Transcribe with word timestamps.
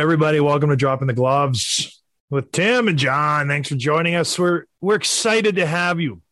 Everybody. 0.00 0.40
Welcome 0.40 0.70
to 0.70 0.76
Dropping 0.76 1.08
the 1.08 1.12
Gloves 1.12 2.02
with 2.30 2.50
Tim 2.52 2.88
and 2.88 2.98
John. 2.98 3.48
Thanks 3.48 3.68
for 3.68 3.74
joining 3.74 4.14
us. 4.14 4.38
We're 4.38 4.64
we're 4.80 4.94
excited 4.94 5.56
to 5.56 5.66
have 5.66 6.00
you. 6.00 6.22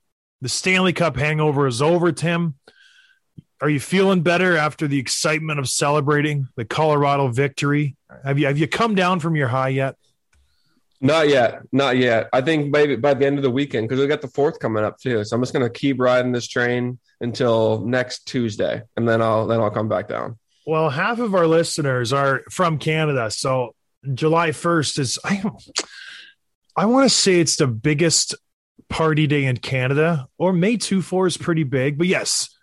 The 0.40 0.48
Stanley 0.48 0.94
Cup 0.94 1.18
hangover 1.18 1.66
is 1.66 1.82
over, 1.82 2.10
Tim. 2.10 2.54
Are 3.60 3.68
you 3.68 3.78
feeling 3.78 4.22
better 4.22 4.56
after 4.56 4.88
the 4.88 4.98
excitement 4.98 5.58
of 5.58 5.68
celebrating 5.68 6.48
the 6.56 6.64
Colorado 6.64 7.28
victory? 7.28 7.94
Have 8.24 8.38
you 8.38 8.46
have 8.46 8.56
you 8.56 8.66
come 8.66 8.94
down 8.94 9.20
from 9.20 9.36
your 9.36 9.48
high 9.48 9.68
yet? 9.68 9.96
Not 11.02 11.28
yet, 11.28 11.60
not 11.70 11.98
yet. 11.98 12.30
I 12.32 12.40
think 12.40 12.70
maybe 12.70 12.96
by 12.96 13.12
the 13.12 13.26
end 13.26 13.36
of 13.36 13.42
the 13.42 13.50
weekend 13.50 13.86
because 13.86 14.00
we 14.00 14.06
got 14.06 14.22
the 14.22 14.28
fourth 14.28 14.60
coming 14.60 14.82
up 14.82 14.98
too. 14.98 15.22
So 15.24 15.36
I'm 15.36 15.42
just 15.42 15.52
gonna 15.52 15.68
keep 15.68 16.00
riding 16.00 16.32
this 16.32 16.48
train 16.48 16.98
until 17.20 17.84
next 17.84 18.24
Tuesday, 18.24 18.80
and 18.96 19.06
then 19.06 19.20
I'll 19.20 19.46
then 19.46 19.60
I'll 19.60 19.70
come 19.70 19.90
back 19.90 20.08
down. 20.08 20.38
Well, 20.68 20.90
half 20.90 21.18
of 21.18 21.34
our 21.34 21.46
listeners 21.46 22.12
are 22.12 22.42
from 22.50 22.76
Canada, 22.76 23.30
so 23.30 23.74
July 24.12 24.50
1st 24.50 24.98
is 24.98 25.18
I 25.24 25.42
I 26.76 26.84
want 26.84 27.08
to 27.08 27.16
say 27.16 27.40
it's 27.40 27.56
the 27.56 27.66
biggest 27.66 28.34
party 28.90 29.26
day 29.26 29.46
in 29.46 29.56
Canada, 29.56 30.28
or 30.36 30.52
May 30.52 30.76
2 30.76 31.00
4 31.00 31.26
is 31.26 31.38
pretty 31.38 31.64
big, 31.64 31.96
but 31.96 32.06
yes, 32.06 32.54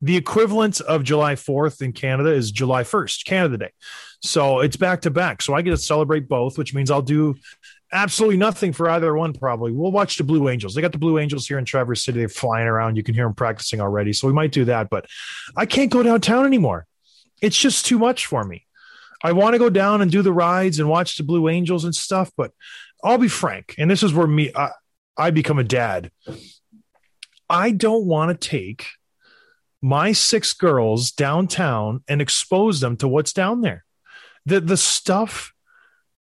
the 0.00 0.16
equivalent 0.16 0.80
of 0.80 1.04
July 1.04 1.34
4th 1.34 1.82
in 1.82 1.92
Canada 1.92 2.30
is 2.30 2.50
July 2.52 2.84
1st, 2.84 3.26
Canada 3.26 3.58
Day. 3.58 3.70
So 4.22 4.60
it's 4.60 4.78
back 4.78 5.02
to 5.02 5.10
back. 5.10 5.42
So 5.42 5.52
I 5.52 5.60
get 5.60 5.72
to 5.72 5.76
celebrate 5.76 6.30
both, 6.30 6.56
which 6.56 6.72
means 6.72 6.90
I'll 6.90 7.02
do 7.02 7.34
absolutely 7.92 8.38
nothing 8.38 8.72
for 8.72 8.88
either 8.88 9.14
one, 9.14 9.34
probably. 9.34 9.72
We'll 9.72 9.92
watch 9.92 10.16
the 10.16 10.24
Blue 10.24 10.48
Angels. 10.48 10.74
They 10.74 10.80
got 10.80 10.92
the 10.92 10.96
Blue 10.96 11.18
Angels 11.18 11.46
here 11.46 11.58
in 11.58 11.66
Traverse 11.66 12.02
City. 12.02 12.20
They're 12.20 12.30
flying 12.30 12.66
around. 12.66 12.96
You 12.96 13.02
can 13.02 13.14
hear 13.14 13.26
them 13.26 13.34
practicing 13.34 13.82
already. 13.82 14.14
So 14.14 14.26
we 14.26 14.32
might 14.32 14.52
do 14.52 14.64
that, 14.64 14.88
but 14.88 15.04
I 15.54 15.66
can't 15.66 15.90
go 15.90 16.02
downtown 16.02 16.46
anymore. 16.46 16.86
It's 17.42 17.58
just 17.58 17.84
too 17.84 17.98
much 17.98 18.24
for 18.24 18.44
me. 18.44 18.66
I 19.22 19.32
want 19.32 19.54
to 19.54 19.58
go 19.58 19.68
down 19.68 20.00
and 20.00 20.10
do 20.10 20.22
the 20.22 20.32
rides 20.32 20.78
and 20.78 20.88
watch 20.88 21.16
the 21.16 21.24
Blue 21.24 21.48
Angels 21.48 21.84
and 21.84 21.94
stuff, 21.94 22.32
but 22.36 22.52
I'll 23.04 23.18
be 23.18 23.28
frank. 23.28 23.74
And 23.76 23.90
this 23.90 24.02
is 24.02 24.14
where 24.14 24.26
me, 24.26 24.50
I, 24.54 24.70
I 25.16 25.30
become 25.30 25.58
a 25.58 25.64
dad. 25.64 26.10
I 27.50 27.70
don't 27.72 28.06
want 28.06 28.40
to 28.40 28.48
take 28.48 28.86
my 29.82 30.12
six 30.12 30.54
girls 30.54 31.10
downtown 31.10 32.02
and 32.08 32.22
expose 32.22 32.80
them 32.80 32.96
to 32.98 33.08
what's 33.08 33.32
down 33.32 33.60
there. 33.60 33.84
The 34.46 34.60
the 34.60 34.76
stuff 34.76 35.52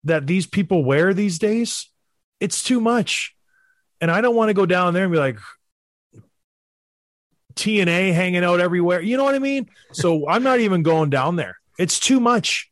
that 0.05 0.27
these 0.27 0.47
people 0.47 0.85
wear 0.85 1.13
these 1.13 1.39
days, 1.39 1.91
it's 2.41 2.63
too 2.63 2.81
much. 2.81 3.35
And 4.01 4.11
I 4.11 4.21
don't 4.21 4.37
want 4.37 4.51
to 4.51 4.55
go 4.55 4.67
down 4.67 4.95
there 4.95 5.05
and 5.05 5.13
be 5.13 5.19
like 5.19 5.39
TNA 7.59 8.15
hanging 8.15 8.45
out 8.45 8.61
everywhere. 8.61 9.01
You 9.01 9.17
know 9.17 9.25
what 9.25 9.35
I 9.35 9.41
mean? 9.41 9.69
So 9.93 10.29
I'm 10.29 10.43
not 10.43 10.61
even 10.61 10.83
going 10.83 11.11
down 11.11 11.37
there. 11.37 11.59
It's 11.79 12.01
too 12.01 12.21
much. 12.21 12.71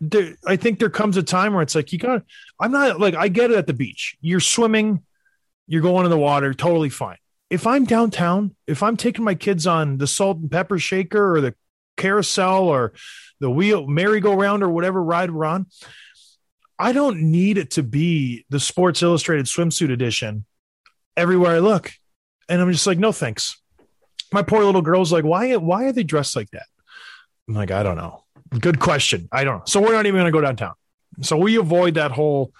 There, 0.00 0.34
I 0.46 0.56
think 0.56 0.78
there 0.78 0.90
comes 0.90 1.16
a 1.16 1.22
time 1.22 1.54
where 1.54 1.62
it's 1.62 1.74
like 1.74 1.92
you 1.92 1.98
got. 1.98 2.22
I'm 2.60 2.72
not 2.72 3.00
like 3.00 3.14
I 3.14 3.28
get 3.28 3.50
it 3.50 3.56
at 3.56 3.66
the 3.66 3.72
beach. 3.72 4.16
You're 4.20 4.40
swimming, 4.40 5.02
you're 5.66 5.82
going 5.82 6.04
in 6.04 6.10
the 6.10 6.18
water, 6.18 6.52
totally 6.52 6.90
fine. 6.90 7.16
If 7.48 7.66
I'm 7.66 7.84
downtown, 7.84 8.54
if 8.66 8.82
I'm 8.82 8.96
taking 8.96 9.24
my 9.24 9.34
kids 9.34 9.66
on 9.66 9.98
the 9.98 10.06
salt 10.06 10.38
and 10.38 10.50
pepper 10.50 10.78
shaker 10.78 11.36
or 11.36 11.40
the 11.40 11.54
carousel 11.96 12.64
or 12.64 12.92
the 13.40 13.50
wheel 13.50 13.86
merry-go-round 13.86 14.62
or 14.62 14.68
whatever 14.68 15.02
ride 15.02 15.30
we're 15.30 15.44
on, 15.44 15.66
I 16.78 16.92
don't 16.92 17.30
need 17.30 17.56
it 17.56 17.72
to 17.72 17.82
be 17.82 18.44
the 18.50 18.58
Sports 18.58 19.02
Illustrated 19.02 19.46
swimsuit 19.46 19.92
edition 19.92 20.44
everywhere 21.16 21.56
I 21.56 21.58
look. 21.60 21.92
And 22.48 22.60
I'm 22.60 22.72
just 22.72 22.86
like, 22.86 22.98
no 22.98 23.12
thanks. 23.12 23.60
My 24.34 24.42
poor 24.42 24.64
little 24.64 24.82
girl's 24.82 25.12
like, 25.12 25.24
why 25.24 25.54
why 25.54 25.84
are 25.84 25.92
they 25.92 26.02
dressed 26.02 26.34
like 26.34 26.50
that? 26.50 26.66
I'm 27.48 27.54
like, 27.54 27.70
I 27.70 27.84
don't 27.84 27.96
know. 27.96 28.24
Good 28.58 28.80
question. 28.80 29.28
I 29.30 29.44
don't 29.44 29.58
know. 29.58 29.64
So 29.64 29.80
we're 29.80 29.92
not 29.92 30.06
even 30.06 30.18
gonna 30.18 30.32
go 30.32 30.40
downtown. 30.40 30.74
So 31.20 31.36
we 31.36 31.54
avoid 31.54 31.94
that 31.94 32.10
whole 32.10 32.52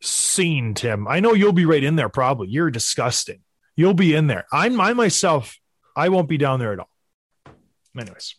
scene, 0.00 0.72
Tim. 0.72 1.06
I 1.06 1.20
know 1.20 1.34
you'll 1.34 1.52
be 1.52 1.66
right 1.66 1.84
in 1.84 1.96
there 1.96 2.08
probably. 2.08 2.48
You're 2.48 2.70
disgusting. 2.70 3.40
You'll 3.76 3.92
be 3.92 4.14
in 4.14 4.26
there. 4.26 4.46
I'm 4.50 4.80
I 4.80 4.94
myself, 4.94 5.58
I 5.94 6.08
won't 6.08 6.30
be 6.30 6.38
down 6.38 6.60
there 6.60 6.72
at 6.72 6.78
all. 6.78 6.90
Anyways. 7.94 8.34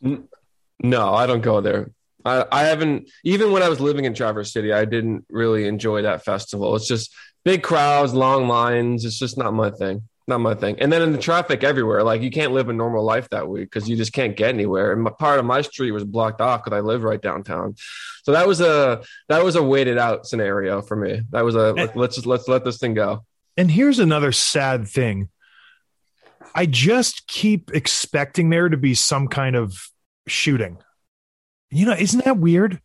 No, 0.82 1.14
I 1.14 1.28
don't 1.28 1.42
go 1.42 1.62
there. 1.62 1.92
I, 2.26 2.44
I 2.52 2.64
haven't 2.64 3.08
even 3.24 3.52
when 3.52 3.62
I 3.62 3.70
was 3.70 3.80
living 3.80 4.06
in 4.06 4.16
Traverse 4.16 4.52
City, 4.52 4.74
I 4.74 4.86
didn't 4.86 5.26
really 5.30 5.68
enjoy 5.68 6.02
that 6.02 6.26
festival. 6.26 6.76
It's 6.76 6.88
just 6.88 7.14
big 7.46 7.62
crowds, 7.62 8.16
long 8.16 8.48
lines. 8.48 9.06
It's 9.06 9.20
just 9.20 9.38
not 9.38 9.54
my 9.54 9.70
thing. 9.70 10.10
Not 10.26 10.40
my 10.40 10.56
thing. 10.56 10.80
And 10.80 10.92
then 10.92 11.02
in 11.02 11.12
the 11.12 11.18
traffic 11.18 11.64
everywhere, 11.64 12.02
like 12.02 12.22
you 12.22 12.32
can't 12.32 12.54
live 12.54 12.70
a 12.70 12.74
normal 12.74 13.04
life 13.04 13.30
that 13.30 13.48
week 13.48 13.70
because 13.70 13.90
you 13.90 13.98
just 13.98 14.14
can't 14.14 14.38
get 14.38 14.50
anywhere. 14.50 14.94
And 14.94 15.04
my, 15.04 15.12
part 15.12 15.38
of 15.38 15.46
my 15.46 15.62
street 15.62 15.92
was 15.92 16.06
blocked 16.06 16.40
off 16.40 16.64
because 16.64 16.78
I 16.78 16.80
live 16.80 17.04
right 17.04 17.22
downtown. 17.22 17.76
So 18.24 18.32
that 18.32 18.48
was 18.48 18.62
a 18.62 19.04
that 19.28 19.44
was 19.44 19.56
a 19.56 19.64
waited 19.64 19.98
out 19.98 20.26
scenario 20.26 20.82
for 20.82 20.96
me. 20.96 21.22
That 21.32 21.44
was 21.44 21.56
a 21.56 21.74
like, 21.74 21.96
let's 21.98 22.16
just 22.16 22.26
let's 22.26 22.48
let 22.48 22.64
this 22.64 22.78
thing 22.78 22.94
go. 22.94 23.26
And 23.58 23.70
here's 23.70 24.00
another 24.00 24.32
sad 24.32 24.88
thing. 24.88 25.30
I 26.56 26.68
just 26.68 27.28
keep 27.28 27.72
expecting 27.74 28.50
there 28.50 28.70
to 28.70 28.78
be 28.78 28.94
some 28.94 29.28
kind 29.28 29.56
of 29.58 29.76
shooting. 30.28 30.78
You 31.70 31.88
know, 31.88 31.94
isn't 31.94 32.24
that 32.24 32.38
weird? 32.38 32.80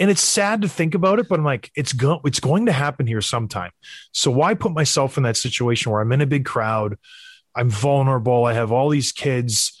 And 0.00 0.10
it's 0.10 0.22
sad 0.22 0.62
to 0.62 0.68
think 0.68 0.94
about 0.94 1.18
it, 1.18 1.28
but 1.28 1.38
I'm 1.38 1.44
like, 1.44 1.70
it's 1.76 1.92
go- 1.92 2.22
it's 2.24 2.40
going 2.40 2.66
to 2.66 2.72
happen 2.72 3.06
here 3.06 3.20
sometime. 3.20 3.70
So 4.12 4.30
why 4.30 4.54
put 4.54 4.72
myself 4.72 5.16
in 5.18 5.22
that 5.24 5.36
situation 5.36 5.92
where 5.92 6.00
I'm 6.00 6.10
in 6.10 6.22
a 6.22 6.26
big 6.26 6.46
crowd, 6.46 6.96
I'm 7.54 7.68
vulnerable, 7.68 8.46
I 8.46 8.54
have 8.54 8.72
all 8.72 8.88
these 8.88 9.12
kids. 9.12 9.78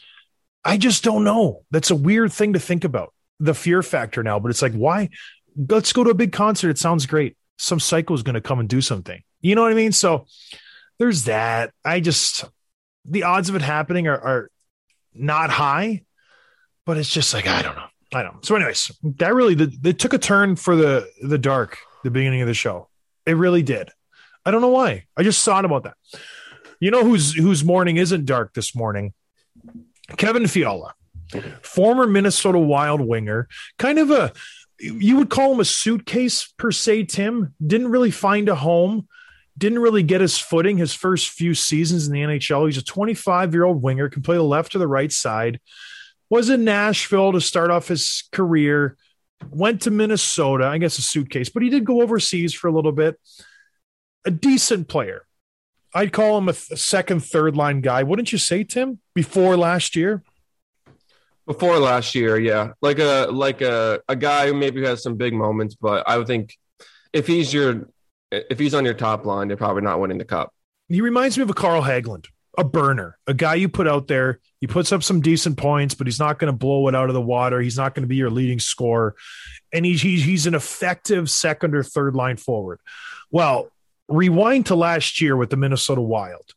I 0.62 0.76
just 0.76 1.02
don't 1.02 1.24
know. 1.24 1.64
That's 1.70 1.90
a 1.90 1.96
weird 1.96 2.32
thing 2.32 2.52
to 2.52 2.60
think 2.60 2.84
about. 2.84 3.14
The 3.40 3.54
fear 3.54 3.82
factor 3.82 4.22
now, 4.22 4.38
but 4.38 4.50
it's 4.50 4.60
like, 4.60 4.74
why? 4.74 5.08
Let's 5.56 5.94
go 5.94 6.04
to 6.04 6.10
a 6.10 6.14
big 6.14 6.32
concert. 6.32 6.68
It 6.68 6.78
sounds 6.78 7.06
great. 7.06 7.38
Some 7.58 7.80
psycho 7.80 8.12
is 8.12 8.22
going 8.22 8.34
to 8.34 8.42
come 8.42 8.60
and 8.60 8.68
do 8.68 8.82
something. 8.82 9.22
You 9.40 9.54
know 9.54 9.62
what 9.62 9.72
I 9.72 9.74
mean? 9.74 9.92
So 9.92 10.26
there's 10.98 11.24
that. 11.24 11.72
I 11.82 12.00
just 12.00 12.44
the 13.06 13.22
odds 13.22 13.48
of 13.48 13.54
it 13.54 13.62
happening 13.62 14.06
are, 14.06 14.20
are 14.20 14.50
not 15.14 15.48
high, 15.48 16.02
but 16.84 16.98
it's 16.98 17.10
just 17.10 17.32
like 17.32 17.46
I 17.46 17.62
don't 17.62 17.76
know. 17.76 17.86
I 18.12 18.22
don't. 18.22 18.34
Know. 18.34 18.40
So, 18.42 18.56
anyways, 18.56 18.90
that 19.18 19.34
really 19.34 19.54
they 19.54 19.92
took 19.92 20.12
a 20.12 20.18
turn 20.18 20.56
for 20.56 20.76
the 20.76 21.08
the 21.22 21.38
dark. 21.38 21.78
The 22.02 22.10
beginning 22.10 22.40
of 22.40 22.48
the 22.48 22.54
show, 22.54 22.88
it 23.26 23.36
really 23.36 23.62
did. 23.62 23.90
I 24.46 24.50
don't 24.50 24.62
know 24.62 24.68
why. 24.68 25.04
I 25.18 25.22
just 25.22 25.44
thought 25.44 25.66
about 25.66 25.84
that. 25.84 25.96
You 26.80 26.90
know 26.90 27.04
whose 27.04 27.34
whose 27.34 27.62
morning 27.62 27.98
isn't 27.98 28.24
dark 28.24 28.54
this 28.54 28.74
morning? 28.74 29.12
Kevin 30.16 30.46
Fiala, 30.46 30.94
former 31.62 32.06
Minnesota 32.06 32.58
Wild 32.58 33.02
winger, 33.02 33.48
kind 33.78 33.98
of 33.98 34.10
a 34.10 34.32
you 34.78 35.16
would 35.16 35.28
call 35.28 35.52
him 35.52 35.60
a 35.60 35.64
suitcase 35.64 36.52
per 36.56 36.72
se. 36.72 37.04
Tim 37.04 37.54
didn't 37.64 37.90
really 37.90 38.10
find 38.10 38.48
a 38.48 38.54
home 38.54 39.06
didn't 39.60 39.78
really 39.80 40.02
get 40.02 40.22
his 40.22 40.38
footing 40.38 40.78
his 40.78 40.94
first 40.94 41.28
few 41.28 41.54
seasons 41.54 42.06
in 42.06 42.12
the 42.14 42.20
NHL. 42.20 42.66
He's 42.66 42.78
a 42.78 42.82
25 42.82 43.52
year 43.52 43.64
old 43.64 43.82
winger, 43.82 44.08
can 44.08 44.22
play 44.22 44.36
the 44.36 44.42
left 44.42 44.74
or 44.74 44.78
the 44.78 44.88
right 44.88 45.12
side. 45.12 45.60
Was 46.30 46.48
in 46.48 46.64
Nashville 46.64 47.32
to 47.32 47.40
start 47.40 47.70
off 47.70 47.88
his 47.88 48.28
career. 48.32 48.96
Went 49.50 49.82
to 49.82 49.90
Minnesota, 49.90 50.66
I 50.66 50.78
guess 50.78 50.98
a 50.98 51.02
suitcase, 51.02 51.48
but 51.48 51.62
he 51.62 51.70
did 51.70 51.84
go 51.84 52.02
overseas 52.02 52.54
for 52.54 52.68
a 52.68 52.72
little 52.72 52.92
bit. 52.92 53.18
A 54.24 54.30
decent 54.30 54.86
player. 54.88 55.26
I'd 55.94 56.12
call 56.12 56.38
him 56.38 56.48
a, 56.48 56.52
th- 56.52 56.70
a 56.70 56.76
second, 56.76 57.20
third 57.24 57.56
line 57.56 57.80
guy. 57.80 58.02
Wouldn't 58.04 58.30
you 58.32 58.38
say, 58.38 58.62
Tim? 58.64 59.00
Before 59.14 59.56
last 59.56 59.96
year, 59.96 60.22
Before 61.46 61.78
last 61.78 62.14
year, 62.14 62.38
yeah, 62.38 62.72
like 62.80 62.98
a 63.00 63.26
like 63.32 63.60
a 63.60 64.00
a 64.08 64.14
guy 64.14 64.46
who 64.46 64.54
maybe 64.54 64.84
has 64.84 65.02
some 65.02 65.16
big 65.16 65.32
moments, 65.32 65.74
but 65.74 66.08
I 66.08 66.16
would 66.16 66.26
think 66.28 66.56
if 67.12 67.26
he's 67.26 67.52
your 67.52 67.88
if 68.30 68.58
he's 68.58 68.74
on 68.74 68.84
your 68.84 68.94
top 68.94 69.24
line, 69.26 69.48
you're 69.48 69.56
probably 69.56 69.82
not 69.82 69.98
winning 69.98 70.18
the 70.18 70.24
cup. 70.24 70.54
he 70.88 71.00
reminds 71.00 71.36
me 71.36 71.42
of 71.42 71.50
a 71.50 71.54
Carl 71.54 71.82
Hagelin, 71.82 72.24
a 72.58 72.64
burner, 72.64 73.16
a 73.26 73.34
guy 73.34 73.54
you 73.54 73.68
put 73.68 73.86
out 73.86 74.08
there. 74.08 74.40
He 74.60 74.66
puts 74.66 74.92
up 74.92 75.02
some 75.02 75.20
decent 75.20 75.56
points, 75.56 75.94
but 75.94 76.06
he's 76.06 76.18
not 76.18 76.38
going 76.38 76.52
to 76.52 76.56
blow 76.56 76.88
it 76.88 76.94
out 76.94 77.08
of 77.08 77.14
the 77.14 77.20
water. 77.20 77.60
He's 77.60 77.76
not 77.76 77.94
going 77.94 78.02
to 78.02 78.08
be 78.08 78.16
your 78.16 78.30
leading 78.30 78.58
scorer, 78.58 79.14
and 79.72 79.84
he's 79.84 80.02
he's, 80.02 80.46
an 80.46 80.54
effective 80.54 81.30
second 81.30 81.74
or 81.74 81.82
third 81.82 82.14
line 82.14 82.36
forward. 82.36 82.80
Well, 83.30 83.70
rewind 84.08 84.66
to 84.66 84.74
last 84.74 85.20
year 85.20 85.36
with 85.36 85.50
the 85.50 85.56
Minnesota 85.56 86.00
Wild. 86.00 86.52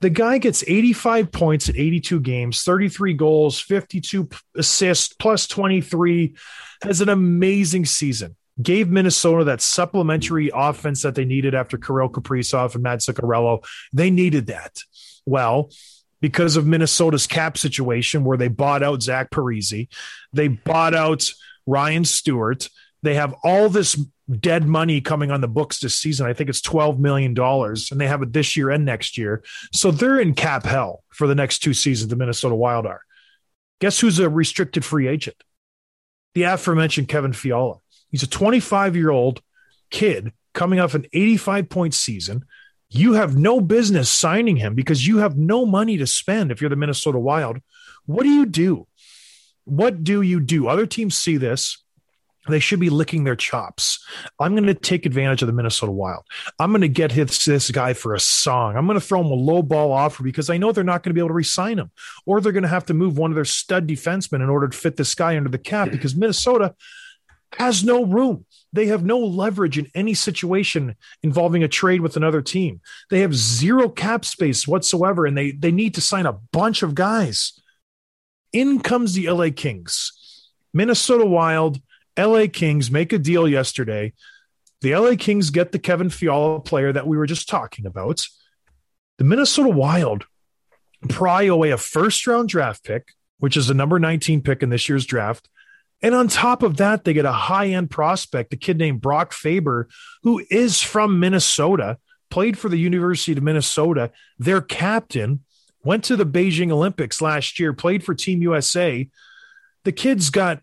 The 0.00 0.10
guy 0.10 0.38
gets 0.38 0.62
85 0.64 1.32
points 1.32 1.68
at 1.68 1.76
82 1.76 2.20
games, 2.20 2.62
33 2.62 3.14
goals, 3.14 3.58
52 3.58 4.28
assists, 4.56 5.12
plus 5.12 5.48
23, 5.48 6.36
has 6.82 7.00
an 7.00 7.08
amazing 7.08 7.84
season. 7.84 8.36
gave 8.60 8.88
Minnesota 8.88 9.44
that 9.44 9.60
supplementary 9.60 10.50
offense 10.54 11.02
that 11.02 11.14
they 11.14 11.24
needed 11.24 11.54
after 11.54 11.78
Kirill 11.78 12.08
Kaprizov 12.08 12.74
and 12.74 12.82
Matt 12.82 13.00
Zuccarello. 13.00 13.64
They 13.92 14.10
needed 14.10 14.46
that. 14.48 14.82
Well, 15.28 15.70
because 16.20 16.56
of 16.56 16.66
Minnesota's 16.66 17.26
cap 17.26 17.56
situation 17.56 18.24
where 18.24 18.36
they 18.36 18.48
bought 18.48 18.82
out 18.82 19.02
Zach 19.02 19.30
Parise, 19.30 19.88
they 20.32 20.48
bought 20.48 20.94
out 20.94 21.30
Ryan 21.66 22.04
Suter. 22.04 22.56
They 23.02 23.14
have 23.14 23.34
all 23.44 23.68
this 23.68 24.00
dead 24.40 24.66
money 24.66 25.00
coming 25.00 25.30
on 25.30 25.40
the 25.40 25.48
books 25.48 25.80
this 25.80 25.94
season. 25.94 26.26
I 26.26 26.32
think 26.32 26.50
it's 26.50 26.60
$12 26.60 26.98
million, 26.98 27.38
and 27.38 28.00
they 28.00 28.06
have 28.06 28.22
it 28.22 28.32
this 28.32 28.56
year 28.56 28.70
and 28.70 28.84
next 28.84 29.16
year. 29.16 29.42
So 29.72 29.90
they're 29.90 30.20
in 30.20 30.34
cap 30.34 30.64
hell 30.64 31.04
for 31.10 31.26
the 31.26 31.34
next 31.34 31.60
two 31.60 31.74
seasons, 31.74 32.10
the 32.10 32.16
Minnesota 32.16 32.54
Wild 32.54 32.86
are. 32.86 33.02
Guess 33.80 34.00
who's 34.00 34.18
a 34.18 34.28
restricted 34.28 34.84
free 34.84 35.06
agent? 35.06 35.36
The 36.34 36.42
aforementioned 36.42 37.08
Kevin 37.08 37.32
Fiala. 37.32 37.76
He's 38.10 38.22
a 38.22 38.28
25 38.28 38.96
year 38.96 39.10
old 39.10 39.40
kid 39.90 40.32
coming 40.52 40.80
off 40.80 40.94
an 40.94 41.06
85 41.12 41.68
point 41.68 41.94
season. 41.94 42.44
You 42.90 43.14
have 43.14 43.36
no 43.36 43.60
business 43.60 44.10
signing 44.10 44.56
him 44.56 44.74
because 44.74 45.06
you 45.06 45.18
have 45.18 45.36
no 45.36 45.66
money 45.66 45.98
to 45.98 46.06
spend 46.06 46.50
if 46.50 46.60
you're 46.60 46.70
the 46.70 46.76
Minnesota 46.76 47.18
Wild. 47.18 47.58
What 48.06 48.22
do 48.22 48.30
you 48.30 48.46
do? 48.46 48.86
What 49.64 50.02
do 50.02 50.22
you 50.22 50.40
do? 50.40 50.68
Other 50.68 50.86
teams 50.86 51.14
see 51.14 51.36
this. 51.36 51.82
They 52.48 52.60
should 52.60 52.80
be 52.80 52.88
licking 52.88 53.24
their 53.24 53.36
chops. 53.36 54.02
I'm 54.40 54.52
going 54.52 54.66
to 54.66 54.74
take 54.74 55.04
advantage 55.04 55.42
of 55.42 55.46
the 55.46 55.52
Minnesota 55.52 55.92
Wild. 55.92 56.24
I'm 56.58 56.70
going 56.70 56.80
to 56.80 56.88
get 56.88 57.12
his, 57.12 57.44
this 57.44 57.70
guy 57.70 57.92
for 57.92 58.14
a 58.14 58.20
song. 58.20 58.76
I'm 58.76 58.86
going 58.86 58.98
to 58.98 59.04
throw 59.04 59.20
him 59.20 59.26
a 59.26 59.34
low 59.34 59.62
ball 59.62 59.92
offer 59.92 60.22
because 60.22 60.48
I 60.48 60.56
know 60.56 60.72
they're 60.72 60.84
not 60.84 61.02
going 61.02 61.10
to 61.10 61.14
be 61.14 61.20
able 61.20 61.28
to 61.28 61.34
re-sign 61.34 61.78
him, 61.78 61.90
or 62.24 62.40
they're 62.40 62.52
going 62.52 62.62
to 62.62 62.68
have 62.68 62.86
to 62.86 62.94
move 62.94 63.18
one 63.18 63.30
of 63.30 63.34
their 63.34 63.44
stud 63.44 63.86
defensemen 63.86 64.42
in 64.42 64.48
order 64.48 64.68
to 64.68 64.76
fit 64.76 64.96
this 64.96 65.14
guy 65.14 65.36
under 65.36 65.50
the 65.50 65.58
cap 65.58 65.90
because 65.92 66.16
Minnesota 66.16 66.74
has 67.58 67.84
no 67.84 68.04
room. 68.04 68.46
They 68.72 68.86
have 68.86 69.04
no 69.04 69.18
leverage 69.18 69.78
in 69.78 69.90
any 69.94 70.14
situation 70.14 70.96
involving 71.22 71.62
a 71.62 71.68
trade 71.68 72.00
with 72.00 72.16
another 72.16 72.42
team. 72.42 72.80
They 73.10 73.20
have 73.20 73.34
zero 73.34 73.88
cap 73.88 74.24
space 74.24 74.68
whatsoever, 74.68 75.26
and 75.26 75.36
they 75.36 75.52
they 75.52 75.72
need 75.72 75.94
to 75.94 76.00
sign 76.00 76.26
a 76.26 76.38
bunch 76.52 76.82
of 76.82 76.94
guys. 76.94 77.58
In 78.52 78.80
comes 78.80 79.14
the 79.14 79.30
LA 79.30 79.48
Kings. 79.54 80.12
Minnesota 80.74 81.24
Wild, 81.24 81.80
LA 82.18 82.46
Kings 82.52 82.90
make 82.90 83.12
a 83.12 83.18
deal 83.18 83.48
yesterday. 83.48 84.12
The 84.80 84.94
LA 84.94 85.16
Kings 85.18 85.50
get 85.50 85.72
the 85.72 85.78
Kevin 85.78 86.10
Fiala 86.10 86.60
player 86.60 86.92
that 86.92 87.06
we 87.06 87.16
were 87.16 87.26
just 87.26 87.48
talking 87.48 87.86
about. 87.86 88.24
The 89.18 89.24
Minnesota 89.24 89.70
Wild 89.70 90.24
pry 91.08 91.44
away 91.44 91.70
a 91.70 91.76
first 91.76 92.26
round 92.26 92.48
draft 92.48 92.84
pick, 92.84 93.08
which 93.38 93.56
is 93.56 93.66
the 93.66 93.74
number 93.74 93.98
19 93.98 94.42
pick 94.42 94.62
in 94.62 94.70
this 94.70 94.88
year's 94.88 95.06
draft. 95.06 95.48
And 96.00 96.14
on 96.14 96.28
top 96.28 96.62
of 96.62 96.76
that, 96.76 97.04
they 97.04 97.12
get 97.12 97.24
a 97.24 97.32
high 97.32 97.68
end 97.68 97.90
prospect, 97.90 98.52
a 98.52 98.56
kid 98.56 98.78
named 98.78 99.00
Brock 99.00 99.32
Faber, 99.32 99.88
who 100.22 100.44
is 100.50 100.80
from 100.80 101.18
Minnesota, 101.18 101.98
played 102.30 102.58
for 102.58 102.68
the 102.68 102.78
University 102.78 103.32
of 103.32 103.42
Minnesota. 103.42 104.12
Their 104.38 104.60
captain 104.60 105.44
went 105.82 106.04
to 106.04 106.16
the 106.16 106.26
Beijing 106.26 106.70
Olympics 106.70 107.20
last 107.20 107.58
year, 107.58 107.72
played 107.72 108.04
for 108.04 108.14
Team 108.14 108.42
USA. 108.42 109.08
The 109.84 109.92
kid's 109.92 110.30
got 110.30 110.60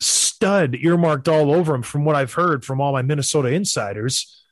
stud 0.00 0.76
earmarked 0.76 1.28
all 1.28 1.52
over 1.52 1.74
him 1.74 1.82
from 1.82 2.04
what 2.04 2.16
I've 2.16 2.34
heard 2.34 2.64
from 2.64 2.80
all 2.80 2.92
my 2.92 3.02
Minnesota 3.02 3.48
insiders. 3.48 4.42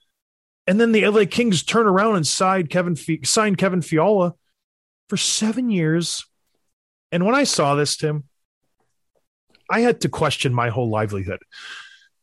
And 0.67 0.81
then 0.81 0.93
the 0.93 1.07
LA 1.07 1.25
Kings 1.31 1.63
turn 1.63 1.87
around 1.87 2.17
and 2.17 2.27
signed 2.27 2.71
Kevin 2.71 2.97
signed 3.25 3.57
Kevin 3.57 3.83
Fiala 3.83 4.35
for 5.09 5.17
seven 5.17 5.71
years. 5.71 6.27
And 7.13 7.25
when 7.25 7.37
I 7.37 7.45
saw 7.45 7.77
this, 7.77 7.97
Tim, 7.97 8.25
I 9.71 9.81
had 9.81 10.01
to 10.03 10.09
question 10.09 10.55
my 10.55 10.69
whole 10.71 10.91
livelihood. 10.91 11.41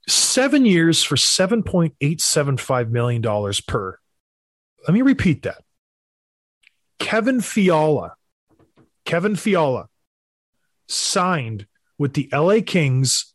Seven 0.08 0.66
years 0.66 1.04
for 1.04 1.16
$7.875 1.16 2.90
million 2.90 3.22
per. 3.68 4.00
Let 4.88 4.94
me 4.94 5.02
repeat 5.02 5.42
that. 5.44 5.62
Kevin 7.00 7.42
Fiala, 7.42 8.16
Kevin 9.06 9.36
Fiala 9.36 9.90
signed 10.88 11.68
with 11.98 12.14
the 12.14 12.30
LA 12.34 12.60
Kings 12.66 13.34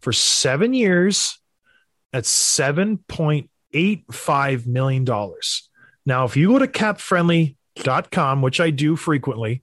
for 0.00 0.12
seven 0.12 0.74
years 0.74 1.38
at 2.12 2.24
$7.85 2.24 4.66
million. 4.66 5.06
Now, 6.06 6.24
if 6.24 6.36
you 6.36 6.52
go 6.52 6.58
to 6.58 6.66
capfriendly.com, 6.66 8.42
which 8.42 8.60
I 8.60 8.70
do 8.70 8.96
frequently, 8.96 9.62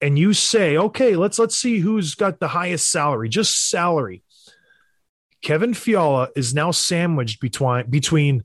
and 0.00 0.18
you 0.18 0.32
say, 0.32 0.76
okay, 0.76 1.16
let's 1.16 1.38
let's 1.38 1.56
see 1.56 1.78
who's 1.78 2.14
got 2.14 2.40
the 2.40 2.48
highest 2.48 2.90
salary, 2.90 3.28
just 3.28 3.68
salary. 3.68 4.22
Kevin 5.42 5.74
Fiala 5.74 6.28
is 6.36 6.54
now 6.54 6.70
sandwiched 6.70 7.40
between 7.40 7.88
between 7.90 8.44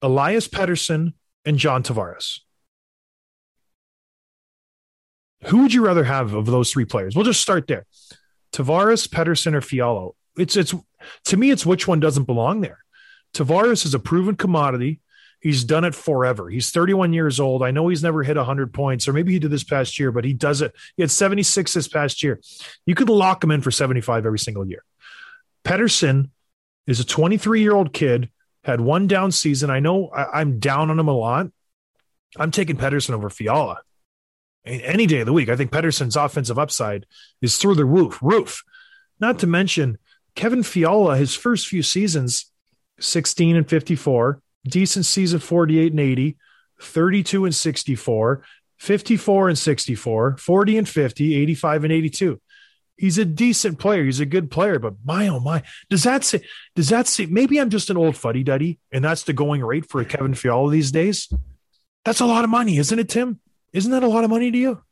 Elias 0.00 0.48
Pettersson 0.48 1.14
and 1.44 1.58
John 1.58 1.82
Tavares. 1.82 2.40
Who 5.46 5.62
would 5.62 5.74
you 5.74 5.84
rather 5.84 6.04
have 6.04 6.34
of 6.34 6.46
those 6.46 6.72
three 6.72 6.84
players? 6.84 7.16
We'll 7.16 7.24
just 7.24 7.40
start 7.40 7.66
there. 7.66 7.86
Tavares, 8.52 9.08
Pettersson, 9.08 9.54
or 9.54 9.60
Fiala. 9.60 10.10
It's 10.36 10.56
it's 10.56 10.74
to 11.26 11.36
me, 11.36 11.50
it's 11.50 11.66
which 11.66 11.88
one 11.88 12.00
doesn't 12.00 12.24
belong 12.24 12.60
there. 12.60 12.78
Tavares 13.34 13.84
is 13.84 13.94
a 13.94 13.98
proven 13.98 14.36
commodity. 14.36 15.00
He's 15.42 15.64
done 15.64 15.84
it 15.84 15.94
forever. 15.94 16.48
He's 16.48 16.70
31 16.70 17.12
years 17.12 17.40
old. 17.40 17.64
I 17.64 17.72
know 17.72 17.88
he's 17.88 18.02
never 18.02 18.22
hit 18.22 18.36
100 18.36 18.72
points, 18.72 19.08
or 19.08 19.12
maybe 19.12 19.32
he 19.32 19.40
did 19.40 19.50
this 19.50 19.64
past 19.64 19.98
year, 19.98 20.12
but 20.12 20.24
he 20.24 20.32
does 20.32 20.62
it. 20.62 20.72
He 20.96 21.02
had 21.02 21.10
76 21.10 21.72
this 21.72 21.88
past 21.88 22.22
year. 22.22 22.40
You 22.86 22.94
could 22.94 23.08
lock 23.08 23.42
him 23.42 23.50
in 23.50 23.60
for 23.60 23.72
75 23.72 24.24
every 24.24 24.38
single 24.38 24.64
year. 24.64 24.84
Pettersson 25.64 26.30
is 26.86 27.00
a 27.00 27.04
23 27.04 27.60
year 27.60 27.74
old 27.74 27.92
kid, 27.92 28.30
had 28.62 28.80
one 28.80 29.08
down 29.08 29.32
season. 29.32 29.68
I 29.68 29.80
know 29.80 30.10
I, 30.10 30.40
am 30.40 30.60
down 30.60 30.90
on 30.90 30.98
him 30.98 31.08
a 31.08 31.12
lot. 31.12 31.48
I'm 32.36 32.52
taking 32.52 32.76
Pettersson 32.76 33.10
over 33.10 33.28
Fiala 33.28 33.80
any 34.64 35.06
day 35.06 35.20
of 35.20 35.26
the 35.26 35.32
week. 35.32 35.48
I 35.48 35.56
think 35.56 35.72
Pettersson's 35.72 36.16
offensive 36.16 36.58
upside 36.58 37.06
is 37.40 37.58
through 37.58 37.74
the 37.74 37.84
roof. 37.84 38.20
Roof. 38.22 38.62
Not 39.18 39.40
to 39.40 39.46
mention 39.46 39.98
Kevin 40.34 40.62
Fiala, 40.62 41.16
his 41.16 41.34
first 41.34 41.66
few 41.66 41.82
seasons, 41.82 42.46
16 43.00 43.56
and 43.56 43.68
54, 43.68 44.41
decent 44.64 45.06
season 45.06 45.40
48 45.40 45.92
and 45.92 46.00
80, 46.00 46.36
32 46.80 47.44
and 47.44 47.54
64, 47.54 48.44
54 48.78 49.48
and 49.48 49.58
64, 49.58 50.36
40 50.38 50.78
and 50.78 50.88
50, 50.88 51.34
85 51.34 51.84
and 51.84 51.92
82. 51.92 52.40
He's 52.96 53.18
a 53.18 53.24
decent 53.24 53.78
player. 53.78 54.04
He's 54.04 54.20
a 54.20 54.26
good 54.26 54.50
player, 54.50 54.78
but 54.78 54.94
my 55.04 55.26
oh 55.28 55.40
my, 55.40 55.62
does 55.90 56.04
that 56.04 56.24
say? 56.24 56.42
Does 56.76 56.90
that 56.90 57.06
say? 57.06 57.26
Maybe 57.26 57.58
I'm 57.58 57.70
just 57.70 57.90
an 57.90 57.96
old 57.96 58.16
fuddy 58.16 58.44
duddy, 58.44 58.78
and 58.92 59.04
that's 59.04 59.24
the 59.24 59.32
going 59.32 59.64
rate 59.64 59.88
for 59.88 60.00
a 60.00 60.04
Kevin 60.04 60.34
Fiala 60.34 60.70
these 60.70 60.92
days. 60.92 61.28
That's 62.04 62.20
a 62.20 62.26
lot 62.26 62.44
of 62.44 62.50
money, 62.50 62.76
isn't 62.78 62.98
it, 62.98 63.08
Tim? 63.08 63.40
Isn't 63.72 63.92
that 63.92 64.02
a 64.02 64.08
lot 64.08 64.24
of 64.24 64.30
money 64.30 64.50
to 64.50 64.58
you? 64.58 64.82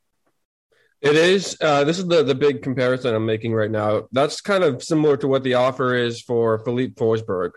It 1.00 1.15
is. 1.15 1.57
Uh, 1.61 1.85
this 1.85 1.99
is 1.99 2.07
the 2.07 2.23
the 2.23 2.35
big 2.35 2.62
comparison 2.62 3.15
I'm 3.15 3.27
making 3.27 3.55
right 3.55 3.71
now. 3.71 4.09
That's 4.12 4.41
kind 4.41 4.65
of 4.65 4.83
similar 4.83 5.17
to 5.19 5.29
what 5.29 5.45
the 5.45 5.55
offer 5.55 5.95
is 5.95 6.21
for 6.21 6.59
Filip 6.65 6.95
Forsberg 6.95 7.50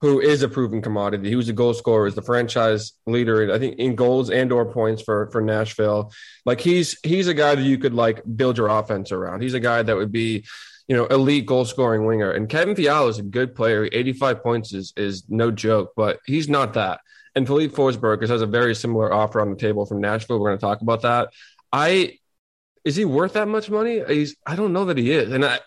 who 0.00 0.18
is 0.18 0.42
a 0.42 0.48
proven 0.48 0.80
commodity. 0.80 1.28
He 1.28 1.36
was 1.36 1.48
a 1.48 1.52
goal 1.52 1.74
scorer, 1.74 2.06
is 2.06 2.14
the 2.14 2.22
franchise 2.22 2.92
leader, 3.06 3.52
I 3.52 3.58
think, 3.58 3.78
in 3.78 3.94
goals 3.94 4.30
and 4.30 4.50
or 4.50 4.72
points 4.72 5.02
for 5.02 5.30
for 5.30 5.40
Nashville. 5.40 6.12
Like 6.46 6.60
he's 6.60 6.98
he's 7.02 7.28
a 7.28 7.34
guy 7.34 7.54
that 7.54 7.62
you 7.62 7.78
could 7.78 7.94
like 7.94 8.22
build 8.36 8.56
your 8.56 8.68
offense 8.68 9.12
around. 9.12 9.42
He's 9.42 9.54
a 9.54 9.60
guy 9.60 9.82
that 9.82 9.96
would 9.96 10.12
be, 10.12 10.44
you 10.88 10.96
know, 10.96 11.06
elite 11.06 11.46
goal 11.46 11.64
scoring 11.66 12.06
winger. 12.06 12.30
And 12.30 12.48
Kevin 12.48 12.74
Fiala 12.74 13.08
is 13.08 13.18
a 13.18 13.22
good 13.22 13.54
player. 13.54 13.88
85 13.92 14.42
points 14.42 14.72
is 14.72 14.92
is 14.96 15.24
no 15.28 15.50
joke, 15.50 15.92
but 15.96 16.18
he's 16.24 16.48
not 16.48 16.74
that. 16.74 17.00
And 17.34 17.46
Filip 17.46 17.72
Forsberg 17.72 18.26
has 18.28 18.42
a 18.42 18.46
very 18.46 18.74
similar 18.74 19.12
offer 19.12 19.40
on 19.40 19.50
the 19.50 19.56
table 19.56 19.86
from 19.86 20.00
Nashville. 20.00 20.40
We're 20.40 20.48
going 20.48 20.58
to 20.58 20.66
talk 20.66 20.80
about 20.80 21.02
that. 21.02 21.28
I 21.72 22.18
is 22.84 22.96
he 22.96 23.04
worth 23.04 23.34
that 23.34 23.48
much 23.48 23.68
money? 23.68 24.02
He's 24.08 24.36
I 24.46 24.56
don't 24.56 24.72
know 24.72 24.86
that 24.86 24.96
he 24.96 25.12
is. 25.12 25.30
And 25.30 25.44
I 25.44 25.60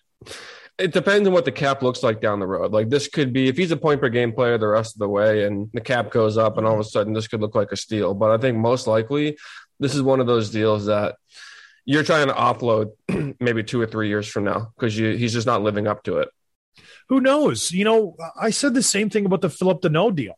it 0.84 0.92
depends 0.92 1.26
on 1.26 1.34
what 1.34 1.46
the 1.46 1.52
cap 1.52 1.82
looks 1.82 2.04
like 2.04 2.20
down 2.20 2.42
the 2.42 2.46
road. 2.46 2.74
Like 2.74 2.90
this 2.90 3.08
could 3.08 3.32
be 3.32 3.48
if 3.48 3.56
he's 3.56 3.72
a 3.72 3.78
point 3.78 4.02
per 4.02 4.10
game 4.10 4.34
player 4.34 4.58
the 4.58 4.68
rest 4.68 4.96
of 4.96 5.00
the 5.00 5.08
way 5.08 5.46
and 5.46 5.70
the 5.74 5.80
cap 5.80 6.12
goes 6.12 6.38
up 6.38 6.58
and 6.58 6.68
all 6.68 6.74
of 6.74 6.80
a 6.82 6.84
sudden 6.84 7.14
this 7.14 7.28
could 7.28 7.40
look 7.40 7.56
like 7.56 7.72
a 7.72 7.78
steal. 7.78 8.14
But 8.14 8.32
I 8.32 8.38
think 8.38 8.58
most 8.58 8.86
likely 8.86 9.38
this 9.80 9.96
is 9.96 10.02
one 10.02 10.20
of 10.20 10.28
those 10.28 10.50
deals 10.50 10.88
that 10.88 11.16
you're 11.86 12.04
trying 12.04 12.28
to 12.28 12.34
offload 12.34 12.92
maybe 13.40 13.64
two 13.64 13.80
or 13.80 13.86
three 13.86 14.10
years 14.10 14.28
from 14.28 14.44
now 14.44 14.74
because 14.76 14.94
he's 14.94 15.32
just 15.32 15.48
not 15.48 15.62
living 15.62 15.88
up 15.88 16.04
to 16.04 16.18
it. 16.18 16.28
Who 17.08 17.22
knows? 17.22 17.72
You 17.72 17.86
know, 17.86 18.18
I 18.40 18.50
said 18.50 18.74
the 18.74 18.84
same 18.84 19.10
thing 19.10 19.26
about 19.26 19.40
the 19.40 19.50
Phillip 19.50 19.82
Danault 19.82 20.16
deal. 20.16 20.38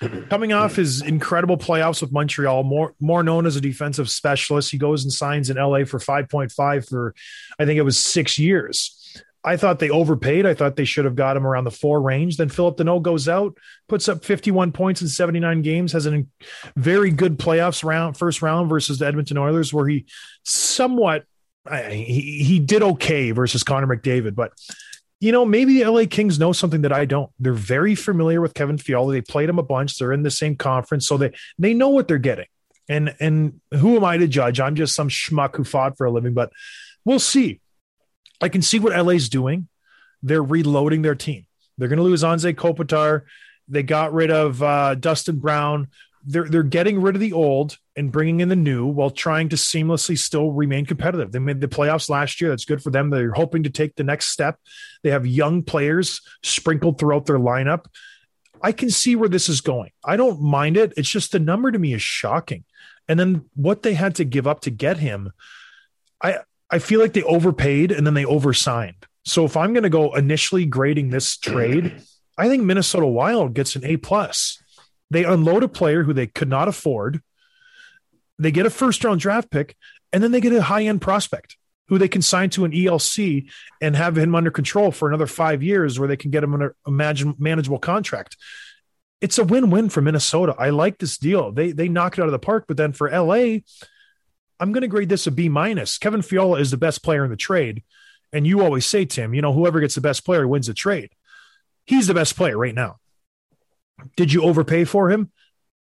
Coming 0.28 0.52
off 0.52 0.74
his 0.74 1.02
incredible 1.02 1.56
playoffs 1.56 2.00
with 2.00 2.10
Montreal, 2.10 2.64
more 2.64 2.94
more 2.98 3.22
known 3.22 3.46
as 3.46 3.54
a 3.54 3.60
defensive 3.60 4.10
specialist, 4.10 4.72
he 4.72 4.78
goes 4.78 5.04
and 5.04 5.12
signs 5.12 5.50
in 5.50 5.56
LA 5.56 5.84
for 5.84 6.00
5.5 6.00 6.88
for 6.88 7.14
I 7.60 7.64
think 7.64 7.78
it 7.78 7.82
was 7.82 7.96
6 7.96 8.38
years. 8.38 9.22
I 9.44 9.56
thought 9.56 9.78
they 9.78 9.90
overpaid. 9.90 10.46
I 10.46 10.54
thought 10.54 10.76
they 10.76 10.86
should 10.86 11.04
have 11.04 11.16
got 11.16 11.36
him 11.36 11.46
around 11.46 11.64
the 11.64 11.70
four 11.70 12.00
range. 12.00 12.38
Then 12.38 12.48
Phillip 12.48 12.78
Danault 12.78 13.02
goes 13.02 13.28
out, 13.28 13.58
puts 13.88 14.08
up 14.08 14.24
51 14.24 14.72
points 14.72 15.02
in 15.02 15.08
79 15.08 15.60
games, 15.60 15.92
has 15.92 16.06
a 16.06 16.24
very 16.76 17.10
good 17.10 17.38
playoffs 17.38 17.84
round, 17.84 18.16
first 18.16 18.40
round 18.40 18.70
versus 18.70 18.98
the 18.98 19.06
Edmonton 19.06 19.36
Oilers, 19.36 19.72
where 19.72 19.86
he 19.86 20.06
somewhat 20.44 21.24
he, 21.70 22.44
he 22.44 22.58
did 22.58 22.82
okay 22.82 23.30
versus 23.30 23.62
Connor 23.62 23.86
McDavid, 23.86 24.34
but 24.34 24.52
you 25.20 25.32
know, 25.32 25.46
maybe 25.46 25.78
the 25.78 25.88
LA 25.88 26.04
Kings 26.04 26.38
know 26.38 26.52
something 26.52 26.82
that 26.82 26.92
I 26.92 27.06
don't. 27.06 27.30
They're 27.38 27.54
very 27.54 27.94
familiar 27.94 28.42
with 28.42 28.52
Kevin 28.52 28.76
Fiala. 28.76 29.12
They 29.12 29.22
played 29.22 29.48
him 29.48 29.58
a 29.58 29.62
bunch. 29.62 29.96
They're 29.96 30.12
in 30.12 30.22
the 30.22 30.30
same 30.30 30.56
conference, 30.56 31.06
so 31.06 31.16
they 31.16 31.32
they 31.58 31.72
know 31.72 31.88
what 31.88 32.08
they're 32.08 32.18
getting. 32.18 32.46
And 32.90 33.14
and 33.20 33.60
who 33.72 33.96
am 33.96 34.04
I 34.04 34.18
to 34.18 34.28
judge? 34.28 34.60
I'm 34.60 34.74
just 34.74 34.94
some 34.94 35.08
schmuck 35.08 35.56
who 35.56 35.64
fought 35.64 35.96
for 35.96 36.04
a 36.04 36.10
living, 36.10 36.34
but 36.34 36.52
we'll 37.06 37.20
see. 37.20 37.60
I 38.44 38.50
can 38.50 38.60
see 38.60 38.78
what 38.78 38.94
LA's 38.94 39.30
doing. 39.30 39.68
They're 40.22 40.42
reloading 40.42 41.00
their 41.00 41.14
team. 41.14 41.46
They're 41.78 41.88
going 41.88 41.96
to 41.96 42.02
lose 42.02 42.22
Anze 42.22 42.54
Kopitar. 42.54 43.22
They 43.68 43.82
got 43.82 44.12
rid 44.12 44.30
of 44.30 44.62
uh, 44.62 44.96
Dustin 44.96 45.38
Brown. 45.38 45.88
They're 46.26 46.44
they're 46.44 46.62
getting 46.62 47.00
rid 47.00 47.14
of 47.14 47.22
the 47.22 47.32
old 47.32 47.78
and 47.96 48.12
bringing 48.12 48.40
in 48.40 48.50
the 48.50 48.56
new 48.56 48.84
while 48.84 49.08
trying 49.08 49.48
to 49.48 49.56
seamlessly 49.56 50.18
still 50.18 50.52
remain 50.52 50.84
competitive. 50.84 51.32
They 51.32 51.38
made 51.38 51.62
the 51.62 51.68
playoffs 51.68 52.10
last 52.10 52.38
year. 52.42 52.50
That's 52.50 52.66
good 52.66 52.82
for 52.82 52.90
them. 52.90 53.08
They're 53.08 53.32
hoping 53.32 53.62
to 53.62 53.70
take 53.70 53.96
the 53.96 54.04
next 54.04 54.28
step. 54.28 54.58
They 55.02 55.10
have 55.10 55.26
young 55.26 55.62
players 55.62 56.20
sprinkled 56.42 56.98
throughout 56.98 57.24
their 57.24 57.38
lineup. 57.38 57.86
I 58.62 58.72
can 58.72 58.90
see 58.90 59.16
where 59.16 59.30
this 59.30 59.48
is 59.48 59.62
going. 59.62 59.92
I 60.04 60.18
don't 60.18 60.42
mind 60.42 60.76
it. 60.76 60.92
It's 60.98 61.08
just 61.08 61.32
the 61.32 61.38
number 61.38 61.72
to 61.72 61.78
me 61.78 61.94
is 61.94 62.02
shocking. 62.02 62.64
And 63.08 63.18
then 63.18 63.46
what 63.54 63.82
they 63.82 63.94
had 63.94 64.16
to 64.16 64.24
give 64.26 64.46
up 64.46 64.60
to 64.60 64.70
get 64.70 64.98
him, 64.98 65.32
I 66.22 66.40
I 66.70 66.78
feel 66.78 67.00
like 67.00 67.12
they 67.12 67.22
overpaid 67.22 67.92
and 67.92 68.06
then 68.06 68.14
they 68.14 68.24
oversigned. 68.24 69.06
So 69.24 69.44
if 69.44 69.56
I'm 69.56 69.72
going 69.72 69.84
to 69.84 69.90
go 69.90 70.14
initially 70.14 70.66
grading 70.66 71.10
this 71.10 71.36
trade, 71.36 72.02
I 72.36 72.48
think 72.48 72.62
Minnesota 72.62 73.06
Wild 73.06 73.54
gets 73.54 73.76
an 73.76 73.84
A 73.84 73.96
plus. 73.96 74.62
They 75.10 75.24
unload 75.24 75.62
a 75.62 75.68
player 75.68 76.02
who 76.02 76.12
they 76.12 76.26
could 76.26 76.48
not 76.48 76.68
afford. 76.68 77.22
They 78.38 78.50
get 78.50 78.66
a 78.66 78.70
first 78.70 79.04
round 79.04 79.20
draft 79.20 79.50
pick, 79.50 79.76
and 80.12 80.22
then 80.22 80.32
they 80.32 80.40
get 80.40 80.52
a 80.52 80.62
high 80.62 80.84
end 80.84 81.00
prospect 81.00 81.56
who 81.88 81.98
they 81.98 82.08
can 82.08 82.22
sign 82.22 82.50
to 82.50 82.64
an 82.64 82.72
ELC 82.72 83.50
and 83.80 83.94
have 83.94 84.16
him 84.16 84.34
under 84.34 84.50
control 84.50 84.90
for 84.90 85.06
another 85.06 85.26
five 85.26 85.62
years, 85.62 85.98
where 85.98 86.08
they 86.08 86.16
can 86.16 86.30
get 86.30 86.42
him 86.42 86.54
under 86.54 86.74
a 86.86 86.90
manageable 86.90 87.78
contract. 87.78 88.36
It's 89.20 89.38
a 89.38 89.44
win 89.44 89.70
win 89.70 89.88
for 89.88 90.00
Minnesota. 90.00 90.54
I 90.58 90.70
like 90.70 90.98
this 90.98 91.18
deal. 91.18 91.52
They 91.52 91.72
they 91.72 91.88
knock 91.88 92.18
it 92.18 92.22
out 92.22 92.28
of 92.28 92.32
the 92.32 92.38
park, 92.38 92.64
but 92.66 92.76
then 92.76 92.92
for 92.92 93.08
LA, 93.10 93.58
I'm 94.60 94.72
going 94.72 94.82
to 94.82 94.88
grade 94.88 95.08
this 95.08 95.26
a 95.26 95.30
B 95.30 95.48
minus. 95.48 95.98
Kevin 95.98 96.22
Fiala 96.22 96.58
is 96.60 96.70
the 96.70 96.76
best 96.76 97.02
player 97.02 97.24
in 97.24 97.30
the 97.30 97.36
trade, 97.36 97.82
and 98.32 98.46
you 98.46 98.62
always 98.62 98.86
say, 98.86 99.04
Tim, 99.04 99.34
you 99.34 99.42
know, 99.42 99.52
whoever 99.52 99.80
gets 99.80 99.94
the 99.94 100.00
best 100.00 100.24
player 100.24 100.46
wins 100.46 100.66
the 100.66 100.74
trade. 100.74 101.10
He's 101.86 102.06
the 102.06 102.14
best 102.14 102.36
player 102.36 102.56
right 102.56 102.74
now. 102.74 102.96
Did 104.16 104.32
you 104.32 104.42
overpay 104.42 104.84
for 104.84 105.10
him? 105.10 105.30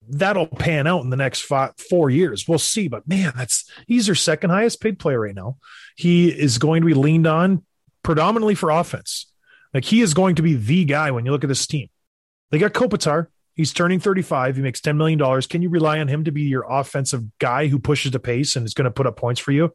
That'll 0.07 0.47
pan 0.47 0.87
out 0.87 1.03
in 1.03 1.09
the 1.09 1.17
next 1.17 1.41
five, 1.41 1.77
four 1.77 2.09
years. 2.09 2.47
We'll 2.47 2.59
see. 2.59 2.87
But 2.87 3.07
man, 3.07 3.33
that's 3.35 3.69
he's 3.87 4.07
their 4.07 4.15
second 4.15 4.49
highest 4.49 4.81
paid 4.81 4.99
player 4.99 5.19
right 5.19 5.35
now. 5.35 5.57
He 5.95 6.29
is 6.29 6.57
going 6.57 6.81
to 6.81 6.87
be 6.87 6.93
leaned 6.93 7.27
on 7.27 7.63
predominantly 8.03 8.55
for 8.55 8.71
offense. 8.71 9.31
Like 9.73 9.85
he 9.85 10.01
is 10.01 10.13
going 10.13 10.35
to 10.35 10.41
be 10.41 10.55
the 10.55 10.85
guy 10.85 11.11
when 11.11 11.25
you 11.25 11.31
look 11.31 11.43
at 11.43 11.47
this 11.47 11.67
team. 11.67 11.87
They 12.49 12.57
got 12.57 12.73
Kopitar. 12.73 13.27
He's 13.53 13.73
turning 13.73 13.99
35. 13.99 14.55
He 14.55 14.61
makes 14.61 14.81
$10 14.81 14.95
million. 14.95 15.41
Can 15.41 15.61
you 15.61 15.69
rely 15.69 15.99
on 15.99 16.07
him 16.07 16.23
to 16.23 16.31
be 16.31 16.43
your 16.43 16.65
offensive 16.67 17.37
guy 17.37 17.67
who 17.67 17.79
pushes 17.79 18.11
the 18.11 18.19
pace 18.19 18.55
and 18.55 18.65
is 18.65 18.73
going 18.73 18.85
to 18.85 18.91
put 18.91 19.07
up 19.07 19.17
points 19.17 19.39
for 19.39 19.51
you? 19.51 19.73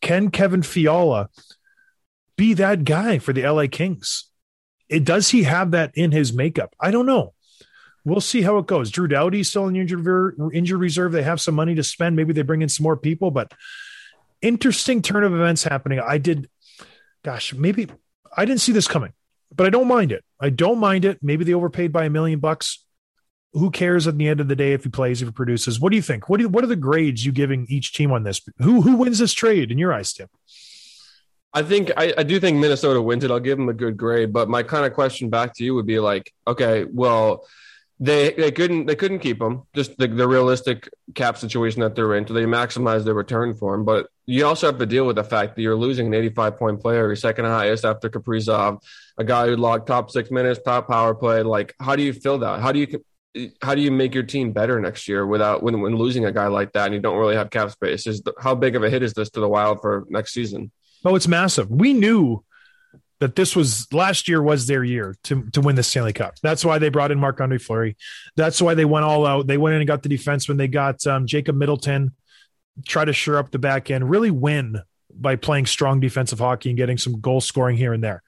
Can 0.00 0.30
Kevin 0.30 0.62
Fiala 0.62 1.28
be 2.36 2.54
that 2.54 2.84
guy 2.84 3.18
for 3.18 3.32
the 3.32 3.48
LA 3.48 3.66
Kings? 3.70 4.30
It, 4.88 5.04
does 5.04 5.30
he 5.30 5.44
have 5.44 5.72
that 5.72 5.92
in 5.94 6.12
his 6.12 6.32
makeup? 6.32 6.74
I 6.80 6.90
don't 6.90 7.06
know. 7.06 7.34
We'll 8.04 8.20
see 8.20 8.42
how 8.42 8.58
it 8.58 8.66
goes. 8.66 8.90
Drew 8.90 9.08
Doughty's 9.08 9.48
still 9.48 9.66
in 9.66 9.76
injured, 9.76 10.36
injured 10.52 10.80
reserve. 10.80 11.12
They 11.12 11.22
have 11.22 11.40
some 11.40 11.54
money 11.54 11.74
to 11.74 11.82
spend. 11.82 12.16
Maybe 12.16 12.34
they 12.34 12.42
bring 12.42 12.60
in 12.60 12.68
some 12.68 12.84
more 12.84 12.98
people, 12.98 13.30
but 13.30 13.52
interesting 14.42 15.00
turn 15.00 15.24
of 15.24 15.32
events 15.32 15.64
happening. 15.64 16.00
I 16.00 16.18
did, 16.18 16.50
gosh, 17.22 17.54
maybe 17.54 17.88
I 18.36 18.44
didn't 18.44 18.60
see 18.60 18.72
this 18.72 18.88
coming, 18.88 19.14
but 19.54 19.66
I 19.66 19.70
don't 19.70 19.88
mind 19.88 20.12
it. 20.12 20.22
I 20.38 20.50
don't 20.50 20.78
mind 20.78 21.06
it. 21.06 21.18
Maybe 21.22 21.44
they 21.44 21.54
overpaid 21.54 21.92
by 21.92 22.04
a 22.04 22.10
million 22.10 22.40
bucks. 22.40 22.84
Who 23.54 23.70
cares 23.70 24.06
at 24.06 24.18
the 24.18 24.28
end 24.28 24.40
of 24.40 24.48
the 24.48 24.56
day 24.56 24.72
if 24.72 24.84
he 24.84 24.90
plays, 24.90 25.22
if 25.22 25.28
he 25.28 25.32
produces? 25.32 25.80
What 25.80 25.90
do 25.90 25.96
you 25.96 26.02
think? 26.02 26.28
What 26.28 26.38
do 26.38 26.42
you, 26.42 26.48
what 26.48 26.64
are 26.64 26.68
the 26.68 26.76
grades 26.76 27.24
you 27.24 27.32
giving 27.32 27.66
each 27.68 27.92
team 27.92 28.12
on 28.12 28.24
this? 28.24 28.40
Who 28.58 28.82
who 28.82 28.96
wins 28.96 29.18
this 29.18 29.32
trade 29.32 29.70
in 29.70 29.78
your 29.78 29.92
eyes, 29.92 30.12
Tim? 30.12 30.28
I 31.52 31.62
think 31.62 31.92
I, 31.96 32.12
I 32.18 32.22
do 32.24 32.40
think 32.40 32.58
Minnesota 32.58 33.00
wins 33.00 33.22
it. 33.22 33.30
I'll 33.30 33.38
give 33.38 33.56
them 33.56 33.68
a 33.68 33.74
good 33.74 33.96
grade. 33.96 34.32
But 34.32 34.48
my 34.48 34.64
kind 34.64 34.84
of 34.84 34.92
question 34.92 35.30
back 35.30 35.54
to 35.54 35.64
you 35.64 35.74
would 35.76 35.86
be 35.86 36.00
like, 36.00 36.32
okay, 36.48 36.84
well, 36.84 37.46
they 38.00 38.32
they 38.32 38.50
couldn't 38.50 38.86
they 38.86 38.96
couldn't 38.96 39.20
keep 39.20 39.40
him. 39.40 39.62
Just 39.72 39.96
the, 39.96 40.08
the 40.08 40.26
realistic 40.26 40.88
cap 41.14 41.38
situation 41.38 41.80
that 41.82 41.94
they're 41.94 42.16
in. 42.16 42.26
So 42.26 42.34
they 42.34 42.44
maximize 42.44 43.04
their 43.04 43.14
return 43.14 43.54
for 43.54 43.72
him. 43.74 43.84
But 43.84 44.08
you 44.26 44.44
also 44.44 44.66
have 44.66 44.78
to 44.80 44.86
deal 44.86 45.06
with 45.06 45.14
the 45.14 45.22
fact 45.22 45.54
that 45.54 45.62
you're 45.62 45.76
losing 45.76 46.08
an 46.08 46.14
85 46.14 46.58
point 46.58 46.80
player, 46.80 47.06
your 47.06 47.16
second 47.16 47.44
highest 47.44 47.84
after 47.84 48.10
Kaprizov, 48.10 48.82
a 49.16 49.22
guy 49.22 49.46
who 49.46 49.56
logged 49.56 49.86
top 49.86 50.10
six 50.10 50.32
minutes, 50.32 50.60
top 50.60 50.88
power 50.88 51.14
play. 51.14 51.42
Like, 51.44 51.76
how 51.78 51.94
do 51.94 52.02
you 52.02 52.12
fill 52.12 52.38
that? 52.38 52.60
How 52.60 52.72
do 52.72 52.80
you 52.80 53.04
how 53.60 53.74
do 53.74 53.80
you 53.80 53.90
make 53.90 54.14
your 54.14 54.22
team 54.22 54.52
better 54.52 54.80
next 54.80 55.08
year 55.08 55.26
without 55.26 55.62
when 55.62 55.80
when 55.80 55.96
losing 55.96 56.24
a 56.24 56.32
guy 56.32 56.46
like 56.46 56.72
that 56.72 56.86
and 56.86 56.94
you 56.94 57.00
don't 57.00 57.18
really 57.18 57.36
have 57.36 57.50
cap 57.50 57.70
space? 57.70 58.06
Is 58.06 58.22
how 58.40 58.54
big 58.54 58.76
of 58.76 58.84
a 58.84 58.90
hit 58.90 59.02
is 59.02 59.12
this 59.14 59.30
to 59.30 59.40
the 59.40 59.48
Wild 59.48 59.80
for 59.80 60.04
next 60.08 60.32
season? 60.32 60.70
Oh, 61.04 61.14
it's 61.14 61.28
massive. 61.28 61.70
We 61.70 61.92
knew 61.92 62.44
that 63.20 63.36
this 63.36 63.54
was 63.54 63.92
last 63.92 64.28
year 64.28 64.42
was 64.42 64.66
their 64.66 64.84
year 64.84 65.16
to, 65.24 65.48
to 65.52 65.60
win 65.60 65.76
the 65.76 65.82
Stanley 65.82 66.12
Cup. 66.12 66.34
That's 66.42 66.64
why 66.64 66.78
they 66.78 66.88
brought 66.88 67.10
in 67.10 67.18
Marc 67.18 67.40
Andre 67.40 67.58
Fleury. 67.58 67.96
That's 68.36 68.60
why 68.60 68.74
they 68.74 68.84
went 68.84 69.04
all 69.04 69.26
out. 69.26 69.46
They 69.46 69.56
went 69.56 69.74
in 69.74 69.80
and 69.80 69.88
got 69.88 70.02
the 70.02 70.08
defenseman. 70.08 70.56
They 70.56 70.68
got 70.68 71.06
um, 71.06 71.26
Jacob 71.26 71.56
Middleton, 71.56 72.12
try 72.86 73.04
to 73.04 73.12
shore 73.12 73.36
up 73.36 73.50
the 73.50 73.58
back 73.58 73.90
end, 73.90 74.10
really 74.10 74.30
win 74.30 74.80
by 75.12 75.36
playing 75.36 75.66
strong 75.66 76.00
defensive 76.00 76.38
hockey 76.38 76.70
and 76.70 76.76
getting 76.76 76.98
some 76.98 77.20
goal 77.20 77.40
scoring 77.40 77.76
here 77.76 77.92
and 77.92 78.02
there. 78.02 78.22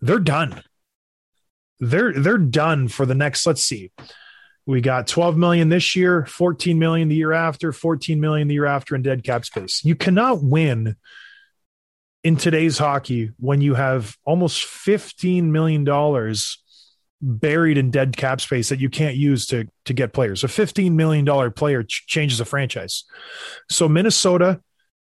They're 0.00 0.18
done. 0.18 0.62
They're 1.80 2.12
they're 2.12 2.38
done 2.38 2.88
for 2.88 3.06
the 3.06 3.14
next. 3.14 3.46
Let's 3.46 3.62
see. 3.62 3.92
We 4.66 4.82
got 4.82 5.06
12 5.06 5.36
million 5.38 5.70
this 5.70 5.96
year, 5.96 6.26
14 6.26 6.78
million 6.78 7.08
the 7.08 7.14
year 7.14 7.32
after, 7.32 7.72
14 7.72 8.20
million 8.20 8.48
the 8.48 8.54
year 8.54 8.66
after 8.66 8.94
in 8.94 9.00
dead 9.00 9.24
cap 9.24 9.46
space. 9.46 9.82
You 9.82 9.94
cannot 9.94 10.42
win 10.42 10.96
in 12.22 12.36
today's 12.36 12.76
hockey 12.76 13.30
when 13.38 13.62
you 13.62 13.74
have 13.74 14.16
almost 14.26 14.66
$15 14.66 15.44
million 15.44 15.86
buried 17.22 17.78
in 17.78 17.90
dead 17.90 18.16
cap 18.16 18.40
space 18.42 18.68
that 18.68 18.80
you 18.80 18.90
can't 18.90 19.16
use 19.16 19.46
to, 19.46 19.66
to 19.86 19.94
get 19.94 20.12
players. 20.12 20.44
A 20.44 20.48
$15 20.48 20.92
million 20.92 21.52
player 21.52 21.82
ch- 21.82 22.06
changes 22.06 22.40
a 22.40 22.44
franchise. 22.44 23.04
So 23.70 23.88
Minnesota, 23.88 24.60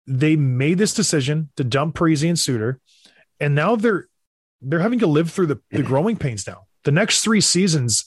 they 0.06 0.36
made 0.36 0.78
this 0.78 0.94
decision 0.94 1.50
to 1.56 1.64
dump 1.64 1.96
Parise 1.96 2.28
and 2.28 2.38
Suter, 2.38 2.78
and 3.38 3.54
now 3.54 3.76
they're 3.76 4.06
they're 4.62 4.80
having 4.80 4.98
to 5.00 5.06
live 5.06 5.30
through 5.30 5.46
the, 5.46 5.60
the 5.70 5.82
growing 5.82 6.16
pains 6.16 6.46
now. 6.46 6.66
The 6.84 6.92
next 6.92 7.22
three 7.22 7.40
seasons, 7.40 8.06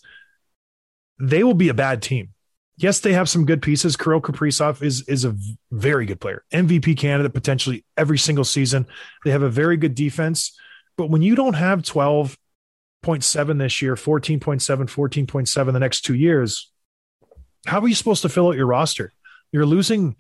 they 1.20 1.44
will 1.44 1.54
be 1.54 1.70
a 1.70 1.74
bad 1.74 2.02
team 2.02 2.34
yes, 2.78 3.00
they 3.00 3.14
have 3.14 3.30
some 3.30 3.46
good 3.46 3.62
pieces. 3.62 3.96
Kirill 3.96 4.22
Kaprizov 4.22 4.82
is 4.82 5.08
is 5.08 5.26
a 5.26 5.36
very 5.72 6.06
good 6.06 6.20
player, 6.20 6.44
MVP 6.52 6.98
candidate 6.98 7.34
potentially 7.34 7.86
every 7.98 8.18
single 8.18 8.44
season. 8.44 8.88
They 9.24 9.32
have 9.32 9.44
a 9.44 9.50
very 9.50 9.78
good 9.78 9.96
defense, 9.96 10.58
but 10.98 11.10
when 11.10 11.22
you 11.22 11.36
don't 11.36 11.56
have 11.56 11.84
twelve 11.84 12.38
point 13.02 13.24
seven 13.24 13.58
this 13.58 13.82
year, 13.82 13.96
14.7, 13.96 14.62
14.7 14.62 15.74
the 15.74 15.80
next 15.80 16.02
two 16.02 16.16
years, 16.16 16.72
how 17.66 17.82
are 17.82 17.88
you 17.88 17.96
supposed 17.96 18.22
to 18.22 18.30
fill 18.30 18.48
out 18.48 18.56
your 18.56 18.66
roster? 18.66 19.12
You're 19.52 19.66
losing 19.66 20.16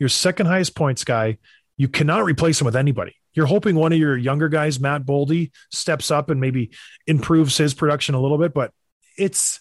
your 0.00 0.08
second 0.08 0.46
highest 0.46 0.74
points 0.74 1.04
guy. 1.04 1.38
You 1.76 1.88
cannot 1.88 2.24
replace 2.24 2.60
him 2.60 2.64
with 2.64 2.74
anybody. 2.74 3.14
You're 3.34 3.46
hoping 3.46 3.74
one 3.74 3.92
of 3.92 3.98
your 3.98 4.16
younger 4.16 4.48
guys, 4.48 4.80
Matt 4.80 5.04
Boldy, 5.04 5.50
steps 5.70 6.10
up 6.10 6.30
and 6.30 6.40
maybe 6.40 6.70
improves 7.06 7.56
his 7.56 7.74
production 7.74 8.14
a 8.14 8.20
little 8.20 8.38
bit, 8.38 8.54
but 8.54 8.72
it's 9.18 9.60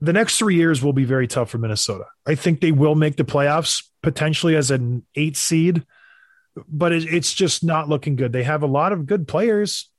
the 0.00 0.12
next 0.12 0.36
three 0.36 0.56
years 0.56 0.82
will 0.82 0.92
be 0.92 1.04
very 1.04 1.26
tough 1.26 1.50
for 1.50 1.58
Minnesota. 1.58 2.04
I 2.26 2.34
think 2.34 2.60
they 2.60 2.72
will 2.72 2.94
make 2.94 3.16
the 3.16 3.24
playoffs 3.24 3.84
potentially 4.02 4.56
as 4.56 4.70
an 4.70 5.06
eight 5.14 5.36
seed, 5.36 5.84
but 6.68 6.92
it, 6.92 7.04
it's 7.04 7.32
just 7.32 7.64
not 7.64 7.88
looking 7.88 8.16
good. 8.16 8.32
They 8.32 8.42
have 8.42 8.62
a 8.62 8.66
lot 8.66 8.92
of 8.92 9.06
good 9.06 9.28
players. 9.28 9.90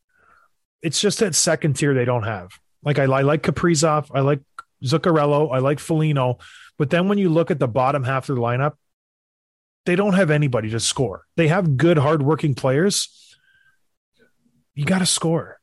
It's 0.81 0.99
just 0.99 1.19
that 1.19 1.35
second 1.35 1.77
tier 1.77 1.93
they 1.93 2.05
don't 2.05 2.23
have. 2.23 2.51
Like 2.83 2.99
I, 2.99 3.03
I 3.03 3.21
like 3.21 3.43
Kaprizov, 3.43 4.11
I 4.13 4.19
like 4.19 4.41
Zuccarello, 4.83 5.53
I 5.53 5.59
like 5.59 5.79
Foligno, 5.79 6.39
but 6.77 6.89
then 6.89 7.07
when 7.07 7.17
you 7.17 7.29
look 7.29 7.49
at 7.49 7.59
the 7.59 7.67
bottom 7.67 8.03
half 8.03 8.27
of 8.29 8.35
the 8.35 8.41
lineup, 8.41 8.73
they 9.85 9.95
don't 9.95 10.13
have 10.13 10.31
anybody 10.31 10.69
to 10.69 10.79
score. 10.79 11.25
They 11.35 11.47
have 11.47 11.77
good, 11.77 11.97
hardworking 11.97 12.55
players. 12.55 13.35
You 14.75 14.85
got 14.85 14.99
to 14.99 15.05
score. 15.05 15.59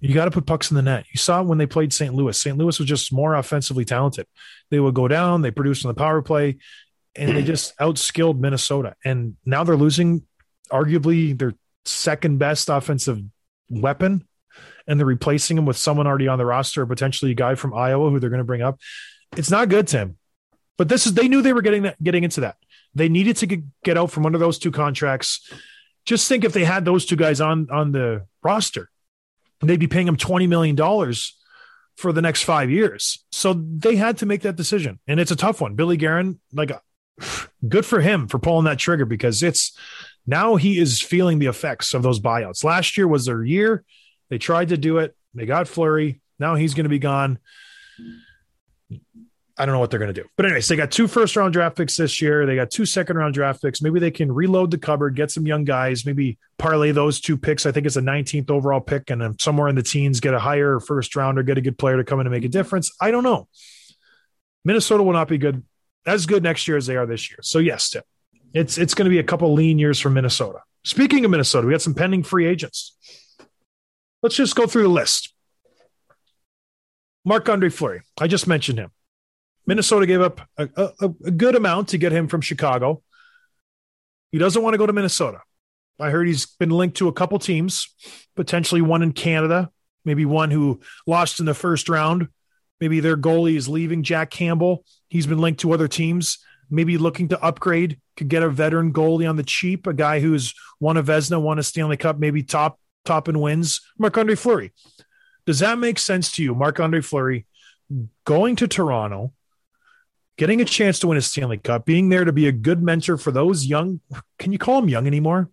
You 0.00 0.12
got 0.12 0.26
to 0.26 0.30
put 0.30 0.44
pucks 0.44 0.70
in 0.70 0.74
the 0.74 0.82
net. 0.82 1.06
You 1.12 1.18
saw 1.18 1.42
when 1.42 1.56
they 1.56 1.66
played 1.66 1.92
St. 1.92 2.12
Louis. 2.12 2.38
St. 2.38 2.58
Louis 2.58 2.78
was 2.78 2.88
just 2.88 3.12
more 3.12 3.34
offensively 3.34 3.84
talented. 3.84 4.26
They 4.70 4.78
would 4.78 4.94
go 4.94 5.08
down, 5.08 5.40
they 5.40 5.50
produced 5.50 5.84
on 5.84 5.88
the 5.88 5.94
power 5.94 6.20
play, 6.20 6.58
and 7.14 7.34
they 7.34 7.42
just 7.42 7.76
outskilled 7.80 8.38
Minnesota. 8.38 8.96
And 9.04 9.36
now 9.46 9.64
they're 9.64 9.76
losing 9.76 10.26
arguably 10.70 11.38
their 11.38 11.54
second 11.86 12.38
best 12.38 12.68
offensive 12.68 13.22
weapon, 13.70 14.26
and 14.86 14.98
they're 14.98 15.06
replacing 15.06 15.56
him 15.56 15.64
with 15.64 15.76
someone 15.78 16.06
already 16.06 16.28
on 16.28 16.38
the 16.38 16.44
roster, 16.44 16.84
potentially 16.84 17.30
a 17.30 17.34
guy 17.34 17.54
from 17.54 17.72
Iowa 17.72 18.10
who 18.10 18.20
they're 18.20 18.30
going 18.30 18.38
to 18.38 18.44
bring 18.44 18.62
up. 18.62 18.78
It's 19.36 19.50
not 19.50 19.70
good, 19.70 19.88
Tim. 19.88 20.18
But 20.76 20.88
this 20.88 21.06
is 21.06 21.14
they 21.14 21.28
knew 21.28 21.40
they 21.40 21.52
were 21.52 21.62
getting 21.62 21.84
that 21.84 22.02
getting 22.02 22.24
into 22.24 22.40
that. 22.42 22.56
They 22.94 23.08
needed 23.08 23.36
to 23.38 23.62
get, 23.82 23.98
out 23.98 24.10
from 24.10 24.26
under 24.26 24.38
those 24.38 24.58
two 24.58 24.70
contracts 24.70 25.50
Just 26.04 26.28
think 26.28 26.44
if 26.44 26.52
they 26.52 26.64
had 26.64 26.84
those 26.84 27.06
two 27.06 27.16
guys 27.16 27.40
on 27.40 27.68
on 27.70 27.92
the 27.92 28.26
roster, 28.42 28.90
they'd 29.60 29.80
be 29.80 29.86
paying 29.86 30.06
them 30.06 30.16
twenty 30.16 30.46
million 30.46 30.76
dollars 30.76 31.36
for 31.96 32.12
the 32.12 32.22
next 32.22 32.42
five 32.42 32.70
years. 32.70 33.24
So 33.32 33.54
they 33.54 33.96
had 33.96 34.18
to 34.18 34.26
make 34.26 34.42
that 34.42 34.56
decision, 34.56 34.98
and 35.06 35.18
it's 35.18 35.30
a 35.30 35.36
tough 35.36 35.60
one. 35.60 35.74
Billy 35.74 35.96
Guerin, 35.96 36.40
like, 36.52 36.72
good 37.66 37.86
for 37.86 38.00
him 38.00 38.28
for 38.28 38.38
pulling 38.38 38.64
that 38.64 38.78
trigger 38.78 39.06
because 39.06 39.42
it's 39.42 39.76
now 40.26 40.56
he 40.56 40.78
is 40.78 41.00
feeling 41.00 41.38
the 41.38 41.46
effects 41.46 41.94
of 41.94 42.02
those 42.02 42.20
buyouts. 42.20 42.64
Last 42.64 42.98
year 42.98 43.08
was 43.08 43.26
their 43.26 43.44
year. 43.44 43.84
They 44.28 44.38
tried 44.38 44.70
to 44.70 44.76
do 44.76 44.98
it. 44.98 45.16
They 45.34 45.46
got 45.46 45.68
Fleury. 45.68 46.20
Now 46.38 46.56
he's 46.56 46.74
going 46.74 46.84
to 46.84 46.90
be 46.90 46.98
gone. 46.98 47.38
I 49.56 49.66
don't 49.66 49.72
know 49.72 49.78
what 49.78 49.90
they're 49.90 50.00
going 50.00 50.12
to 50.12 50.20
do. 50.20 50.28
But 50.36 50.46
anyways, 50.46 50.66
they 50.66 50.74
got 50.74 50.90
two 50.90 51.06
first 51.06 51.36
round 51.36 51.52
draft 51.52 51.76
picks 51.76 51.96
this 51.96 52.20
year. 52.20 52.44
They 52.44 52.56
got 52.56 52.70
two 52.70 52.84
second 52.84 53.16
round 53.16 53.34
draft 53.34 53.62
picks. 53.62 53.80
Maybe 53.80 54.00
they 54.00 54.10
can 54.10 54.32
reload 54.32 54.72
the 54.72 54.78
cupboard, 54.78 55.14
get 55.14 55.30
some 55.30 55.46
young 55.46 55.64
guys, 55.64 56.04
maybe 56.04 56.38
parlay 56.58 56.90
those 56.90 57.20
two 57.20 57.36
picks. 57.36 57.64
I 57.64 57.70
think 57.70 57.86
it's 57.86 57.96
a 57.96 58.02
19th 58.02 58.50
overall 58.50 58.80
pick 58.80 59.10
and 59.10 59.40
somewhere 59.40 59.68
in 59.68 59.76
the 59.76 59.82
teens 59.82 60.18
get 60.18 60.34
a 60.34 60.40
higher 60.40 60.80
first 60.80 61.14
rounder, 61.14 61.44
get 61.44 61.56
a 61.56 61.60
good 61.60 61.78
player 61.78 61.96
to 61.96 62.04
come 62.04 62.18
in 62.20 62.26
and 62.26 62.34
make 62.34 62.44
a 62.44 62.48
difference. 62.48 62.90
I 63.00 63.12
don't 63.12 63.22
know. 63.22 63.48
Minnesota 64.64 65.04
will 65.04 65.12
not 65.12 65.28
be 65.28 65.38
good 65.38 65.62
as 66.04 66.26
good 66.26 66.42
next 66.42 66.66
year 66.66 66.76
as 66.76 66.86
they 66.86 66.96
are 66.96 67.06
this 67.06 67.30
year. 67.30 67.38
So 67.42 67.60
yes, 67.60 67.90
Tim, 67.90 68.02
it's 68.52 68.76
it's 68.76 68.94
going 68.94 69.04
to 69.04 69.10
be 69.10 69.18
a 69.18 69.24
couple 69.24 69.52
lean 69.52 69.78
years 69.78 70.00
for 70.00 70.10
Minnesota. 70.10 70.60
Speaking 70.84 71.24
of 71.24 71.30
Minnesota, 71.30 71.66
we 71.66 71.72
got 71.72 71.82
some 71.82 71.94
pending 71.94 72.24
free 72.24 72.46
agents. 72.46 72.96
Let's 74.22 74.36
just 74.36 74.56
go 74.56 74.66
through 74.66 74.82
the 74.82 74.88
list. 74.88 75.32
Marc 77.24 77.48
Andre 77.48 77.70
Fleury. 77.70 78.02
I 78.18 78.26
just 78.26 78.46
mentioned 78.46 78.78
him. 78.78 78.90
Minnesota 79.66 80.06
gave 80.06 80.20
up 80.20 80.40
a, 80.58 80.68
a, 80.76 81.10
a, 81.24 81.30
good 81.30 81.54
amount 81.54 81.88
to 81.88 81.98
get 81.98 82.12
him 82.12 82.28
from 82.28 82.40
Chicago. 82.40 83.02
He 84.30 84.38
doesn't 84.38 84.62
want 84.62 84.74
to 84.74 84.78
go 84.78 84.86
to 84.86 84.92
Minnesota. 84.92 85.40
I 85.98 86.10
heard 86.10 86.26
he's 86.26 86.46
been 86.46 86.70
linked 86.70 86.96
to 86.98 87.08
a 87.08 87.12
couple 87.12 87.38
teams, 87.38 87.88
potentially 88.34 88.82
one 88.82 89.02
in 89.02 89.12
Canada, 89.12 89.70
maybe 90.04 90.24
one 90.24 90.50
who 90.50 90.80
lost 91.06 91.40
in 91.40 91.46
the 91.46 91.54
first 91.54 91.88
round. 91.88 92.28
Maybe 92.80 93.00
their 93.00 93.16
goalie 93.16 93.56
is 93.56 93.68
leaving, 93.68 94.02
Jack 94.02 94.30
Campbell. 94.30 94.84
He's 95.08 95.26
been 95.26 95.38
linked 95.38 95.60
to 95.60 95.72
other 95.72 95.88
teams, 95.88 96.38
maybe 96.68 96.98
looking 96.98 97.28
to 97.28 97.42
upgrade, 97.42 98.00
could 98.16 98.28
get 98.28 98.42
a 98.42 98.48
veteran 98.48 98.92
goalie 98.92 99.28
on 99.28 99.36
the 99.36 99.42
cheap, 99.42 99.86
a 99.86 99.94
guy 99.94 100.20
who's 100.20 100.54
won 100.80 100.96
a 100.96 101.02
Vezina, 101.02 101.40
won 101.40 101.58
a 101.58 101.62
Stanley 101.62 101.96
Cup, 101.96 102.18
maybe 102.18 102.42
top 102.42 102.78
top 103.04 103.28
in 103.28 103.38
wins. 103.38 103.80
Marc 103.98 104.16
Andre 104.18 104.34
Fleury. 104.34 104.72
Does 105.46 105.58
that 105.58 105.78
make 105.78 105.98
sense 105.98 106.32
to 106.32 106.42
you, 106.42 106.54
Marc 106.54 106.80
Andre 106.80 107.00
Fleury, 107.00 107.46
going 108.24 108.56
to 108.56 108.66
Toronto? 108.66 109.32
Getting 110.36 110.60
a 110.60 110.64
chance 110.64 110.98
to 110.98 111.06
win 111.06 111.18
a 111.18 111.22
Stanley 111.22 111.58
Cup, 111.58 111.84
being 111.86 112.08
there 112.08 112.24
to 112.24 112.32
be 112.32 112.48
a 112.48 112.52
good 112.52 112.82
mentor 112.82 113.16
for 113.16 113.30
those 113.30 113.66
young. 113.66 114.00
Can 114.38 114.52
you 114.52 114.58
call 114.58 114.80
them 114.80 114.90
young 114.90 115.06
anymore? 115.06 115.50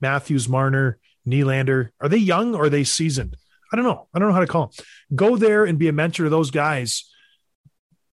Matthews, 0.00 0.48
Marner, 0.48 0.98
Nylander. 1.26 1.90
Are 2.00 2.08
they 2.08 2.18
young 2.18 2.54
or 2.54 2.64
are 2.64 2.70
they 2.70 2.84
seasoned? 2.84 3.36
I 3.72 3.76
don't 3.76 3.84
know. 3.84 4.08
I 4.14 4.18
don't 4.18 4.28
know 4.28 4.34
how 4.34 4.40
to 4.40 4.46
call 4.46 4.66
them. 4.66 4.86
Go 5.14 5.36
there 5.36 5.64
and 5.64 5.78
be 5.78 5.88
a 5.88 5.92
mentor 5.92 6.24
to 6.24 6.30
those 6.30 6.50
guys. 6.50 7.08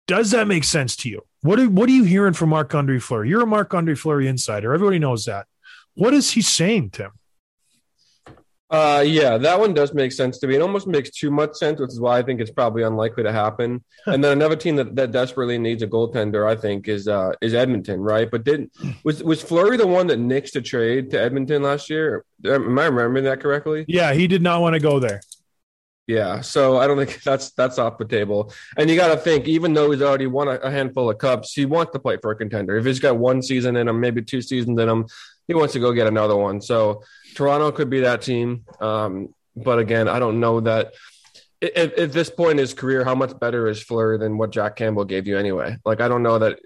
Does 0.07 0.33
that 0.33 0.47
make 0.47 0.65
sense 0.65 0.97
to 0.97 1.09
you? 1.09 1.23
What 1.43 1.59
are, 1.59 1.69
what 1.69 1.89
are 1.89 1.93
you 1.93 2.05
hearing 2.05 2.35
from 2.35 2.51
Marc 2.51 2.75
Andre 2.75 2.99
Fleury? 2.99 3.29
You're 3.29 3.43
a 3.43 3.47
Marc 3.47 3.73
Andre 3.73 3.95
Fleury 3.95 4.29
insider. 4.29 4.75
Everybody 4.75 4.99
knows 4.99 5.25
that. 5.25 5.47
What 5.95 6.13
is 6.13 6.33
he 6.33 6.43
saying, 6.43 6.91
Tim? 6.91 7.13
Uh, 8.71 9.05
yeah, 9.07 9.37
that 9.37 9.61
one 9.61 9.75
does 9.75 9.93
make 9.93 10.11
sense 10.11 10.39
to 10.39 10.47
me. 10.47 10.57
It 10.57 10.63
almost 10.63 10.87
makes 10.87 11.11
too 11.11 11.31
much 11.31 11.55
sense, 11.55 11.81
which 11.81 11.91
is 11.91 12.01
why 12.01 12.19
I 12.19 12.23
think 12.23 12.41
it's 12.41 12.51
probably 12.51 12.83
unlikely 12.83 13.23
to 13.23 13.33
happen. 13.33 13.85
and 14.07 14.25
then 14.25 14.33
another 14.33 14.57
team 14.57 14.77
that, 14.77 14.97
that 14.97 15.13
desperately 15.13 15.59
needs 15.59 15.83
a 15.83 15.87
goaltender, 15.87 16.49
I 16.51 16.57
think, 16.57 16.89
is 16.89 17.07
uh, 17.07 17.33
is 17.41 17.55
Edmonton, 17.55 18.01
right? 18.01 18.31
But 18.31 18.45
didn't 18.45 18.73
was 19.05 19.23
was 19.23 19.43
Fleury 19.43 19.77
the 19.77 19.87
one 19.87 20.07
that 20.09 20.19
nixed 20.19 20.57
a 20.57 20.63
trade 20.63 21.11
to 21.11 21.21
Edmonton 21.21 21.63
last 21.63 21.91
year? 21.91 22.25
Am 22.45 22.79
I 22.79 22.87
remembering 22.87 23.25
that 23.25 23.41
correctly? 23.41 23.85
Yeah, 23.87 24.13
he 24.15 24.27
did 24.27 24.43
not 24.43 24.61
want 24.61 24.75
to 24.75 24.81
go 24.81 24.99
there. 24.99 25.21
Yeah, 26.07 26.43
so 26.43 26.77
I 26.77 26.87
don't 26.87 26.99
think 26.99 27.23
that's 27.25 27.53
that's 27.53 27.79
off 27.79 27.99
the 27.99 28.05
table. 28.05 28.53
And 28.77 28.91
you 28.91 28.97
got 28.97 29.09
to 29.09 29.17
think, 29.17 29.47
even 29.47 29.73
though 29.73 29.91
he's 29.91 30.03
already 30.03 30.27
won 30.27 30.49
a, 30.49 30.57
a, 30.57 30.71
handful 30.71 31.11
of 31.11 31.19
cups, 31.19 31.53
he 31.55 31.65
wants 31.65 31.93
to 31.93 31.99
play 31.99 32.19
for 32.21 32.31
a 32.31 32.37
contender. 32.37 32.77
If 32.77 32.85
he's 32.85 33.01
got 33.01 33.17
one 33.17 33.43
season 33.43 33.77
in 33.77 33.89
him, 33.89 34.01
maybe 34.01 34.23
two 34.23 34.43
seasons 34.43 34.79
in 34.79 34.89
him, 34.89 35.07
he 35.49 35.55
wants 35.55 35.73
to 35.75 35.81
go 35.81 35.93
get 35.93 36.07
another 36.07 36.37
one. 36.37 36.61
So 36.61 37.03
Toronto 37.35 37.73
could 37.73 37.91
be 37.91 38.01
that 38.01 38.23
team. 38.23 38.65
Um, 38.81 39.35
but 39.57 39.79
again, 39.79 40.09
I 40.09 40.19
don't 40.19 40.41
know 40.41 40.61
that 40.61 40.93
at, 41.63 41.99
at, 41.99 42.13
this 42.13 42.29
point 42.29 42.53
in 42.53 42.59
his 42.59 42.75
career, 42.75 43.05
how 43.05 43.15
much 43.15 43.39
better 43.39 43.69
is 43.69 43.83
Fleury 43.83 44.19
than 44.19 44.37
what 44.37 44.51
Jack 44.51 44.77
Campbell 44.77 45.05
gave 45.05 45.27
you 45.27 45.39
anyway? 45.39 45.77
Like, 45.85 46.01
I 46.01 46.09
don't 46.09 46.23
know 46.23 46.39
that 46.39 46.59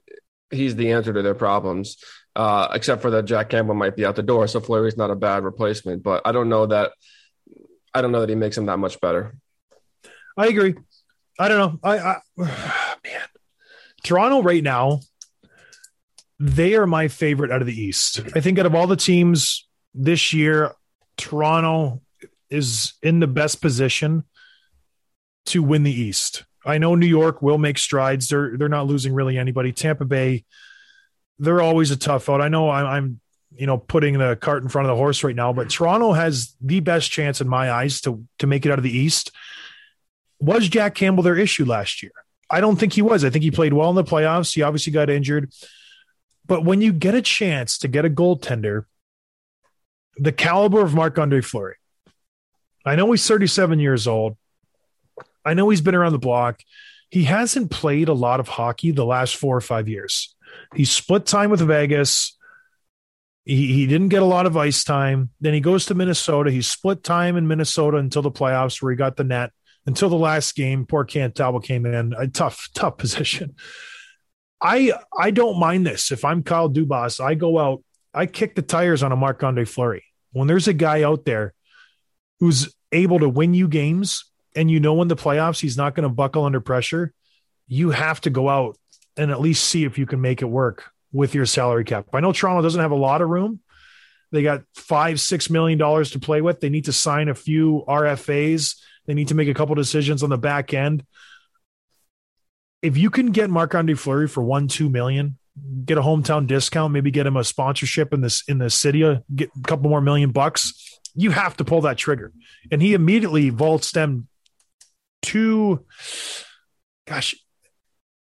he's 0.50 0.74
the 0.76 0.92
answer 0.92 1.12
to 1.12 1.22
their 1.22 1.34
problems, 1.34 1.98
uh, 2.34 2.68
except 2.72 3.02
for 3.02 3.10
that 3.10 3.24
Jack 3.24 3.50
Campbell 3.50 3.74
might 3.74 3.96
be 3.96 4.04
out 4.04 4.16
the 4.16 4.22
door. 4.22 4.46
So 4.48 4.60
Fleury's 4.60 4.96
not 4.96 5.10
a 5.10 5.16
bad 5.16 5.44
replacement, 5.44 6.02
but 6.02 6.22
I 6.24 6.32
don't 6.32 6.48
know 6.48 6.66
that. 6.66 6.92
I 7.94 8.02
don't 8.02 8.12
know 8.12 8.20
that 8.20 8.28
he 8.28 8.34
makes 8.34 8.56
him 8.56 8.66
that 8.66 8.78
much 8.78 9.00
better. 9.00 9.34
I 10.36 10.46
agree. 10.46 10.74
I 11.38 11.48
don't 11.48 11.58
know. 11.58 11.78
I, 11.82 11.98
I 11.98 12.20
man, 13.04 13.20
Toronto 14.02 14.42
right 14.42 14.62
now, 14.62 15.00
they 16.38 16.74
are 16.74 16.86
my 16.86 17.08
favorite 17.08 17.50
out 17.50 17.60
of 17.60 17.66
the 17.66 17.80
East. 17.80 18.20
I 18.34 18.40
think 18.40 18.58
out 18.58 18.66
of 18.66 18.74
all 18.74 18.86
the 18.86 18.96
teams 18.96 19.66
this 19.94 20.32
year, 20.32 20.72
Toronto 21.16 22.00
is 22.50 22.94
in 23.02 23.20
the 23.20 23.26
best 23.26 23.60
position 23.60 24.24
to 25.46 25.62
win 25.62 25.82
the 25.82 25.92
East. 25.92 26.44
I 26.64 26.78
know 26.78 26.94
New 26.94 27.06
York 27.06 27.42
will 27.42 27.58
make 27.58 27.78
strides. 27.78 28.28
They're 28.28 28.56
they're 28.56 28.68
not 28.68 28.86
losing 28.86 29.14
really 29.14 29.38
anybody. 29.38 29.72
Tampa 29.72 30.04
Bay, 30.04 30.44
they're 31.38 31.62
always 31.62 31.90
a 31.90 31.96
tough 31.96 32.28
out. 32.28 32.40
I 32.40 32.48
know 32.48 32.70
I'm, 32.70 32.86
I'm 32.86 33.20
you 33.54 33.66
know 33.66 33.78
putting 33.78 34.18
the 34.18 34.36
cart 34.36 34.62
in 34.62 34.68
front 34.68 34.86
of 34.86 34.90
the 34.90 35.00
horse 35.00 35.24
right 35.24 35.36
now, 35.36 35.52
but 35.52 35.70
Toronto 35.70 36.12
has 36.12 36.54
the 36.60 36.80
best 36.80 37.10
chance 37.10 37.40
in 37.40 37.48
my 37.48 37.70
eyes 37.70 38.00
to 38.02 38.24
to 38.38 38.46
make 38.46 38.66
it 38.66 38.72
out 38.72 38.78
of 38.78 38.84
the 38.84 38.96
East. 38.96 39.30
Was 40.40 40.68
Jack 40.68 40.94
Campbell 40.94 41.22
their 41.22 41.36
issue 41.36 41.64
last 41.64 42.02
year? 42.02 42.12
I 42.50 42.60
don't 42.60 42.76
think 42.76 42.92
he 42.92 43.02
was. 43.02 43.24
I 43.24 43.30
think 43.30 43.42
he 43.42 43.50
played 43.50 43.72
well 43.72 43.90
in 43.90 43.96
the 43.96 44.04
playoffs. 44.04 44.54
He 44.54 44.62
obviously 44.62 44.92
got 44.92 45.10
injured. 45.10 45.52
But 46.46 46.64
when 46.64 46.80
you 46.80 46.92
get 46.92 47.14
a 47.14 47.20
chance 47.20 47.76
to 47.78 47.88
get 47.88 48.06
a 48.06 48.10
goaltender 48.10 48.84
the 50.18 50.32
caliber 50.32 50.82
of 50.82 50.94
Marc 50.94 51.18
Andre 51.18 51.40
Fleury. 51.40 51.76
I 52.84 52.96
know 52.96 53.10
he's 53.10 53.26
37 53.26 53.78
years 53.78 54.06
old. 54.06 54.36
I 55.44 55.54
know 55.54 55.68
he's 55.68 55.80
been 55.80 55.94
around 55.94 56.12
the 56.12 56.18
block. 56.18 56.60
He 57.10 57.24
hasn't 57.24 57.70
played 57.70 58.08
a 58.08 58.14
lot 58.14 58.40
of 58.40 58.48
hockey 58.48 58.90
the 58.90 59.04
last 59.04 59.36
four 59.36 59.56
or 59.56 59.60
five 59.60 59.88
years. 59.88 60.34
He 60.74 60.84
split 60.84 61.26
time 61.26 61.50
with 61.50 61.60
Vegas. 61.60 62.36
He, 63.48 63.72
he 63.72 63.86
didn't 63.86 64.10
get 64.10 64.20
a 64.20 64.26
lot 64.26 64.44
of 64.44 64.58
ice 64.58 64.84
time. 64.84 65.30
Then 65.40 65.54
he 65.54 65.60
goes 65.60 65.86
to 65.86 65.94
Minnesota. 65.94 66.50
He 66.50 66.60
split 66.60 67.02
time 67.02 67.34
in 67.38 67.48
Minnesota 67.48 67.96
until 67.96 68.20
the 68.20 68.30
playoffs 68.30 68.82
where 68.82 68.92
he 68.92 68.96
got 68.96 69.16
the 69.16 69.24
net 69.24 69.52
until 69.86 70.10
the 70.10 70.16
last 70.16 70.54
game. 70.54 70.84
Poor 70.84 71.02
Talbot 71.04 71.62
came 71.62 71.86
in. 71.86 72.12
A 72.12 72.28
tough, 72.28 72.68
tough 72.74 72.98
position. 72.98 73.54
I 74.60 74.92
I 75.18 75.30
don't 75.30 75.58
mind 75.58 75.86
this. 75.86 76.12
If 76.12 76.26
I'm 76.26 76.42
Kyle 76.42 76.68
Dubas, 76.68 77.24
I 77.24 77.36
go 77.36 77.58
out, 77.58 77.82
I 78.12 78.26
kick 78.26 78.54
the 78.54 78.60
tires 78.60 79.02
on 79.02 79.12
a 79.12 79.16
Marc 79.16 79.42
Andre 79.42 79.64
Fleury 79.64 80.04
when 80.32 80.46
there's 80.46 80.68
a 80.68 80.74
guy 80.74 81.02
out 81.02 81.24
there 81.24 81.54
who's 82.40 82.74
able 82.92 83.18
to 83.20 83.30
win 83.30 83.54
you 83.54 83.66
games 83.66 84.30
and 84.54 84.70
you 84.70 84.78
know 84.78 85.00
in 85.00 85.08
the 85.08 85.16
playoffs 85.16 85.60
he's 85.60 85.76
not 85.76 85.94
going 85.94 86.06
to 86.06 86.14
buckle 86.14 86.44
under 86.44 86.60
pressure, 86.60 87.14
you 87.66 87.92
have 87.92 88.20
to 88.22 88.30
go 88.30 88.46
out 88.50 88.76
and 89.16 89.30
at 89.30 89.40
least 89.40 89.64
see 89.64 89.84
if 89.84 89.96
you 89.96 90.04
can 90.04 90.20
make 90.20 90.42
it 90.42 90.46
work 90.46 90.90
with 91.12 91.34
your 91.34 91.46
salary 91.46 91.84
cap. 91.84 92.06
I 92.12 92.20
know 92.20 92.32
Toronto 92.32 92.62
doesn't 92.62 92.80
have 92.80 92.90
a 92.90 92.96
lot 92.96 93.22
of 93.22 93.28
room. 93.28 93.60
They 94.30 94.42
got 94.42 94.62
five, 94.74 95.20
six 95.20 95.48
million 95.48 95.78
dollars 95.78 96.10
to 96.10 96.18
play 96.18 96.40
with. 96.40 96.60
They 96.60 96.68
need 96.68 96.84
to 96.86 96.92
sign 96.92 97.28
a 97.28 97.34
few 97.34 97.84
RFAs. 97.88 98.76
They 99.06 99.14
need 99.14 99.28
to 99.28 99.34
make 99.34 99.48
a 99.48 99.54
couple 99.54 99.74
decisions 99.74 100.22
on 100.22 100.30
the 100.30 100.38
back 100.38 100.74
end. 100.74 101.04
If 102.82 102.96
you 102.96 103.10
can 103.10 103.32
get 103.32 103.50
Marc 103.50 103.74
Andre 103.74 103.94
Fleury 103.94 104.28
for 104.28 104.42
one, 104.42 104.68
two 104.68 104.90
million, 104.90 105.38
get 105.84 105.98
a 105.98 106.02
hometown 106.02 106.46
discount, 106.46 106.92
maybe 106.92 107.10
get 107.10 107.26
him 107.26 107.36
a 107.36 107.44
sponsorship 107.44 108.12
in 108.12 108.20
this 108.20 108.44
in 108.48 108.58
the 108.58 108.70
city, 108.70 109.02
uh, 109.02 109.16
get 109.34 109.50
a 109.56 109.66
couple 109.66 109.88
more 109.88 110.00
million 110.00 110.30
bucks. 110.30 111.00
You 111.14 111.30
have 111.30 111.56
to 111.56 111.64
pull 111.64 111.80
that 111.82 111.96
trigger. 111.96 112.32
And 112.70 112.82
he 112.82 112.94
immediately 112.94 113.48
vaults 113.50 113.92
them 113.92 114.28
to 115.22 115.84
gosh, 117.06 117.34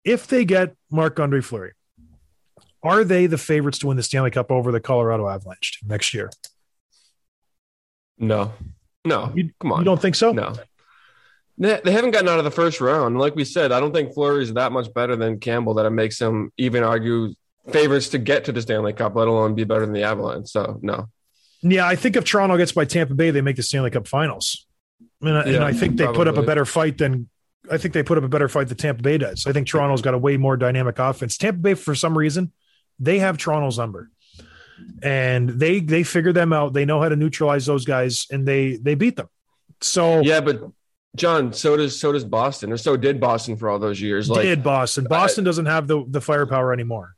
if 0.03 0.27
they 0.27 0.43
get 0.43 0.75
Marc 0.91 1.19
Andre 1.19 1.41
Fleury, 1.41 1.71
are 2.83 3.03
they 3.03 3.27
the 3.27 3.37
favorites 3.37 3.79
to 3.79 3.87
win 3.87 3.97
the 3.97 4.03
Stanley 4.03 4.31
Cup 4.31 4.51
over 4.51 4.71
the 4.71 4.79
Colorado 4.79 5.27
Avalanche 5.27 5.79
next 5.85 6.13
year? 6.13 6.29
No. 8.17 8.53
No. 9.05 9.31
You, 9.33 9.51
Come 9.59 9.71
on. 9.71 9.79
You 9.79 9.85
don't 9.85 10.01
think 10.01 10.15
so? 10.15 10.31
No. 10.31 10.53
They 11.57 11.91
haven't 11.91 12.11
gotten 12.11 12.27
out 12.27 12.39
of 12.39 12.45
the 12.45 12.51
first 12.51 12.81
round. 12.81 13.19
Like 13.19 13.35
we 13.35 13.45
said, 13.45 13.71
I 13.71 13.79
don't 13.79 13.93
think 13.93 14.13
Fleury 14.13 14.43
is 14.43 14.53
that 14.53 14.71
much 14.71 14.93
better 14.93 15.15
than 15.15 15.39
Campbell 15.39 15.75
that 15.75 15.85
it 15.85 15.91
makes 15.91 16.19
him 16.19 16.51
even 16.57 16.83
argue 16.83 17.33
favorites 17.71 18.09
to 18.09 18.17
get 18.17 18.45
to 18.45 18.51
the 18.51 18.61
Stanley 18.61 18.93
Cup, 18.93 19.15
let 19.15 19.27
alone 19.27 19.55
be 19.55 19.63
better 19.63 19.85
than 19.85 19.93
the 19.93 20.03
Avalanche. 20.03 20.49
So 20.49 20.79
no. 20.81 21.09
Yeah, 21.61 21.87
I 21.87 21.95
think 21.95 22.17
if 22.17 22.25
Toronto 22.25 22.57
gets 22.57 22.73
by 22.73 22.85
Tampa 22.85 23.13
Bay, 23.13 23.31
they 23.31 23.41
make 23.41 23.55
the 23.55 23.63
Stanley 23.63 23.89
Cup 23.89 24.05
Finals, 24.05 24.65
and, 25.21 25.29
yeah, 25.47 25.55
and 25.55 25.63
I 25.63 25.71
think 25.71 25.95
they 25.95 26.03
probably. 26.03 26.17
put 26.17 26.27
up 26.27 26.37
a 26.37 26.45
better 26.45 26.65
fight 26.65 26.97
than 26.97 27.29
I 27.71 27.77
think 27.77 27.93
they 27.93 28.03
put 28.03 28.17
up 28.17 28.25
a 28.25 28.27
better 28.27 28.49
fight 28.49 28.67
than 28.67 28.75
Tampa 28.75 29.01
Bay 29.01 29.17
does. 29.17 29.47
I 29.47 29.53
think 29.53 29.67
Toronto's 29.67 30.01
got 30.01 30.13
a 30.13 30.17
way 30.17 30.35
more 30.35 30.57
dynamic 30.57 30.99
offense. 30.99 31.37
Tampa 31.37 31.61
Bay, 31.61 31.73
for 31.75 31.95
some 31.95 32.17
reason, 32.17 32.51
they 32.99 33.19
have 33.19 33.37
Toronto's 33.37 33.77
number. 33.77 34.09
and 35.01 35.49
they 35.49 35.79
they 35.79 36.03
figured 36.03 36.35
them 36.35 36.53
out. 36.53 36.73
They 36.73 36.85
know 36.85 37.01
how 37.01 37.09
to 37.09 37.15
neutralize 37.15 37.65
those 37.65 37.85
guys, 37.85 38.27
and 38.31 38.47
they 38.47 38.77
they 38.77 38.95
beat 38.95 39.15
them. 39.15 39.29
So 39.81 40.21
Yeah, 40.21 40.41
but 40.41 40.61
John, 41.15 41.53
so 41.53 41.77
does 41.77 41.99
so 41.99 42.11
does 42.11 42.25
Boston, 42.25 42.71
or 42.71 42.77
so 42.77 42.97
did 42.97 43.19
Boston 43.19 43.55
for 43.55 43.69
all 43.69 43.79
those 43.79 44.01
years. 44.01 44.29
Like 44.29 44.43
did 44.43 44.63
Boston. 44.63 45.05
Boston 45.05 45.43
doesn't 45.43 45.67
have 45.67 45.87
the 45.87 46.03
the 46.07 46.21
firepower 46.21 46.73
anymore. 46.73 47.15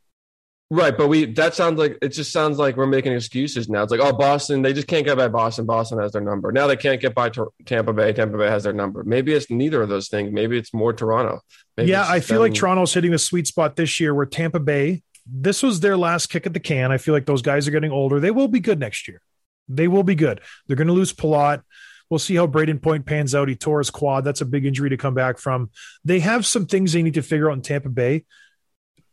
Right, 0.72 0.98
but 0.98 1.10
we 1.10 1.26
that 1.34 1.54
sounds 1.54 1.78
like 1.78 2.00
it 2.02 2.10
just 2.10 2.32
sounds 2.32 2.58
like 2.58 2.76
we're 2.76 2.88
making 2.88 3.14
excuses 3.14 3.70
now. 3.70 3.84
It's 3.84 3.92
like, 3.92 4.02
oh, 4.02 4.12
Boston, 4.12 4.64
they 4.64 4.74
just 4.74 4.88
can't 4.88 5.06
get 5.06 5.16
by 5.16 5.28
Boston. 5.28 5.68
Boston 5.68 6.00
has 6.00 6.12
their 6.12 6.24
number. 6.24 6.52
Now 6.52 6.66
they 6.66 6.76
can't 6.76 7.00
get 7.00 7.14
by 7.14 7.30
Tor- 7.30 7.52
Tampa 7.66 7.94
Bay. 7.94 8.12
Tampa 8.14 8.36
Bay 8.36 8.48
has 8.48 8.64
their 8.64 8.74
number. 8.74 9.04
Maybe 9.04 9.32
it's 9.34 9.52
neither 9.52 9.84
of 9.84 9.90
those 9.90 10.08
things. 10.08 10.34
Maybe 10.34 10.58
it's 10.58 10.74
more 10.74 10.92
Toronto. 10.92 11.42
Maybe 11.78 11.92
yeah, 11.92 12.06
I 12.08 12.20
feel 12.20 12.40
like 12.40 12.56
Toronto's 12.56 12.96
hitting 12.96 13.12
the 13.12 13.20
sweet 13.20 13.46
spot 13.46 13.76
this 13.76 14.00
year 14.00 14.16
where 14.16 14.26
Tampa 14.26 14.60
Bay, 14.60 15.04
this 15.26 15.64
was 15.64 15.80
their 15.80 15.98
last 15.98 16.28
kick 16.28 16.46
at 16.46 16.54
the 16.54 16.60
can. 16.60 16.92
I 16.92 16.98
feel 16.98 17.14
like 17.14 17.26
those 17.26 17.42
guys 17.42 17.68
are 17.68 17.72
getting 17.72 17.92
older. 17.92 18.20
They 18.20 18.32
will 18.32 18.48
be 18.48 18.60
good 18.60 18.80
next 18.80 19.08
year. 19.08 19.22
They 19.68 19.88
will 19.88 20.04
be 20.04 20.16
good. 20.16 20.42
They're 20.68 20.76
going 20.76 20.88
to 20.88 20.94
lose 20.94 21.14
Palat. 21.14 21.64
We'll 22.10 22.20
see 22.20 22.36
how 22.36 22.46
Brayden 22.46 22.82
Point 22.82 23.06
pans 23.06 23.34
out. 23.34 23.48
He 23.48 23.56
tore 23.56 23.80
his 23.80 23.90
quad. 23.90 24.24
That's 24.24 24.42
a 24.42 24.46
big 24.46 24.66
injury 24.66 24.92
to 24.92 24.98
come 24.98 25.16
back 25.16 25.40
from. 25.40 25.72
They 26.04 26.20
have 26.20 26.46
some 26.46 26.68
things 26.68 26.94
they 26.94 27.02
need 27.02 27.16
to 27.16 27.24
figure 27.24 27.50
out 27.50 27.56
in 27.56 27.62
Tampa 27.64 27.90
Bay. 27.90 28.26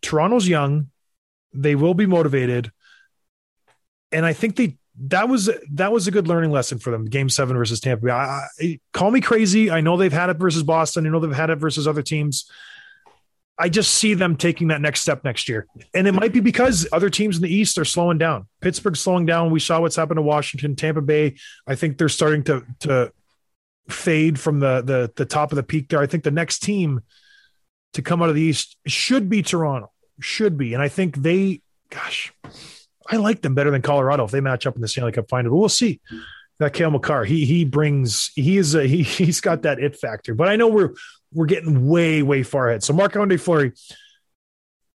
Toronto's 0.02 0.46
young. 0.46 0.90
They 1.54 1.74
will 1.74 1.94
be 1.94 2.06
motivated. 2.06 2.70
And 4.10 4.26
I 4.26 4.34
think 4.34 4.56
they 4.56 4.76
that 5.04 5.28
was 5.28 5.48
that 5.72 5.90
was 5.90 6.06
a 6.06 6.10
good 6.10 6.28
learning 6.28 6.50
lesson 6.50 6.78
for 6.78 6.90
them. 6.90 7.06
Game 7.06 7.30
seven 7.30 7.56
versus 7.56 7.80
Tampa 7.80 8.04
Bay. 8.04 8.12
I, 8.12 8.46
I, 8.60 8.80
call 8.92 9.10
me 9.10 9.22
crazy. 9.22 9.70
I 9.70 9.80
know 9.80 9.96
they've 9.96 10.12
had 10.12 10.28
it 10.28 10.36
versus 10.36 10.62
Boston. 10.62 11.06
I 11.06 11.10
know 11.10 11.20
they've 11.20 11.34
had 11.34 11.48
it 11.48 11.56
versus 11.56 11.88
other 11.88 12.02
teams. 12.02 12.50
I 13.58 13.68
just 13.68 13.94
see 13.94 14.14
them 14.14 14.36
taking 14.36 14.68
that 14.68 14.80
next 14.80 15.02
step 15.02 15.24
next 15.24 15.48
year, 15.48 15.66
and 15.94 16.08
it 16.08 16.12
might 16.12 16.32
be 16.32 16.40
because 16.40 16.88
other 16.90 17.10
teams 17.10 17.36
in 17.36 17.42
the 17.42 17.54
East 17.54 17.78
are 17.78 17.84
slowing 17.84 18.18
down. 18.18 18.48
Pittsburgh's 18.60 19.00
slowing 19.00 19.26
down. 19.26 19.50
We 19.50 19.60
saw 19.60 19.80
what's 19.80 19.96
happened 19.96 20.18
to 20.18 20.22
Washington, 20.22 20.74
Tampa 20.74 21.02
Bay. 21.02 21.36
I 21.66 21.74
think 21.74 21.98
they're 21.98 22.08
starting 22.08 22.44
to 22.44 22.64
to 22.80 23.12
fade 23.88 24.40
from 24.40 24.60
the 24.60 24.80
the 24.80 25.12
the 25.16 25.26
top 25.26 25.52
of 25.52 25.56
the 25.56 25.62
peak 25.62 25.88
there. 25.88 26.00
I 26.00 26.06
think 26.06 26.24
the 26.24 26.30
next 26.30 26.60
team 26.60 27.00
to 27.92 28.02
come 28.02 28.22
out 28.22 28.30
of 28.30 28.34
the 28.34 28.42
East 28.42 28.76
should 28.86 29.28
be 29.28 29.42
Toronto. 29.42 29.92
Should 30.20 30.56
be, 30.56 30.74
and 30.74 30.82
I 30.82 30.88
think 30.88 31.16
they. 31.16 31.60
Gosh, 31.90 32.32
I 33.08 33.16
like 33.16 33.42
them 33.42 33.54
better 33.54 33.70
than 33.70 33.82
Colorado 33.82 34.24
if 34.24 34.30
they 34.30 34.40
match 34.40 34.66
up 34.66 34.76
in 34.76 34.80
the 34.80 34.88
Stanley 34.88 35.12
Cup 35.12 35.28
final. 35.28 35.50
But 35.50 35.58
we'll 35.58 35.68
see. 35.68 36.00
That 36.58 36.74
Cale 36.74 36.90
Makar, 36.90 37.24
he 37.24 37.44
he 37.44 37.64
brings 37.64 38.30
he 38.34 38.56
is 38.56 38.74
a 38.74 38.86
he 38.86 39.02
he's 39.02 39.40
got 39.40 39.62
that 39.62 39.78
it 39.78 39.96
factor. 39.96 40.34
But 40.34 40.48
I 40.48 40.56
know 40.56 40.68
we're 40.68 40.94
we're 41.32 41.46
getting 41.46 41.88
way 41.88 42.22
way 42.22 42.42
far 42.42 42.68
ahead. 42.68 42.82
So 42.82 42.92
Marc 42.92 43.16
Andre 43.16 43.36
Fleury, 43.36 43.72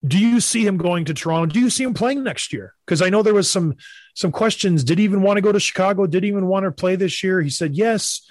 do 0.06 0.18
you 0.18 0.40
see 0.40 0.66
him 0.66 0.78
going 0.78 1.06
to 1.06 1.14
Toronto? 1.14 1.54
Do 1.54 1.60
you 1.60 1.70
see 1.70 1.84
him 1.84 1.94
playing 1.94 2.24
next 2.24 2.54
year? 2.54 2.74
Because 2.86 3.02
I 3.02 3.10
know 3.10 3.24
there 3.24 3.34
was 3.34 3.50
some 3.50 3.76
some 4.16 4.32
questions. 4.32 4.84
Did 4.84 5.00
he 5.00 5.04
even 5.04 5.22
want 5.22 5.38
to 5.38 5.42
go 5.42 5.52
to 5.52 5.60
Chicago? 5.60 6.06
Did 6.06 6.24
he 6.24 6.30
even 6.30 6.48
want 6.48 6.66
to 6.66 6.72
play 6.72 6.96
this 6.96 7.24
year? 7.24 7.42
He 7.42 7.50
said 7.50 7.76
yes. 7.76 8.28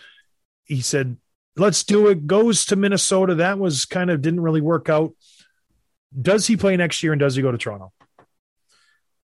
He 0.65 0.81
said 0.81 1.17
let's 1.57 1.85
do 1.85 2.09
it. 2.09 2.27
Goes 2.27 2.67
to 2.67 2.77
Minnesota. 2.77 3.37
That 3.37 3.59
was 3.59 3.85
kind 3.85 4.11
of 4.11 4.23
didn't 4.23 4.41
really 4.41 4.61
work 4.61 4.89
out. 4.89 5.15
Does 6.21 6.47
he 6.47 6.57
play 6.57 6.77
next 6.77 7.03
year 7.03 7.13
and 7.13 7.21
does 7.21 7.37
he 7.37 7.43
go 7.43 7.53
to 7.53 7.59
Toronto? 7.59 7.93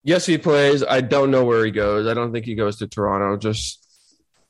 Yes, 0.03 0.25
he 0.25 0.37
plays. 0.37 0.83
I 0.83 1.01
don't 1.01 1.31
know 1.31 1.43
where 1.43 1.65
he 1.65 1.71
goes. 1.71 2.07
I 2.07 2.13
don't 2.13 2.31
think 2.31 2.45
he 2.45 2.55
goes 2.55 2.77
to 2.77 2.87
Toronto. 2.87 3.35
Just, 3.35 3.85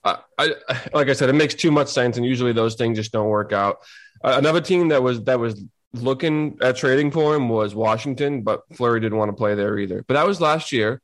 I, 0.04 0.18
I 0.38 0.54
like 0.94 1.10
I 1.10 1.14
said, 1.14 1.30
it 1.30 1.34
makes 1.34 1.56
too 1.56 1.72
much 1.72 1.88
sense, 1.88 2.18
and 2.18 2.26
usually 2.26 2.54
those 2.54 2.76
things 2.76 2.98
just 2.98 3.12
don't 3.12 3.30
work 3.30 3.54
out. 3.54 3.78
Uh, 4.24 4.36
another 4.38 4.62
team 4.62 4.90
that 4.90 5.02
was 5.04 5.24
that 5.24 5.40
was 5.40 5.64
looking 5.94 6.58
at 6.62 6.76
trading 6.76 7.12
for 7.12 7.36
him 7.36 7.50
was 7.50 7.74
Washington, 7.74 8.42
but 8.42 8.64
Fleury 8.74 9.00
didn't 9.00 9.18
want 9.18 9.30
to 9.30 9.36
play 9.36 9.56
there 9.56 9.78
either. 9.80 10.04
But 10.08 10.16
that 10.16 10.28
was 10.28 10.42
last 10.42 10.72
year. 10.72 11.02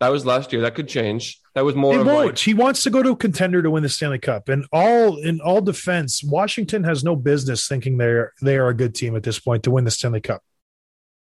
That 0.00 0.08
was 0.08 0.24
last 0.26 0.52
year. 0.52 0.62
That 0.62 0.74
could 0.74 0.88
change. 0.88 1.40
That 1.54 1.64
was 1.64 1.74
more 1.74 1.98
of 1.98 2.06
won't. 2.06 2.26
like, 2.26 2.38
he 2.38 2.54
wants 2.54 2.82
to 2.84 2.90
go 2.90 3.02
to 3.02 3.10
a 3.10 3.16
contender 3.16 3.62
to 3.62 3.70
win 3.70 3.82
the 3.82 3.88
Stanley 3.88 4.18
Cup. 4.18 4.48
And 4.48 4.66
all 4.72 5.18
in 5.18 5.40
all 5.40 5.60
defense, 5.60 6.22
Washington 6.24 6.84
has 6.84 7.04
no 7.04 7.16
business 7.16 7.68
thinking 7.68 7.98
they're 7.98 8.32
they 8.40 8.56
are 8.56 8.68
a 8.68 8.74
good 8.74 8.94
team 8.94 9.14
at 9.16 9.22
this 9.22 9.38
point 9.38 9.64
to 9.64 9.70
win 9.70 9.84
the 9.84 9.90
Stanley 9.90 10.20
Cup. 10.20 10.42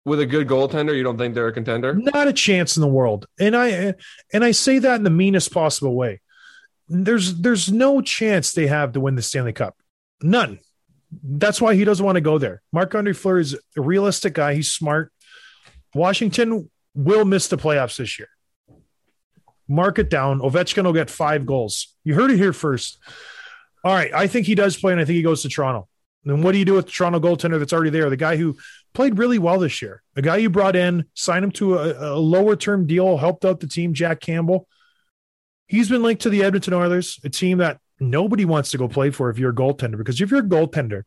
with 0.05 0.21
a 0.21 0.27
good 0.27 0.49
goaltender. 0.49 0.97
You 0.97 1.03
don't 1.03 1.19
think 1.19 1.35
they're 1.35 1.49
a 1.49 1.53
contender? 1.53 1.95
Not 1.95 2.29
a 2.29 2.33
chance 2.33 2.77
in 2.77 2.81
the 2.81 2.89
world. 2.89 3.27
And 3.39 3.57
I 3.57 3.95
and 4.33 4.45
I 4.45 4.51
say 4.53 4.79
that 4.79 4.97
in 4.97 5.03
the 5.05 5.11
meanest 5.11 5.53
possible 5.53 5.95
way. 5.95 6.21
There's 6.89 7.37
there's 7.37 7.71
no 7.71 8.01
chance 8.01 8.53
they 8.53 8.67
have 8.67 8.93
to 8.93 9.01
win 9.01 9.15
the 9.15 9.23
Stanley 9.23 9.53
Cup. 9.53 9.77
None. 10.23 10.59
That's 11.22 11.61
why 11.61 11.75
he 11.75 11.85
doesn't 11.85 12.05
want 12.05 12.16
to 12.16 12.22
go 12.22 12.38
there. 12.38 12.62
Marc 12.72 12.94
Andre 12.94 13.12
Fleury 13.12 13.42
is 13.42 13.57
a 13.77 13.81
realistic 13.81 14.35
guy. 14.35 14.55
He's 14.55 14.72
smart. 14.72 15.12
Washington 15.94 16.70
will 16.94 17.25
miss 17.25 17.48
the 17.48 17.59
playoffs 17.59 17.96
this 17.98 18.18
year. 18.18 18.29
Mark 19.68 19.98
it 19.98 20.09
down. 20.09 20.40
Ovechkin 20.40 20.85
will 20.85 20.92
get 20.92 21.11
five 21.11 21.44
goals. 21.44 21.94
You 22.05 22.14
heard 22.14 22.31
it 22.31 22.38
here 22.38 22.53
first. 22.53 22.98
All 23.85 23.92
right. 23.92 24.12
I 24.14 24.27
think 24.27 24.46
he 24.46 24.55
does 24.55 24.77
play, 24.77 24.92
and 24.92 25.01
I 25.01 25.05
think 25.05 25.16
he 25.16 25.22
goes 25.22 25.42
to 25.42 25.48
Toronto. 25.48 25.88
Then 26.25 26.42
what 26.42 26.53
do 26.53 26.59
you 26.59 26.64
do 26.64 26.75
with 26.75 26.87
the 26.87 26.92
Toronto 26.92 27.20
goaltender 27.20 27.59
that's 27.59 27.72
already 27.72 27.90
there? 27.90 28.09
The 28.09 28.16
guy 28.16 28.37
who 28.37 28.57
played 28.94 29.18
really 29.18 29.38
well 29.38 29.59
this 29.59 29.83
year, 29.83 30.03
the 30.14 30.22
guy 30.22 30.37
you 30.37 30.51
brought 30.51 30.77
in, 30.77 31.07
signed 31.14 31.44
him 31.44 31.51
to 31.53 31.79
a, 31.79 32.14
a 32.14 32.18
lower 32.18 32.55
term 32.57 32.87
deal, 32.87 33.16
helped 33.16 33.44
out 33.44 33.61
the 33.61 33.66
team, 33.66 33.92
Jack 33.92 34.20
Campbell. 34.20 34.68
He's 35.66 35.88
been 35.88 36.03
linked 36.03 36.22
to 36.22 36.31
the 36.31 36.44
Edmonton 36.44 36.75
Oilers, 36.75 37.18
a 37.25 37.29
team 37.29 37.59
that 37.59 37.81
nobody 38.11 38.45
wants 38.45 38.71
to 38.73 38.79
go 38.79 38.88
play 38.88 39.11
for 39.11 39.31
if 39.31 39.38
you're 39.38 39.51
a 39.51 39.55
goaltender. 39.55 39.97
Because 39.97 40.21
if 40.21 40.31
you're 40.31 40.41
a 40.41 40.45
goaltender 40.45 41.03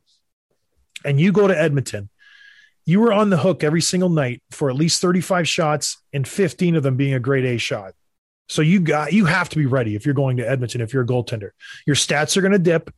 and 1.04 1.20
you 1.20 1.32
go 1.32 1.48
to 1.48 1.58
Edmonton, 1.58 2.10
you 2.86 3.00
were 3.00 3.12
on 3.12 3.30
the 3.30 3.38
hook 3.38 3.64
every 3.64 3.82
single 3.82 4.10
night 4.10 4.44
for 4.52 4.70
at 4.70 4.76
least 4.76 5.02
35 5.02 5.48
shots 5.48 5.98
and 6.14 6.28
15 6.28 6.76
of 6.76 6.84
them 6.84 6.98
being 6.98 7.14
a 7.14 7.20
grade 7.20 7.46
A 7.46 7.58
shot. 7.58 7.94
So 8.48 8.62
you 8.62 8.80
got 8.80 9.12
you 9.12 9.26
have 9.26 9.50
to 9.50 9.58
be 9.58 9.66
ready 9.66 9.96
if 9.96 10.06
you're 10.06 10.14
going 10.14 10.38
to 10.38 10.48
Edmonton 10.48 10.82
if 10.82 10.94
you're 10.94 11.04
a 11.04 11.08
goaltender. 11.08 11.50
Your 11.88 11.96
stats 11.96 12.38
are 12.38 12.42
going 12.42 12.52
to 12.52 12.60
dip. 12.60 12.94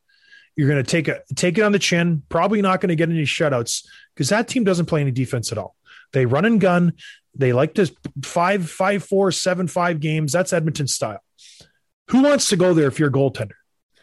You're 0.58 0.68
going 0.68 0.84
to 0.84 0.90
take 0.90 1.08
a 1.08 1.22
take 1.36 1.58
it 1.58 1.62
on 1.62 1.72
the 1.72 1.80
chin. 1.80 2.24
Probably 2.28 2.62
not 2.62 2.82
going 2.82 2.90
to 2.90 2.96
get 2.96 3.10
any 3.10 3.24
shutouts 3.24 3.86
because 4.14 4.30
that 4.30 4.48
team 4.48 4.64
doesn't 4.64 4.88
play 4.88 5.02
any 5.02 5.12
defense 5.12 5.52
at 5.52 5.58
all. 5.58 5.76
They 6.12 6.26
run 6.26 6.46
and 6.46 6.60
gun. 6.60 6.94
They 7.36 7.54
like 7.54 7.76
to 7.76 7.90
five 8.24 8.70
five 8.70 9.04
four 9.04 9.32
seven 9.32 9.68
five 9.68 10.00
games. 10.00 10.34
That's 10.34 10.52
Edmonton 10.52 10.88
style. 10.88 11.24
Who 12.10 12.24
wants 12.24 12.50
to 12.50 12.58
go 12.58 12.74
there 12.74 12.88
if 12.88 13.00
you're 13.00 13.10
a 13.10 13.12
goaltender? 13.12 13.57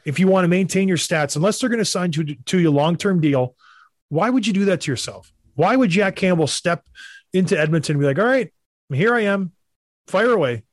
If 0.04 0.18
you 0.18 0.28
want 0.28 0.44
to 0.44 0.48
maintain 0.48 0.88
your 0.88 0.96
stats, 0.96 1.36
unless 1.36 1.58
they're 1.58 1.70
going 1.70 1.78
to 1.78 1.84
sign 1.84 2.12
to 2.12 2.24
to 2.24 2.58
you 2.58 2.68
a 2.68 2.72
long 2.72 2.96
term 2.96 3.20
deal, 3.20 3.54
why 4.08 4.30
would 4.30 4.46
you 4.46 4.52
do 4.52 4.66
that 4.66 4.82
to 4.82 4.90
yourself? 4.90 5.32
Why 5.54 5.76
would 5.76 5.90
Jack 5.90 6.16
Campbell 6.16 6.46
step 6.46 6.84
into 7.32 7.58
Edmonton 7.58 7.96
and 7.96 8.00
be 8.00 8.06
like, 8.06 8.18
"All 8.18 8.24
right, 8.24 8.52
here 8.92 9.14
I 9.14 9.22
am, 9.22 9.52
fire 10.06 10.32
away"? 10.32 10.64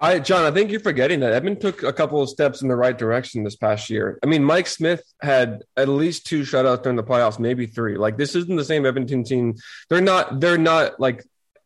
I, 0.00 0.18
John, 0.18 0.44
I 0.44 0.50
think 0.50 0.70
you're 0.70 0.80
forgetting 0.80 1.20
that 1.20 1.32
Edmonton 1.32 1.72
took 1.72 1.82
a 1.82 1.92
couple 1.92 2.20
of 2.20 2.28
steps 2.28 2.60
in 2.60 2.68
the 2.68 2.76
right 2.76 2.98
direction 2.98 3.42
this 3.42 3.56
past 3.56 3.88
year. 3.88 4.18
I 4.22 4.26
mean, 4.26 4.44
Mike 4.44 4.66
Smith 4.66 5.02
had 5.22 5.62
at 5.76 5.88
least 5.88 6.26
two 6.26 6.42
shutouts 6.42 6.82
during 6.82 6.96
the 6.96 7.02
playoffs, 7.02 7.38
maybe 7.38 7.66
three. 7.66 7.96
Like 7.96 8.18
this 8.18 8.34
isn't 8.34 8.56
the 8.56 8.64
same 8.64 8.84
Edmonton 8.84 9.24
team. 9.24 9.54
They're 9.88 10.00
not. 10.00 10.40
They're 10.40 10.58
not 10.58 11.00
like 11.00 11.24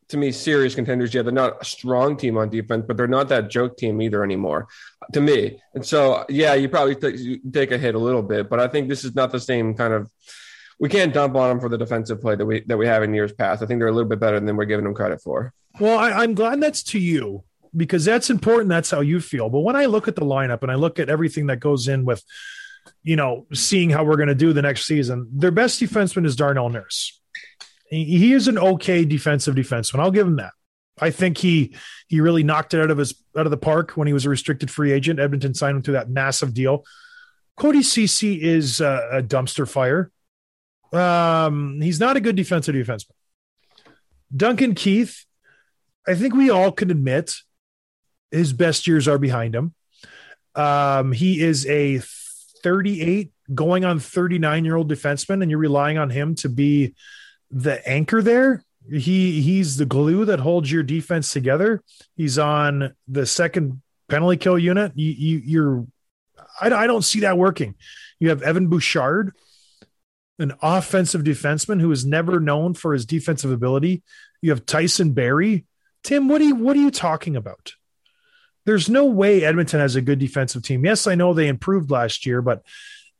to 0.08 0.16
me 0.16 0.32
serious 0.32 0.74
contenders 0.74 1.12
yet. 1.12 1.24
They're 1.24 1.32
not 1.32 1.60
a 1.60 1.64
strong 1.64 2.16
team 2.16 2.36
on 2.38 2.48
defense, 2.48 2.84
but 2.86 2.96
they're 2.96 3.06
not 3.06 3.28
that 3.28 3.50
joke 3.50 3.76
team 3.76 4.00
either 4.00 4.24
anymore. 4.24 4.68
To 5.12 5.20
me, 5.20 5.60
and 5.74 5.84
so 5.84 6.24
yeah, 6.28 6.54
you 6.54 6.68
probably 6.68 6.94
t- 6.94 7.22
you 7.22 7.40
take 7.50 7.70
a 7.70 7.78
hit 7.78 7.94
a 7.94 7.98
little 7.98 8.22
bit, 8.22 8.48
but 8.48 8.60
I 8.60 8.68
think 8.68 8.88
this 8.88 9.04
is 9.04 9.14
not 9.14 9.32
the 9.32 9.40
same 9.40 9.74
kind 9.74 9.92
of. 9.92 10.10
We 10.80 10.88
can't 10.88 11.12
dump 11.12 11.34
on 11.34 11.48
them 11.48 11.60
for 11.60 11.68
the 11.68 11.76
defensive 11.76 12.20
play 12.20 12.36
that 12.36 12.46
we 12.46 12.60
that 12.66 12.76
we 12.76 12.86
have 12.86 13.02
in 13.02 13.12
years 13.12 13.32
past. 13.32 13.62
I 13.62 13.66
think 13.66 13.80
they're 13.80 13.88
a 13.88 13.92
little 13.92 14.08
bit 14.08 14.20
better 14.20 14.38
than 14.38 14.56
we're 14.56 14.64
giving 14.64 14.84
them 14.84 14.94
credit 14.94 15.20
for. 15.20 15.52
Well, 15.80 15.98
I, 15.98 16.10
I'm 16.10 16.34
glad 16.34 16.60
that's 16.60 16.82
to 16.84 16.98
you 16.98 17.44
because 17.76 18.04
that's 18.04 18.30
important. 18.30 18.68
That's 18.68 18.90
how 18.90 19.00
you 19.00 19.20
feel. 19.20 19.48
But 19.48 19.60
when 19.60 19.76
I 19.76 19.86
look 19.86 20.08
at 20.08 20.16
the 20.16 20.22
lineup 20.22 20.62
and 20.62 20.70
I 20.70 20.74
look 20.74 20.98
at 20.98 21.08
everything 21.08 21.46
that 21.46 21.60
goes 21.60 21.88
in 21.88 22.04
with, 22.04 22.22
you 23.02 23.16
know, 23.16 23.46
seeing 23.52 23.90
how 23.90 24.04
we're 24.04 24.16
going 24.16 24.28
to 24.28 24.34
do 24.34 24.52
the 24.52 24.62
next 24.62 24.86
season, 24.86 25.28
their 25.32 25.50
best 25.50 25.80
defenseman 25.80 26.26
is 26.26 26.36
Darnell 26.36 26.70
Nurse. 26.70 27.17
He, 27.90 28.32
is 28.32 28.48
an 28.48 28.58
okay 28.58 29.04
defensive 29.04 29.54
defenseman. 29.54 30.00
I'll 30.00 30.10
give 30.10 30.26
him 30.26 30.36
that. 30.36 30.52
I 31.00 31.10
think 31.10 31.38
he 31.38 31.74
he 32.08 32.20
really 32.20 32.42
knocked 32.42 32.74
it 32.74 32.80
out 32.80 32.90
of 32.90 32.98
his 32.98 33.14
out 33.36 33.46
of 33.46 33.50
the 33.50 33.56
park 33.56 33.92
when 33.92 34.06
he 34.06 34.12
was 34.12 34.26
a 34.26 34.30
restricted 34.30 34.70
free 34.70 34.92
agent. 34.92 35.20
Edmonton 35.20 35.54
signed 35.54 35.76
him 35.76 35.82
to 35.82 35.92
that 35.92 36.10
massive 36.10 36.54
deal. 36.54 36.84
Cody 37.56 37.82
Ceci 37.82 38.42
is 38.42 38.80
a, 38.80 39.08
a 39.12 39.22
dumpster 39.22 39.68
fire. 39.68 40.10
Um, 40.92 41.80
he's 41.80 42.00
not 42.00 42.16
a 42.16 42.20
good 42.20 42.36
defensive 42.36 42.74
defenseman. 42.74 43.12
Duncan 44.34 44.74
Keith, 44.74 45.24
I 46.06 46.14
think 46.14 46.34
we 46.34 46.50
all 46.50 46.72
can 46.72 46.90
admit 46.90 47.34
his 48.30 48.52
best 48.52 48.86
years 48.86 49.08
are 49.08 49.18
behind 49.18 49.54
him. 49.54 49.74
Um, 50.54 51.12
he 51.12 51.40
is 51.40 51.66
a 51.66 52.00
38 52.62 53.32
going 53.54 53.84
on 53.84 53.98
39 53.98 54.64
year 54.64 54.76
old 54.76 54.90
defenseman, 54.90 55.42
and 55.42 55.50
you're 55.50 55.60
relying 55.60 55.98
on 55.98 56.10
him 56.10 56.34
to 56.36 56.48
be 56.48 56.94
the 57.50 57.86
anchor 57.88 58.22
there. 58.22 58.64
He 58.90 59.42
he's 59.42 59.76
the 59.76 59.84
glue 59.84 60.24
that 60.24 60.40
holds 60.40 60.72
your 60.72 60.82
defense 60.82 61.32
together. 61.32 61.82
He's 62.16 62.38
on 62.38 62.94
the 63.06 63.26
second 63.26 63.82
penalty 64.08 64.38
kill 64.38 64.58
unit. 64.58 64.92
You, 64.94 65.12
you 65.12 65.42
you're 65.44 65.86
I, 66.60 66.70
I 66.70 66.86
don't 66.86 67.04
see 67.04 67.20
that 67.20 67.36
working. 67.36 67.74
You 68.18 68.30
have 68.30 68.42
Evan 68.42 68.68
Bouchard, 68.68 69.34
an 70.38 70.54
offensive 70.62 71.22
defenseman 71.22 71.80
who 71.80 71.92
is 71.92 72.06
never 72.06 72.40
known 72.40 72.74
for 72.74 72.92
his 72.94 73.04
defensive 73.04 73.52
ability. 73.52 74.02
You 74.40 74.50
have 74.50 74.64
Tyson 74.64 75.12
Barrie, 75.12 75.66
Tim, 76.02 76.28
what 76.28 76.40
are 76.40 76.44
you 76.44 76.54
what 76.54 76.76
are 76.76 76.80
you 76.80 76.90
talking 76.90 77.36
about? 77.36 77.74
There's 78.64 78.88
no 78.88 79.06
way 79.06 79.44
Edmonton 79.44 79.80
has 79.80 79.96
a 79.96 80.02
good 80.02 80.18
defensive 80.18 80.62
team. 80.62 80.84
Yes, 80.84 81.06
I 81.06 81.14
know 81.14 81.32
they 81.32 81.48
improved 81.48 81.90
last 81.90 82.26
year, 82.26 82.42
but 82.42 82.62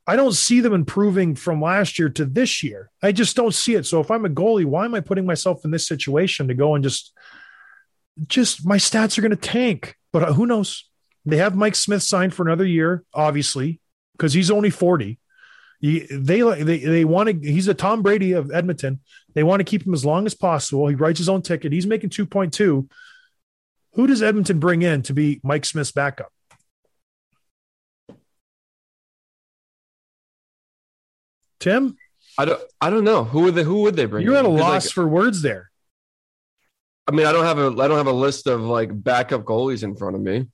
I 0.08 0.16
don't 0.16 0.32
see 0.32 0.60
them 0.60 0.72
improving 0.72 1.34
from 1.34 1.60
last 1.60 1.98
year 1.98 2.08
to 2.08 2.24
this 2.24 2.62
year. 2.62 2.90
I 3.02 3.12
just 3.12 3.36
don't 3.36 3.52
see 3.52 3.74
it. 3.74 3.84
So 3.84 4.00
if 4.00 4.10
I'm 4.10 4.24
a 4.24 4.30
goalie, 4.30 4.64
why 4.64 4.86
am 4.86 4.94
I 4.94 5.00
putting 5.00 5.26
myself 5.26 5.66
in 5.66 5.70
this 5.70 5.86
situation 5.86 6.48
to 6.48 6.54
go 6.54 6.74
and 6.74 6.82
just 6.82 7.12
just 8.26 8.66
my 8.66 8.78
stats 8.78 9.18
are 9.18 9.20
going 9.20 9.32
to 9.32 9.36
tank? 9.36 9.96
But 10.10 10.32
who 10.32 10.46
knows? 10.46 10.88
They 11.26 11.36
have 11.36 11.54
Mike 11.54 11.74
Smith 11.74 12.02
signed 12.02 12.32
for 12.32 12.42
another 12.42 12.64
year, 12.64 13.04
obviously, 13.12 13.80
because 14.12 14.32
he's 14.32 14.50
only 14.50 14.70
40. 14.70 15.18
He, 15.80 16.06
they 16.10 16.40
they 16.40 16.78
they 16.78 17.04
want 17.04 17.28
to. 17.28 17.52
He's 17.52 17.68
a 17.68 17.74
Tom 17.74 18.00
Brady 18.00 18.32
of 18.32 18.50
Edmonton. 18.50 19.00
They 19.34 19.42
want 19.42 19.60
to 19.60 19.64
keep 19.64 19.86
him 19.86 19.92
as 19.92 20.06
long 20.06 20.24
as 20.24 20.34
possible. 20.34 20.88
He 20.88 20.94
writes 20.94 21.18
his 21.18 21.28
own 21.28 21.42
ticket. 21.42 21.70
He's 21.70 21.86
making 21.86 22.10
two 22.10 22.24
point 22.24 22.54
two. 22.54 22.88
Who 23.92 24.06
does 24.06 24.22
Edmonton 24.22 24.58
bring 24.58 24.80
in 24.80 25.02
to 25.02 25.12
be 25.12 25.38
Mike 25.44 25.66
Smith's 25.66 25.92
backup? 25.92 26.32
Tim, 31.60 31.96
I 32.38 32.44
don't. 32.44 32.60
I 32.80 32.90
don't 32.90 33.04
know 33.04 33.24
who 33.24 33.42
would 33.42 33.54
they. 33.54 33.64
Who 33.64 33.82
would 33.82 33.96
they 33.96 34.04
bring? 34.06 34.24
you're 34.24 34.36
at 34.36 34.44
a 34.44 34.48
'Cause, 34.48 34.60
like, 34.60 34.62
loss 34.70 34.90
for 34.90 35.06
words 35.06 35.42
there. 35.42 35.70
I 37.06 37.12
mean, 37.12 37.26
I 37.26 37.32
don't 37.32 37.44
have 37.44 37.58
a. 37.58 37.66
I 37.82 37.88
don't 37.88 37.96
have 37.98 38.06
a 38.06 38.12
list 38.12 38.46
of 38.46 38.60
like 38.62 38.90
backup 38.92 39.44
goalies 39.44 39.82
in 39.82 39.96
front 39.96 40.14
of 40.16 40.22
me. 40.22 40.46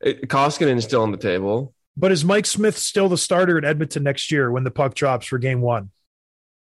It, 0.00 0.28
Koskinen 0.28 0.76
is 0.76 0.84
still 0.84 1.02
on 1.02 1.12
the 1.12 1.16
table. 1.18 1.74
But 1.96 2.12
is 2.12 2.24
Mike 2.24 2.46
Smith 2.46 2.78
still 2.78 3.08
the 3.08 3.18
starter 3.18 3.58
at 3.58 3.64
Edmonton 3.64 4.02
next 4.02 4.30
year 4.32 4.50
when 4.50 4.64
the 4.64 4.70
puck 4.70 4.94
drops 4.94 5.26
for 5.26 5.38
game 5.38 5.60
one? 5.60 5.90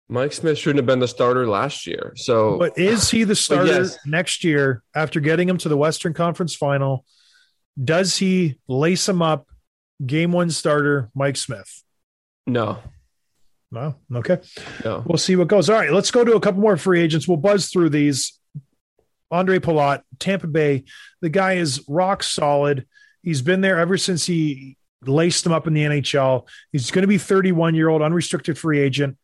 Mike 0.09 0.33
Smith 0.33 0.57
shouldn't 0.57 0.77
have 0.79 0.85
been 0.85 0.99
the 0.99 1.07
starter 1.07 1.47
last 1.47 1.87
year. 1.87 2.13
So 2.15 2.57
But 2.59 2.77
is 2.77 3.09
he 3.09 3.23
the 3.23 3.35
starter 3.47 3.71
yes. 3.83 3.97
next 4.05 4.43
year 4.43 4.83
after 4.93 5.19
getting 5.19 5.47
him 5.49 5.57
to 5.59 5.69
the 5.69 5.77
Western 5.77 6.13
Conference 6.13 6.53
final? 6.55 7.05
Does 7.81 8.17
he 8.17 8.59
lace 8.67 9.07
him 9.09 9.21
up? 9.21 9.47
Game 10.05 10.31
one 10.33 10.49
starter, 10.51 11.09
Mike 11.15 11.37
Smith. 11.37 11.83
no, 12.45 12.79
No. 13.73 13.95
Okay. 14.13 14.39
no. 14.85 15.03
We'll 15.05 15.17
see 15.17 15.35
what 15.35 15.47
goes. 15.47 15.69
All 15.69 15.75
right. 15.75 15.91
Let's 15.91 16.11
go 16.11 16.23
to 16.23 16.35
a 16.35 16.39
couple 16.39 16.61
more 16.61 16.77
free 16.77 17.01
agents. 17.01 17.27
We'll 17.27 17.37
buzz 17.37 17.69
through 17.69 17.89
these. 17.89 18.39
Andre 19.31 19.57
Palat, 19.57 20.03
Tampa 20.19 20.45
Bay. 20.45 20.83
The 21.21 21.29
guy 21.29 21.53
is 21.53 21.83
rock 21.87 22.21
solid. 22.21 22.85
He's 23.23 23.41
been 23.41 23.61
there 23.61 23.79
ever 23.79 23.97
since 23.97 24.27
he 24.27 24.77
laced 25.03 25.43
him 25.43 25.51
up 25.51 25.65
in 25.65 25.73
the 25.73 25.83
NHL. 25.83 26.47
He's 26.71 26.91
going 26.91 27.01
to 27.01 27.07
be 27.07 27.17
31 27.17 27.73
year 27.73 27.89
old 27.89 28.03
unrestricted 28.03 28.59
free 28.59 28.79
agent. 28.79 29.17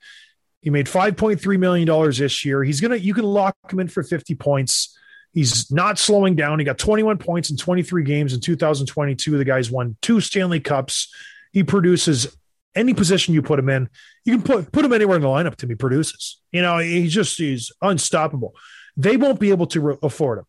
He 0.62 0.71
made 0.71 0.88
5.3 0.88 1.59
million 1.59 1.88
dollars 1.88 2.17
this 2.17 2.43
year. 2.43 2.63
He's 2.63 2.81
gonna 2.81 2.97
you 2.97 3.13
can 3.13 3.23
lock 3.23 3.55
him 3.71 3.79
in 3.79 3.88
for 3.88 4.03
50 4.03 4.35
points. 4.35 4.97
He's 5.31 5.71
not 5.71 5.99
slowing 5.99 6.35
down. 6.35 6.59
He 6.59 6.65
got 6.65 6.79
21 6.79 7.19
points 7.19 7.51
in 7.51 7.55
23 7.55 8.03
games 8.03 8.33
in 8.33 8.41
2022. 8.41 9.38
The 9.38 9.45
guy's 9.45 9.71
won 9.71 9.95
two 10.01 10.19
Stanley 10.19 10.59
Cups. 10.59 11.13
He 11.53 11.63
produces 11.63 12.35
any 12.75 12.93
position 12.93 13.34
you 13.34 13.41
put 13.41 13.60
him 13.60 13.69
in. 13.69 13.89
You 14.25 14.34
can 14.38 14.43
put 14.43 14.71
put 14.71 14.86
him 14.86 14.93
anywhere 14.93 15.15
in 15.15 15.21
the 15.21 15.27
lineup. 15.27 15.55
Tim 15.55 15.69
he 15.69 15.75
produces. 15.75 16.41
You 16.51 16.62
know, 16.62 16.77
he 16.77 17.08
just 17.08 17.38
he's 17.38 17.71
unstoppable. 17.82 18.53
They 18.97 19.17
won't 19.17 19.39
be 19.39 19.51
able 19.51 19.67
to 19.67 19.82
re- 19.82 19.97
afford 20.03 20.39
him. 20.39 20.45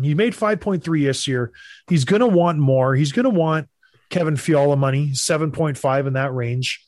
He 0.00 0.14
made 0.14 0.34
5.3 0.34 1.04
this 1.04 1.26
year. 1.26 1.52
He's 1.88 2.04
going 2.04 2.20
to 2.20 2.26
want 2.26 2.58
more. 2.58 2.94
He's 2.94 3.12
going 3.12 3.24
to 3.24 3.30
want 3.30 3.68
Kevin 4.08 4.36
Fiala 4.36 4.76
money, 4.76 5.10
7.5 5.10 6.06
in 6.06 6.12
that 6.14 6.32
range. 6.32 6.84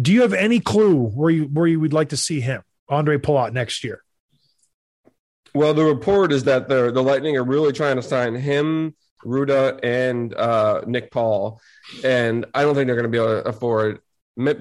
Do 0.00 0.12
you 0.12 0.22
have 0.22 0.32
any 0.32 0.60
clue 0.60 1.06
where 1.08 1.30
you 1.30 1.44
where 1.44 1.66
you 1.66 1.80
would 1.80 1.92
like 1.92 2.10
to 2.10 2.16
see 2.16 2.40
him, 2.40 2.62
Andre 2.88 3.16
Palat, 3.16 3.52
next 3.52 3.82
year? 3.82 4.02
Well, 5.54 5.72
the 5.72 5.84
report 5.84 6.32
is 6.32 6.44
that 6.44 6.68
the 6.68 6.92
the 6.92 7.02
Lightning 7.02 7.36
are 7.36 7.44
really 7.44 7.72
trying 7.72 7.96
to 7.96 8.02
sign 8.02 8.34
him, 8.34 8.94
Rutta, 9.24 9.80
and 9.82 10.34
uh, 10.34 10.82
Nick 10.86 11.10
Paul, 11.10 11.60
and 12.04 12.46
I 12.54 12.62
don't 12.62 12.74
think 12.74 12.86
they're 12.86 12.96
going 12.96 13.04
to 13.04 13.08
be 13.10 13.18
able 13.18 13.42
to 13.42 13.48
afford 13.48 14.00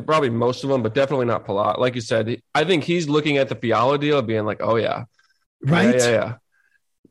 probably 0.06 0.30
most 0.30 0.64
of 0.64 0.70
them, 0.70 0.82
but 0.82 0.94
definitely 0.94 1.26
not 1.26 1.46
Palat. 1.46 1.80
Like 1.80 1.96
you 1.96 2.02
said, 2.02 2.42
I 2.54 2.64
think 2.64 2.84
he's 2.84 3.10
looking 3.10 3.38
at 3.38 3.50
the 3.50 3.56
Fiala 3.56 3.98
deal, 4.00 4.22
being 4.22 4.46
like, 4.46 4.62
"Oh 4.62 4.78
yeah, 4.78 5.06
Right? 5.62 5.96
yeah, 5.96 6.10
yeah." 6.10 6.10
yeah. 6.12 6.34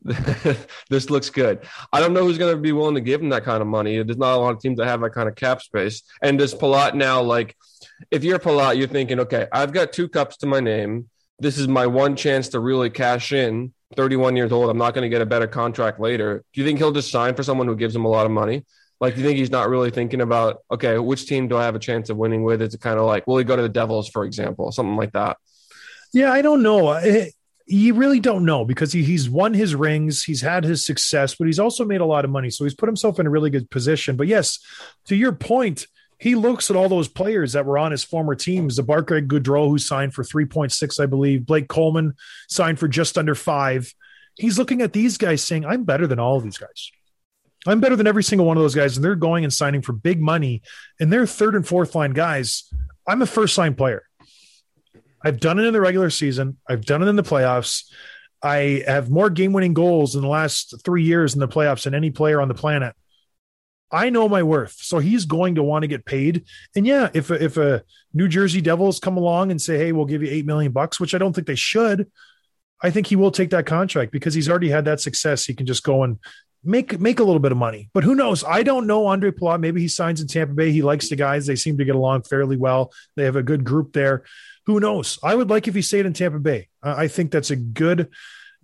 this 0.89 1.09
looks 1.09 1.29
good. 1.31 1.65
I 1.91 1.99
don't 1.99 2.13
know 2.13 2.23
who's 2.23 2.37
going 2.37 2.55
to 2.55 2.61
be 2.61 2.71
willing 2.71 2.95
to 2.95 3.01
give 3.01 3.21
him 3.21 3.29
that 3.29 3.43
kind 3.43 3.61
of 3.61 3.67
money. 3.67 4.01
There's 4.03 4.17
not 4.17 4.35
a 4.35 4.37
lot 4.37 4.53
of 4.53 4.61
teams 4.61 4.77
that 4.77 4.85
have 4.85 5.01
that 5.01 5.13
kind 5.13 5.27
of 5.27 5.35
cap 5.35 5.61
space. 5.61 6.03
And 6.21 6.37
does 6.37 6.53
Palat 6.53 6.93
now 6.93 7.23
like, 7.23 7.55
if 8.11 8.23
you're 8.23 8.37
Palat, 8.37 8.77
you're 8.77 8.87
thinking, 8.87 9.19
okay, 9.21 9.47
I've 9.51 9.73
got 9.73 9.93
two 9.93 10.07
cups 10.07 10.37
to 10.37 10.45
my 10.45 10.59
name. 10.59 11.09
This 11.39 11.57
is 11.57 11.67
my 11.67 11.87
one 11.87 12.15
chance 12.15 12.49
to 12.49 12.59
really 12.59 12.91
cash 12.91 13.31
in. 13.31 13.73
31 13.95 14.35
years 14.35 14.51
old. 14.51 14.69
I'm 14.69 14.77
not 14.77 14.93
going 14.93 15.03
to 15.03 15.09
get 15.09 15.21
a 15.21 15.25
better 15.25 15.47
contract 15.47 15.99
later. 15.99 16.43
Do 16.53 16.61
you 16.61 16.67
think 16.67 16.79
he'll 16.79 16.91
just 16.91 17.11
sign 17.11 17.35
for 17.35 17.43
someone 17.43 17.67
who 17.67 17.75
gives 17.75 17.95
him 17.95 18.05
a 18.05 18.09
lot 18.09 18.25
of 18.25 18.31
money? 18.31 18.65
Like, 19.01 19.15
do 19.15 19.21
you 19.21 19.27
think 19.27 19.37
he's 19.37 19.51
not 19.51 19.69
really 19.69 19.91
thinking 19.91 20.21
about, 20.21 20.59
okay, 20.71 20.97
which 20.97 21.25
team 21.27 21.47
do 21.47 21.57
I 21.57 21.63
have 21.65 21.75
a 21.75 21.79
chance 21.79 22.09
of 22.09 22.17
winning 22.17 22.43
with? 22.43 22.61
It's 22.61 22.75
kind 22.77 22.97
of 22.97 23.05
like, 23.05 23.27
will 23.27 23.37
he 23.37 23.43
go 23.43 23.55
to 23.55 23.61
the 23.61 23.69
Devils, 23.69 24.07
for 24.09 24.23
example, 24.23 24.71
something 24.71 24.95
like 24.95 25.11
that? 25.13 25.37
Yeah, 26.13 26.31
I 26.31 26.41
don't 26.41 26.63
know. 26.63 26.91
Eh, 26.91 27.29
You 27.67 27.93
really 27.95 28.19
don't 28.19 28.45
know 28.45 28.63
because 28.63 28.93
he, 28.93 29.03
he's 29.03 29.29
won 29.29 29.53
his 29.53 29.75
rings, 29.75 30.23
he's 30.23 30.41
had 30.41 30.63
his 30.63 30.85
success, 30.85 31.35
but 31.35 31.47
he's 31.47 31.59
also 31.59 31.83
made 31.83 31.99
a 31.99 32.05
lot 32.05 32.23
of 32.23 32.31
money. 32.31 32.49
So 32.51 32.63
he's 32.63 32.75
put 32.75 32.87
himself 32.87 33.19
in 33.19 33.25
a 33.25 33.29
really 33.29 33.49
good 33.49 33.69
position. 33.69 34.15
But 34.15 34.27
yes, 34.27 34.59
to 35.07 35.15
your 35.15 35.33
point, 35.33 35.87
he 36.17 36.35
looks 36.35 36.69
at 36.69 36.77
all 36.77 36.89
those 36.89 37.07
players 37.07 37.53
that 37.53 37.65
were 37.65 37.77
on 37.77 37.91
his 37.91 38.03
former 38.03 38.35
teams. 38.35 38.75
The 38.75 38.83
Barclay 38.83 39.21
Goodrow, 39.21 39.67
who 39.67 39.77
signed 39.77 40.13
for 40.13 40.23
3.6, 40.23 40.99
I 40.99 41.05
believe. 41.05 41.45
Blake 41.45 41.67
Coleman 41.67 42.13
signed 42.47 42.79
for 42.79 42.87
just 42.87 43.17
under 43.17 43.35
five. 43.35 43.93
He's 44.35 44.57
looking 44.57 44.81
at 44.81 44.93
these 44.93 45.17
guys 45.17 45.43
saying, 45.43 45.65
I'm 45.65 45.83
better 45.83 46.07
than 46.07 46.19
all 46.19 46.37
of 46.37 46.43
these 46.43 46.57
guys. 46.57 46.91
I'm 47.67 47.79
better 47.79 47.95
than 47.95 48.07
every 48.07 48.23
single 48.23 48.45
one 48.45 48.57
of 48.57 48.63
those 48.63 48.75
guys. 48.75 48.95
And 48.95 49.03
they're 49.03 49.15
going 49.15 49.43
and 49.43 49.53
signing 49.53 49.81
for 49.81 49.93
big 49.93 50.21
money. 50.21 50.61
And 50.99 51.11
they're 51.11 51.25
third 51.25 51.55
and 51.55 51.67
fourth 51.67 51.95
line 51.95 52.11
guys. 52.11 52.71
I'm 53.07 53.21
a 53.21 53.25
first 53.25 53.57
line 53.57 53.75
player. 53.75 54.03
I've 55.23 55.39
done 55.39 55.59
it 55.59 55.65
in 55.65 55.73
the 55.73 55.81
regular 55.81 56.11
season. 56.11 56.57
I've 56.69 56.85
done 56.85 57.01
it 57.01 57.07
in 57.07 57.15
the 57.15 57.23
playoffs. 57.23 57.91
I 58.43 58.83
have 58.85 59.09
more 59.09 59.31
game 59.31 59.53
winning 59.53 59.73
goals 59.73 60.15
in 60.15 60.21
the 60.21 60.27
last 60.27 60.75
three 60.83 61.03
years 61.03 61.33
in 61.33 61.39
the 61.39 61.47
playoffs 61.47 61.83
than 61.85 61.95
any 61.95 62.11
player 62.11 62.39
on 62.39 62.47
the 62.47 62.53
planet. 62.53 62.95
I 63.91 64.09
know 64.09 64.27
my 64.27 64.43
worth. 64.43 64.75
So 64.79 64.99
he's 64.99 65.25
going 65.25 65.55
to 65.55 65.63
want 65.63 65.83
to 65.83 65.87
get 65.87 66.05
paid. 66.05 66.45
And 66.75 66.85
yeah, 66.85 67.09
if 67.13 67.29
a, 67.29 67.43
if 67.43 67.57
a 67.57 67.83
New 68.13 68.27
Jersey 68.27 68.61
Devils 68.61 68.99
come 68.99 69.17
along 69.17 69.51
and 69.51 69.61
say, 69.61 69.77
"Hey, 69.77 69.91
we'll 69.91 70.05
give 70.05 70.23
you 70.23 70.29
8 70.29 70.45
million 70.45 70.71
bucks," 70.71 70.99
which 70.99 71.13
I 71.13 71.17
don't 71.17 71.33
think 71.33 71.47
they 71.47 71.55
should, 71.55 72.11
I 72.81 72.91
think 72.91 73.07
he 73.07 73.15
will 73.15 73.31
take 73.31 73.51
that 73.51 73.65
contract 73.65 74.11
because 74.11 74.33
he's 74.33 74.49
already 74.49 74.69
had 74.69 74.85
that 74.85 75.01
success. 75.01 75.45
He 75.45 75.53
can 75.53 75.65
just 75.65 75.83
go 75.83 76.03
and 76.03 76.19
make 76.63 76.99
make 76.99 77.19
a 77.19 77.23
little 77.23 77.39
bit 77.39 77.51
of 77.51 77.57
money. 77.57 77.89
But 77.93 78.03
who 78.03 78.15
knows? 78.15 78.43
I 78.43 78.63
don't 78.63 78.87
know 78.87 79.05
Andre 79.05 79.31
Palat. 79.31 79.59
Maybe 79.59 79.81
he 79.81 79.87
signs 79.87 80.19
in 80.19 80.27
Tampa 80.27 80.53
Bay. 80.53 80.71
He 80.71 80.81
likes 80.81 81.09
the 81.09 81.15
guys. 81.15 81.45
They 81.45 81.55
seem 81.55 81.77
to 81.77 81.85
get 81.85 81.95
along 81.95 82.23
fairly 82.23 82.57
well. 82.57 82.91
They 83.15 83.23
have 83.23 83.35
a 83.35 83.43
good 83.43 83.63
group 83.63 83.93
there. 83.93 84.23
Who 84.65 84.79
knows? 84.79 85.19
I 85.23 85.35
would 85.35 85.49
like 85.49 85.67
if 85.67 85.75
he 85.75 85.81
stayed 85.83 86.07
in 86.07 86.13
Tampa 86.13 86.39
Bay. 86.39 86.69
I 86.81 87.07
think 87.07 87.31
that's 87.31 87.51
a 87.51 87.55
good, 87.55 88.09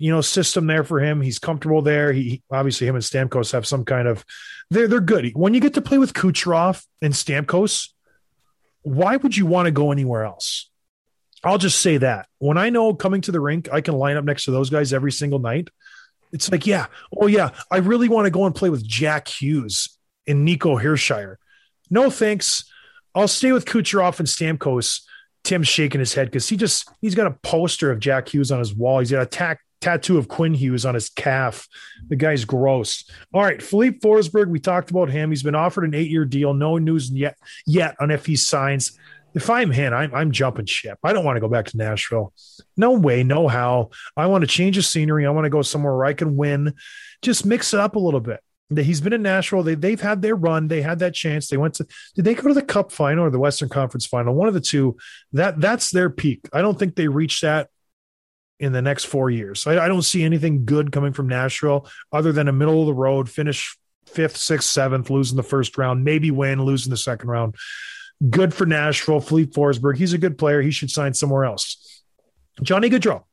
you 0.02 0.12
know, 0.12 0.22
system 0.22 0.66
there 0.66 0.84
for 0.84 1.00
him. 1.00 1.22
He's 1.22 1.38
comfortable 1.38 1.84
there. 1.84 2.12
He 2.12 2.42
obviously 2.50 2.88
him 2.88 2.96
and 2.96 3.04
Stamkos 3.04 3.52
have 3.52 3.68
some 3.68 3.86
kind 3.86 4.08
of 4.08 4.26
they're 4.72 4.88
they're 4.88 5.00
good. 5.00 5.32
When 5.36 5.54
you 5.54 5.60
get 5.60 5.76
to 5.76 5.82
play 5.82 6.00
with 6.00 6.14
Kucherov 6.14 6.84
and 7.04 7.14
Stamkos, 7.14 7.90
why 8.82 9.18
would 9.18 9.38
you 9.38 9.46
want 9.46 9.68
to 9.68 9.72
go 9.72 9.92
anywhere 9.92 10.26
else? 10.26 10.72
I'll 11.44 11.60
just 11.60 11.82
say 11.82 11.98
that. 11.98 12.28
When 12.40 12.58
I 12.58 12.72
know 12.72 12.96
coming 12.96 13.22
to 13.22 13.32
the 13.32 13.40
rink, 13.40 13.70
I 13.72 13.82
can 13.82 13.94
line 13.94 14.18
up 14.18 14.26
next 14.26 14.46
to 14.46 14.52
those 14.52 14.72
guys 14.72 14.92
every 14.92 15.12
single 15.12 15.38
night. 15.38 15.70
It's 16.34 16.52
like, 16.52 16.66
yeah, 16.66 16.88
oh 17.16 17.28
yeah, 17.28 17.52
I 17.70 17.78
really 17.78 18.10
want 18.10 18.26
to 18.26 18.32
go 18.32 18.46
and 18.48 18.56
play 18.56 18.72
with 18.72 18.84
Jack 18.84 19.28
Hughes 19.28 20.00
and 20.26 20.44
Nico 20.44 20.80
Hischier. 20.80 21.36
No 21.92 22.10
thanks. 22.10 22.66
I'll 23.14 23.28
stay 23.28 23.52
with 23.52 23.66
Kucherov 23.66 24.18
and 24.18 24.28
Stamkos. 24.28 25.02
Tim's 25.44 25.68
shaking 25.68 26.00
his 26.00 26.14
head 26.16 26.28
because 26.28 26.50
he 26.50 26.58
just 26.58 26.90
he's 27.02 27.16
got 27.16 27.28
a 27.28 27.38
poster 27.44 27.92
of 27.92 28.00
Jack 28.00 28.34
Hughes 28.34 28.52
on 28.52 28.60
his 28.60 28.74
wall. 28.74 29.00
He's 29.00 29.12
got 29.12 29.22
a 29.22 29.28
tack, 29.28 29.60
tattoo 29.82 30.18
of 30.18 30.28
Quinn 30.28 30.54
Hughes 30.54 30.86
on 30.86 30.94
his 30.94 31.10
calf. 31.10 31.68
The 32.08 32.16
guy's 32.16 32.46
gross. 32.46 33.10
All 33.34 33.42
right, 33.42 33.62
Filip 33.62 34.00
Forsberg, 34.00 34.48
we 34.48 34.60
talked 34.60 34.92
about 34.92 35.10
him. 35.10 35.32
He's 35.32 35.44
been 35.44 35.56
offered 35.56 35.84
an 35.84 35.94
eight-year 35.94 36.26
deal. 36.26 36.54
No 36.54 36.78
news 36.78 37.10
yet 37.12 37.38
yet 37.66 37.96
on 38.00 38.12
if 38.12 38.26
he 38.26 38.36
signs. 38.36 38.98
If 39.34 39.50
I'm 39.50 39.72
him, 39.72 39.94
I'm, 39.94 40.14
I'm 40.14 40.32
jumping 40.32 40.66
ship. 40.66 41.00
I 41.04 41.14
don't 41.14 41.24
want 41.24 41.38
to 41.38 41.42
go 41.42 41.48
back 41.48 41.66
to 41.68 41.78
Nashville. 41.78 42.34
No 42.76 42.92
way, 42.92 43.24
no 43.24 43.48
how. 43.48 43.92
I 44.18 44.28
want 44.28 44.42
to 44.42 44.48
change 44.48 44.76
the 44.76 44.82
scenery. 44.82 45.26
I 45.26 45.30
want 45.30 45.46
to 45.46 45.50
go 45.50 45.62
somewhere 45.62 45.96
where 45.96 46.06
I 46.06 46.14
can 46.14 46.36
win. 46.36 46.74
Just 47.22 47.46
mix 47.46 47.74
it 47.74 47.80
up 47.80 47.96
a 47.96 48.00
little 48.00 48.20
bit. 48.20 48.42
He's 48.76 49.02
been 49.02 49.14
in 49.14 49.22
Nashville. 49.22 49.64
They, 49.64 49.76
they've 49.76 50.00
had 50.00 50.22
their 50.22 50.36
run. 50.36 50.68
They 50.68 50.82
had 50.82 51.00
that 51.00 51.14
chance. 51.14 51.48
They 51.48 51.58
went 51.58 51.76
to, 51.76 51.88
did 52.16 52.26
they 52.26 52.36
go 52.36 52.48
to 52.48 52.54
the 52.54 52.62
cup 52.62 52.92
final 52.92 53.26
or 53.26 53.30
the 53.30 53.40
Western 53.40 53.70
conference 53.70 54.06
final? 54.06 54.34
One 54.34 54.48
of 54.48 54.54
the 54.54 54.62
two 54.62 54.98
that 55.34 55.60
that's 55.60 55.92
their 55.92 56.10
peak. 56.10 56.48
I 56.54 56.62
don't 56.62 56.80
think 56.80 56.96
they 56.96 57.08
reach 57.08 57.42
that 57.42 57.70
in 58.62 58.72
the 58.72 58.82
next 58.82 59.06
four 59.06 59.30
years. 59.30 59.66
I, 59.66 59.86
I 59.86 59.88
don't 59.88 60.04
see 60.04 60.24
anything 60.24 60.66
good 60.66 60.92
coming 60.92 61.14
from 61.14 61.28
Nashville 61.28 61.90
other 62.14 62.32
than 62.32 62.48
a 62.48 62.54
middle 62.54 62.80
of 62.80 62.86
the 62.86 62.94
road 62.94 63.28
finish 63.28 63.76
fifth, 64.06 64.38
sixth, 64.38 64.70
seventh, 64.70 65.10
losing 65.10 65.36
the 65.36 65.44
first 65.44 65.78
round, 65.78 66.04
maybe 66.04 66.32
win, 66.32 66.64
losing 66.64 66.92
the 66.92 66.98
second 66.98 67.30
round. 67.30 67.56
Good 68.30 68.54
for 68.54 68.66
Nashville. 68.66 69.20
Filip 69.20 69.52
Forsberg. 69.52 69.98
He's 69.98 70.14
a 70.14 70.20
good 70.20 70.38
player. 70.38 70.62
He 70.62 70.72
should 70.72 70.92
sign 70.92 71.14
somewhere 71.14 71.44
else. 71.44 72.04
Johnny 72.62 72.90
Gaudreau, 72.90 73.24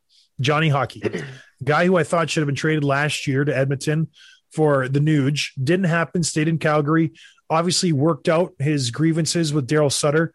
Johnny 0.40 0.70
Hockey. 0.70 1.02
guy 1.64 1.84
who 1.84 1.96
I 1.96 2.04
thought 2.04 2.30
should 2.30 2.40
have 2.40 2.46
been 2.46 2.54
traded 2.54 2.84
last 2.84 3.26
year 3.26 3.44
to 3.44 3.54
Edmonton 3.54 4.08
for 4.50 4.88
the 4.88 5.00
Nuge. 5.00 5.50
Didn't 5.62 5.86
happen, 5.86 6.22
stayed 6.22 6.48
in 6.48 6.58
Calgary. 6.58 7.12
Obviously, 7.50 7.92
worked 7.92 8.28
out 8.28 8.54
his 8.58 8.90
grievances 8.90 9.52
with 9.52 9.68
Daryl 9.68 9.92
Sutter. 9.92 10.32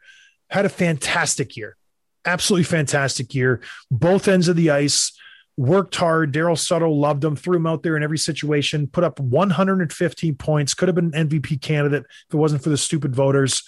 Had 0.49 0.65
a 0.65 0.69
fantastic 0.69 1.57
year. 1.57 1.77
Absolutely 2.25 2.63
fantastic 2.63 3.33
year. 3.35 3.61
Both 3.91 4.27
ends 4.27 4.47
of 4.47 4.55
the 4.55 4.69
ice. 4.69 5.17
Worked 5.55 5.95
hard. 5.95 6.33
Darryl 6.33 6.57
Sutter 6.57 6.89
loved 6.89 7.23
him, 7.23 7.35
threw 7.35 7.57
him 7.57 7.67
out 7.67 7.83
there 7.83 7.95
in 7.95 8.01
every 8.01 8.17
situation, 8.17 8.87
put 8.87 9.03
up 9.03 9.19
115 9.19 10.35
points, 10.35 10.73
could 10.73 10.87
have 10.87 10.95
been 10.95 11.13
an 11.13 11.29
MVP 11.29 11.61
candidate 11.61 12.05
if 12.27 12.33
it 12.33 12.37
wasn't 12.37 12.63
for 12.63 12.69
the 12.69 12.77
stupid 12.77 13.15
voters. 13.15 13.61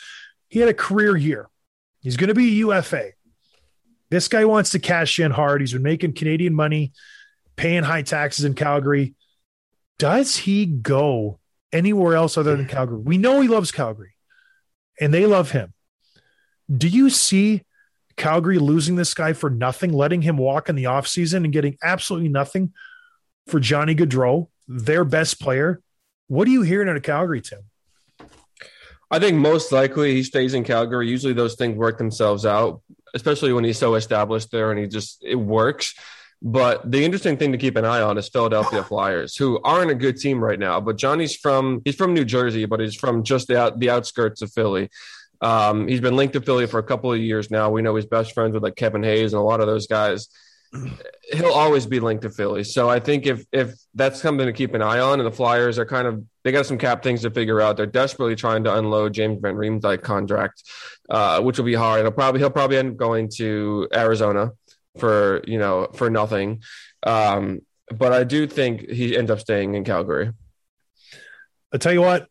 He 0.50 0.60
had 0.60 0.70
a 0.70 0.74
career 0.74 1.16
year. 1.16 1.48
He's 2.00 2.18
going 2.18 2.30
to 2.30 2.34
be 2.34 2.48
a 2.48 2.66
UFA. 2.66 3.12
This 4.10 4.28
guy 4.28 4.46
wants 4.46 4.72
to 4.72 4.80
cash 4.80 5.20
in 5.20 5.32
hard. 5.32 5.62
He's 5.62 5.74
been 5.74 5.84
making 5.84 6.14
Canadian 6.14 6.54
money, 6.54 6.94
paying 7.56 7.84
high 7.84 8.04
taxes 8.04 8.46
in 8.46 8.54
Calgary. 8.54 9.14
Does 10.00 10.38
he 10.38 10.66
go 10.66 11.40
anywhere 11.72 12.16
else 12.16 12.38
other 12.38 12.56
than 12.56 12.68
Calgary? 12.68 13.00
We 13.00 13.18
know 13.18 13.42
he 13.42 13.48
loves 13.48 13.72
Calgary 13.72 14.14
and 15.00 15.14
they 15.14 15.26
love 15.26 15.52
him. 15.52 15.74
Do 16.72 16.88
you 16.88 17.10
see 17.10 17.64
Calgary 18.18 18.60
losing 18.60 18.96
this 18.96 19.14
guy 19.14 19.34
for 19.34 19.50
nothing, 19.50 19.92
letting 19.92 20.22
him 20.22 20.38
walk 20.38 20.70
in 20.70 20.76
the 20.76 20.86
offseason 20.86 21.44
and 21.44 21.52
getting 21.52 21.78
absolutely 21.84 22.30
nothing 22.30 22.74
for 23.48 23.60
Johnny 23.60 23.96
Gaudreau, 23.96 24.48
their 24.68 25.04
best 25.04 25.40
player? 25.40 25.82
What 26.28 26.48
are 26.48 26.52
you 26.52 26.62
hearing 26.62 26.90
out 26.90 26.96
of 26.96 27.04
Calgary, 27.04 27.42
Tim? 27.42 27.60
I 29.12 29.20
think 29.20 29.38
most 29.38 29.72
likely 29.72 30.16
he 30.16 30.24
stays 30.24 30.54
in 30.54 30.64
Calgary. 30.64 31.08
Usually 31.08 31.34
those 31.34 31.56
things 31.56 31.78
work 31.78 31.98
themselves 31.98 32.46
out, 32.46 32.82
especially 33.14 33.54
when 33.54 33.64
he's 33.64 33.78
so 33.78 33.96
established 33.96 34.52
there 34.52 34.72
and 34.72 34.80
he 34.80 34.88
just 34.88 35.24
it 35.24 35.36
works. 35.36 35.94
But 36.42 36.92
the 36.92 37.04
interesting 37.04 37.38
thing 37.38 37.52
to 37.52 37.58
keep 37.58 37.76
an 37.76 37.86
eye 37.86 38.02
on 38.02 38.18
is 38.18 38.30
Philadelphia 38.30 38.84
Flyers, 38.84 39.36
who 39.36 39.60
aren't 39.64 39.92
a 39.92 39.96
good 39.96 40.18
team 40.18 40.44
right 40.44 40.60
now. 40.60 40.82
But 40.82 40.98
Johnny's 40.98 41.36
from 41.36 41.82
he's 41.86 41.96
from 41.96 42.14
New 42.14 42.26
Jersey, 42.26 42.66
but 42.66 42.80
he's 42.80 42.96
from 42.96 43.24
just 43.24 43.48
the 43.48 43.60
out, 43.60 43.80
the 43.80 43.90
outskirts 43.90 44.42
of 44.42 44.52
Philly. 44.52 44.90
Um, 45.46 45.88
he's 45.88 46.02
been 46.02 46.16
linked 46.16 46.34
to 46.34 46.42
Philly 46.42 46.66
for 46.66 46.80
a 46.80 46.84
couple 46.84 47.14
of 47.14 47.20
years 47.20 47.52
now. 47.52 47.70
We 47.70 47.84
know 47.84 47.96
he's 47.96 48.08
best 48.08 48.34
friends 48.34 48.56
with 48.56 48.64
like 48.64 48.76
Kevin 48.76 49.04
Hayes 49.04 49.32
and 49.32 49.40
a 49.40 49.44
lot 49.44 49.60
of 49.60 49.68
those 49.68 49.86
guys. 49.86 50.28
He'll 51.32 51.54
always 51.54 51.86
be 51.86 52.00
linked 52.00 52.24
to 52.24 52.32
Philly. 52.32 52.64
So 52.64 52.90
I 52.90 53.00
think 53.00 53.28
if 53.28 53.46
if 53.52 53.76
that's 53.94 54.20
something 54.20 54.48
to 54.48 54.54
keep 54.54 54.74
an 54.74 54.82
eye 54.82 55.00
on, 55.00 55.20
and 55.20 55.28
the 55.28 55.32
Flyers 55.32 55.78
are 55.78 55.86
kind 55.86 56.08
of 56.08 56.24
they 56.44 56.52
got 56.52 56.66
some 56.66 56.80
cap 56.80 57.04
things 57.04 57.22
to 57.22 57.30
figure 57.30 57.62
out. 57.62 57.78
They're 57.78 57.86
desperately 57.86 58.36
trying 58.36 58.64
to 58.64 58.76
unload 58.76 59.14
James 59.14 59.40
Van 59.40 59.56
Riemsdyk 59.56 60.02
contract, 60.02 60.64
uh, 61.10 61.42
which 61.42 61.60
will 61.60 61.66
be 61.66 61.76
hard. 61.76 62.02
He'll 62.02 62.12
probably 62.12 62.40
he'll 62.40 62.50
probably 62.50 62.78
end 62.78 62.94
up 62.94 62.98
going 62.98 63.30
to 63.36 63.88
Arizona 63.94 64.52
for 64.98 65.44
you 65.46 65.60
know 65.60 65.90
for 65.94 66.10
nothing. 66.10 66.64
Um, 67.04 67.62
but 67.96 68.14
I 68.14 68.24
do 68.24 68.48
think 68.48 68.90
he 68.90 69.16
ends 69.16 69.30
up 69.30 69.40
staying 69.40 69.76
in 69.76 69.84
Calgary. 69.84 70.32
I 71.72 71.78
tell 71.78 71.94
you 71.94 72.02
what, 72.02 72.28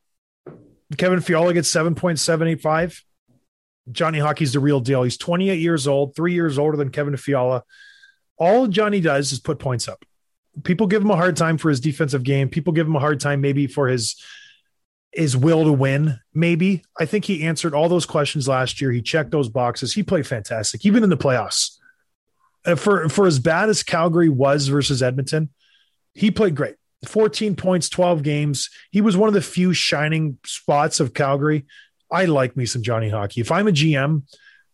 Kevin 0.99 1.21
Fiala 1.21 1.55
gets 1.55 1.73
7.785. 1.73 3.03
Johnny 3.91 4.19
Hockey's 4.19 4.53
the 4.53 4.61
real 4.61 4.81
deal. 4.81 5.03
He's 5.03 5.19
28 5.19 5.61
years 5.61 5.87
old, 5.87 6.17
three 6.17 6.33
years 6.33 6.59
older 6.59 6.77
than 6.77 6.91
Kevin 6.91 7.17
Fiala. 7.17 7.65
All 8.37 8.67
Johnny 8.67 9.01
does 9.01 9.33
is 9.33 9.41
put 9.41 9.59
points 9.59 9.89
up. 9.89 10.05
People 10.63 10.87
give 10.87 11.03
him 11.03 11.11
a 11.11 11.17
hard 11.17 11.37
time 11.37 11.59
for 11.59 11.69
his 11.69 11.81
defensive 11.81 12.23
game. 12.23 12.49
People 12.49 12.73
give 12.73 12.87
him 12.87 12.97
a 12.97 13.01
hard 13.01 13.21
time 13.21 13.41
maybe 13.41 13.67
for 13.67 13.89
his 13.89 14.23
his 15.13 15.37
will 15.37 15.65
to 15.65 15.73
win. 15.73 16.19
Maybe 16.33 16.83
I 16.99 17.07
think 17.07 17.25
he 17.25 17.45
answered 17.45 17.75
all 17.75 17.89
those 17.89 18.07
questions 18.07 18.49
last 18.49 18.81
year. 18.81 18.91
He 18.91 19.03
checked 19.03 19.31
those 19.31 19.49
boxes. 19.49 19.95
He 19.95 20.03
played 20.03 20.27
fantastic, 20.27 20.85
even 20.85 21.05
in 21.05 21.11
the 21.11 21.17
playoffs. 21.17 21.79
Uh, 22.65 22.75
for 22.75 23.09
for 23.09 23.27
as 23.27 23.39
bad 23.39 23.69
as 23.69 23.83
Calgary 23.83 24.29
was 24.29 24.69
versus 24.69 25.03
Edmonton, 25.03 25.51
he 26.15 26.31
played 26.31 26.55
great. 26.55 26.77
14 27.09 27.57
points, 27.57 27.89
12 27.89 28.23
games. 28.23 28.71
He 28.91 29.01
was 29.01 29.17
one 29.17 29.29
of 29.29 29.35
the 29.35 29.43
few 29.43 29.73
shining 29.73 30.39
spots 30.45 31.01
of 31.01 31.15
Calgary. 31.15 31.67
I 32.11 32.27
like 32.27 32.57
me 32.57 32.67
some 32.67 32.83
Johnny 32.83 33.09
Hockey. 33.09 33.41
If 33.41 33.51
I'm 33.51 33.69
a 33.69 33.73
GM 33.73 34.23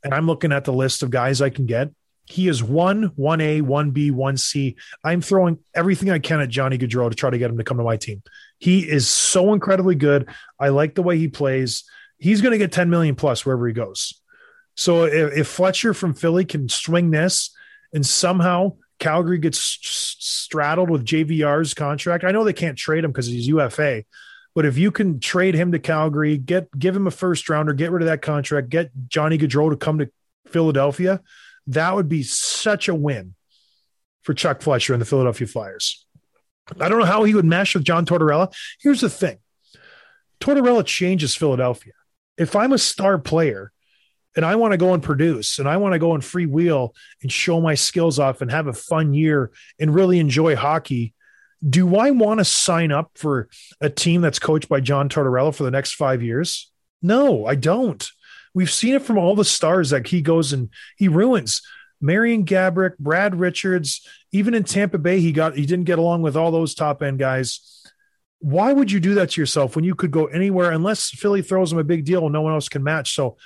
and 0.05 0.15
I'm 0.15 0.27
looking 0.27 0.53
at 0.53 0.65
the 0.65 0.73
list 0.73 1.03
of 1.03 1.11
guys 1.11 1.41
I 1.41 1.51
can 1.51 1.67
get, 1.67 1.91
he 2.27 2.49
is 2.49 2.63
one, 2.63 3.11
1A, 3.11 3.63
1B, 3.63 4.13
1C. 4.13 4.77
I'm 5.03 5.21
throwing 5.21 5.59
everything 5.75 6.11
I 6.11 6.21
can 6.21 6.41
at 6.41 6.49
Johnny 6.49 6.79
Gaudreau 6.79 7.11
to 7.11 7.17
try 7.17 7.31
to 7.31 7.39
get 7.39 7.51
him 7.51 7.59
to 7.59 7.65
come 7.65 7.79
to 7.79 7.83
my 7.83 7.97
team. 7.97 8.23
He 8.59 8.89
is 8.89 9.09
so 9.09 9.53
incredibly 9.53 9.97
good. 9.97 10.29
I 10.59 10.69
like 10.69 10.95
the 10.95 11.03
way 11.03 11.19
he 11.19 11.29
plays. 11.29 11.85
He's 12.19 12.41
going 12.41 12.53
to 12.53 12.59
get 12.59 12.73
10 12.73 12.89
million 12.89 13.17
plus 13.17 13.45
wherever 13.45 13.67
he 13.67 13.73
goes. 13.73 14.21
So 14.77 15.05
if, 15.05 15.39
if 15.39 15.49
Fletcher 15.49 15.93
from 15.93 16.15
Philly 16.15 16.45
can 16.45 16.69
swing 16.69 17.11
this 17.11 17.51
and 17.93 18.07
somehow 18.07 18.77
Calgary 19.01 19.39
gets 19.39 19.59
straddled 19.59 20.91
with 20.91 21.05
JVR's 21.05 21.75
contract, 21.75 22.23
I 22.23 22.31
know 22.31 22.45
they 22.45 22.53
can't 22.53 22.79
trade 22.79 23.03
him 23.03 23.11
because 23.11 23.27
he's 23.27 23.49
UFA. 23.49 24.05
But 24.55 24.67
if 24.67 24.79
you 24.79 24.91
can 24.91 25.21
trade 25.21 25.55
him 25.55 25.73
to 25.73 25.79
Calgary, 25.79 26.37
get 26.37 26.77
give 26.79 26.95
him 26.95 27.07
a 27.07 27.11
first 27.11 27.49
rounder, 27.49 27.73
get 27.73 27.91
rid 27.91 28.03
of 28.03 28.09
that 28.09 28.23
contract, 28.23 28.69
get 28.69 28.91
Johnny 29.09 29.39
Gaudreau 29.39 29.71
to 29.71 29.77
come 29.77 29.99
to 29.99 30.11
Philadelphia, 30.47 31.21
that 31.69 31.95
would 31.95 32.09
be 32.09 32.23
such 32.23 32.89
a 32.89 32.95
win 32.95 33.35
for 34.23 34.35
Chuck 34.35 34.61
Fletcher 34.61 34.93
and 34.93 35.01
the 35.01 35.07
Philadelphia 35.07 35.47
Flyers. 35.47 36.05
I 36.79 36.89
don't 36.89 36.99
know 36.99 37.05
how 37.05 37.25
he 37.25 37.35
would 37.35 37.45
mesh 37.45 37.75
with 37.75 37.85
John 37.85 38.07
Tortorella. 38.07 38.53
Here's 38.81 39.01
the 39.01 39.11
thing 39.11 39.39
Tortorella 40.41 40.85
changes 40.85 41.35
Philadelphia. 41.35 41.93
If 42.37 42.57
I'm 42.57 42.73
a 42.73 42.79
star 42.79 43.19
player 43.19 43.73
and 44.37 44.45
I 44.45 44.57
want 44.57 44.73
to 44.73 44.79
go 44.79 44.95
and 44.95 45.03
produce 45.03 45.59
and 45.59 45.69
I 45.69 45.77
want 45.77 45.93
to 45.95 45.99
go 45.99 46.15
and 46.15 46.23
freewheel 46.23 46.95
and 47.23 47.33
show 47.33 47.61
my 47.61 47.75
skills 47.75 48.19
off 48.19 48.41
and 48.41 48.51
have 48.51 48.67
a 48.67 48.73
fun 48.73 49.13
year 49.13 49.51
and 49.79 49.95
really 49.95 50.19
enjoy 50.19 50.57
hockey, 50.57 51.15
do 51.69 51.97
I 51.97 52.11
want 52.11 52.39
to 52.39 52.45
sign 52.45 52.93
up 52.93 53.11
for 53.17 53.49
a 53.81 53.91
team 53.91 54.21
that's 54.21 54.39
coached 54.39 54.69
by 54.69 54.81
John 54.81 55.09
Tortorella 55.09 55.55
for 55.55 55.65
the 55.65 55.71
next 55.71 55.95
five 55.95 56.23
years? 56.23 56.71
No, 57.03 57.47
I 57.47 57.55
don't. 57.55 58.07
We've 58.55 58.71
seen 58.71 58.95
it 58.95 59.03
from 59.03 59.19
all 59.19 59.35
the 59.35 59.45
stars 59.45 59.91
that 59.91 60.07
he 60.07 60.23
goes 60.23 60.53
and 60.53 60.71
he 60.97 61.09
ruins. 61.09 61.63
Marian 62.01 62.45
Gaborik, 62.45 62.99
Brad 62.99 63.39
Richards, 63.39 64.07
even 64.33 64.55
in 64.55 64.65
Tampa 64.65 64.99
Bay, 64.99 65.21
he 65.21 65.33
got 65.33 65.57
he 65.57 65.67
didn't 65.67 65.85
get 65.85 65.99
along 65.99 66.23
with 66.23 66.37
all 66.37 66.51
those 66.51 66.75
top 66.75 67.03
end 67.03 67.19
guys. 67.19 67.85
Why 68.39 68.73
would 68.73 68.91
you 68.91 69.01
do 69.01 69.15
that 69.15 69.31
to 69.31 69.41
yourself 69.41 69.77
when 69.77 69.85
you 69.85 69.95
could 69.95 70.11
go 70.11 70.25
anywhere 70.27 70.71
unless 70.71 71.11
Philly 71.11 71.43
throws 71.43 71.73
him 71.73 71.79
a 71.79 71.85
big 71.85 72.07
deal 72.07 72.25
and 72.25 72.33
no 72.33 72.41
one 72.41 72.55
else 72.55 72.71
can 72.71 72.83
match? 72.83 73.15
So, 73.15 73.37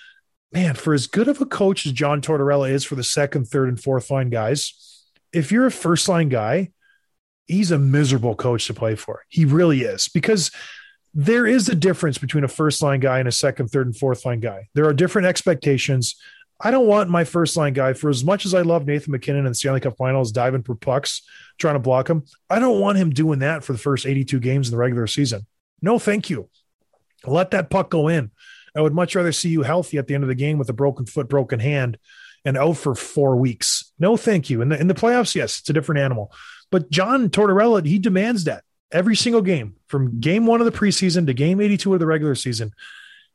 man, 0.54 0.76
for 0.76 0.94
as 0.94 1.08
good 1.08 1.26
of 1.26 1.40
a 1.40 1.46
coach 1.46 1.84
as 1.84 1.92
John 1.92 2.22
Tortorella 2.22 2.70
is 2.70 2.84
for 2.84 2.94
the 2.94 3.02
second, 3.02 3.46
third, 3.48 3.68
and 3.68 3.80
fourth 3.80 4.08
line 4.10 4.30
guys, 4.30 5.02
if 5.32 5.50
you're 5.50 5.66
a 5.66 5.70
first 5.70 6.08
line 6.08 6.28
guy, 6.28 6.70
he's 7.46 7.72
a 7.72 7.78
miserable 7.78 8.36
coach 8.36 8.68
to 8.68 8.74
play 8.74 8.94
for. 8.94 9.24
He 9.28 9.44
really 9.44 9.82
is 9.82 10.08
because 10.08 10.52
there 11.12 11.44
is 11.44 11.68
a 11.68 11.74
difference 11.74 12.18
between 12.18 12.44
a 12.44 12.48
first 12.48 12.82
line 12.82 13.00
guy 13.00 13.18
and 13.18 13.26
a 13.28 13.32
second, 13.32 13.68
third, 13.68 13.86
and 13.86 13.96
fourth 13.96 14.24
line 14.24 14.38
guy. 14.38 14.68
There 14.74 14.86
are 14.86 14.94
different 14.94 15.26
expectations. 15.26 16.14
I 16.60 16.70
don't 16.70 16.86
want 16.86 17.10
my 17.10 17.24
first 17.24 17.56
line 17.56 17.72
guy 17.72 17.92
for 17.92 18.08
as 18.08 18.24
much 18.24 18.46
as 18.46 18.54
I 18.54 18.62
love 18.62 18.86
Nathan 18.86 19.10
MacKinnon 19.10 19.46
and 19.46 19.56
Stanley 19.56 19.80
Cup 19.80 19.96
Finals 19.96 20.30
diving 20.30 20.62
for 20.62 20.76
pucks, 20.76 21.22
trying 21.58 21.74
to 21.74 21.80
block 21.80 22.08
him. 22.08 22.24
I 22.48 22.60
don't 22.60 22.80
want 22.80 22.96
him 22.96 23.10
doing 23.10 23.40
that 23.40 23.64
for 23.64 23.72
the 23.72 23.78
first 23.78 24.06
82 24.06 24.38
games 24.38 24.68
in 24.68 24.72
the 24.72 24.78
regular 24.78 25.08
season. 25.08 25.46
No, 25.82 25.98
thank 25.98 26.30
you. 26.30 26.48
Let 27.26 27.50
that 27.50 27.70
puck 27.70 27.90
go 27.90 28.06
in. 28.06 28.30
I 28.76 28.80
would 28.80 28.94
much 28.94 29.14
rather 29.14 29.32
see 29.32 29.48
you 29.48 29.62
healthy 29.62 29.98
at 29.98 30.06
the 30.06 30.14
end 30.14 30.24
of 30.24 30.28
the 30.28 30.34
game 30.34 30.58
with 30.58 30.68
a 30.68 30.74
broken 30.74 31.06
foot, 31.06 31.28
broken 31.28 31.60
hand, 31.60 31.98
and 32.44 32.56
out 32.56 32.76
for 32.76 32.94
four 32.94 33.36
weeks. 33.36 33.92
No, 33.98 34.16
thank 34.16 34.50
you. 34.50 34.62
In 34.62 34.68
the 34.68 34.80
in 34.80 34.88
the 34.88 34.94
playoffs, 34.94 35.34
yes, 35.34 35.60
it's 35.60 35.70
a 35.70 35.72
different 35.72 36.00
animal. 36.00 36.32
But 36.70 36.90
John 36.90 37.28
Tortorella, 37.30 37.84
he 37.86 37.98
demands 37.98 38.44
that 38.44 38.64
every 38.90 39.16
single 39.16 39.42
game 39.42 39.76
from 39.86 40.20
game 40.20 40.46
one 40.46 40.60
of 40.60 40.64
the 40.64 40.76
preseason 40.76 41.26
to 41.26 41.34
game 41.34 41.60
82 41.60 41.94
of 41.94 42.00
the 42.00 42.06
regular 42.06 42.34
season. 42.34 42.72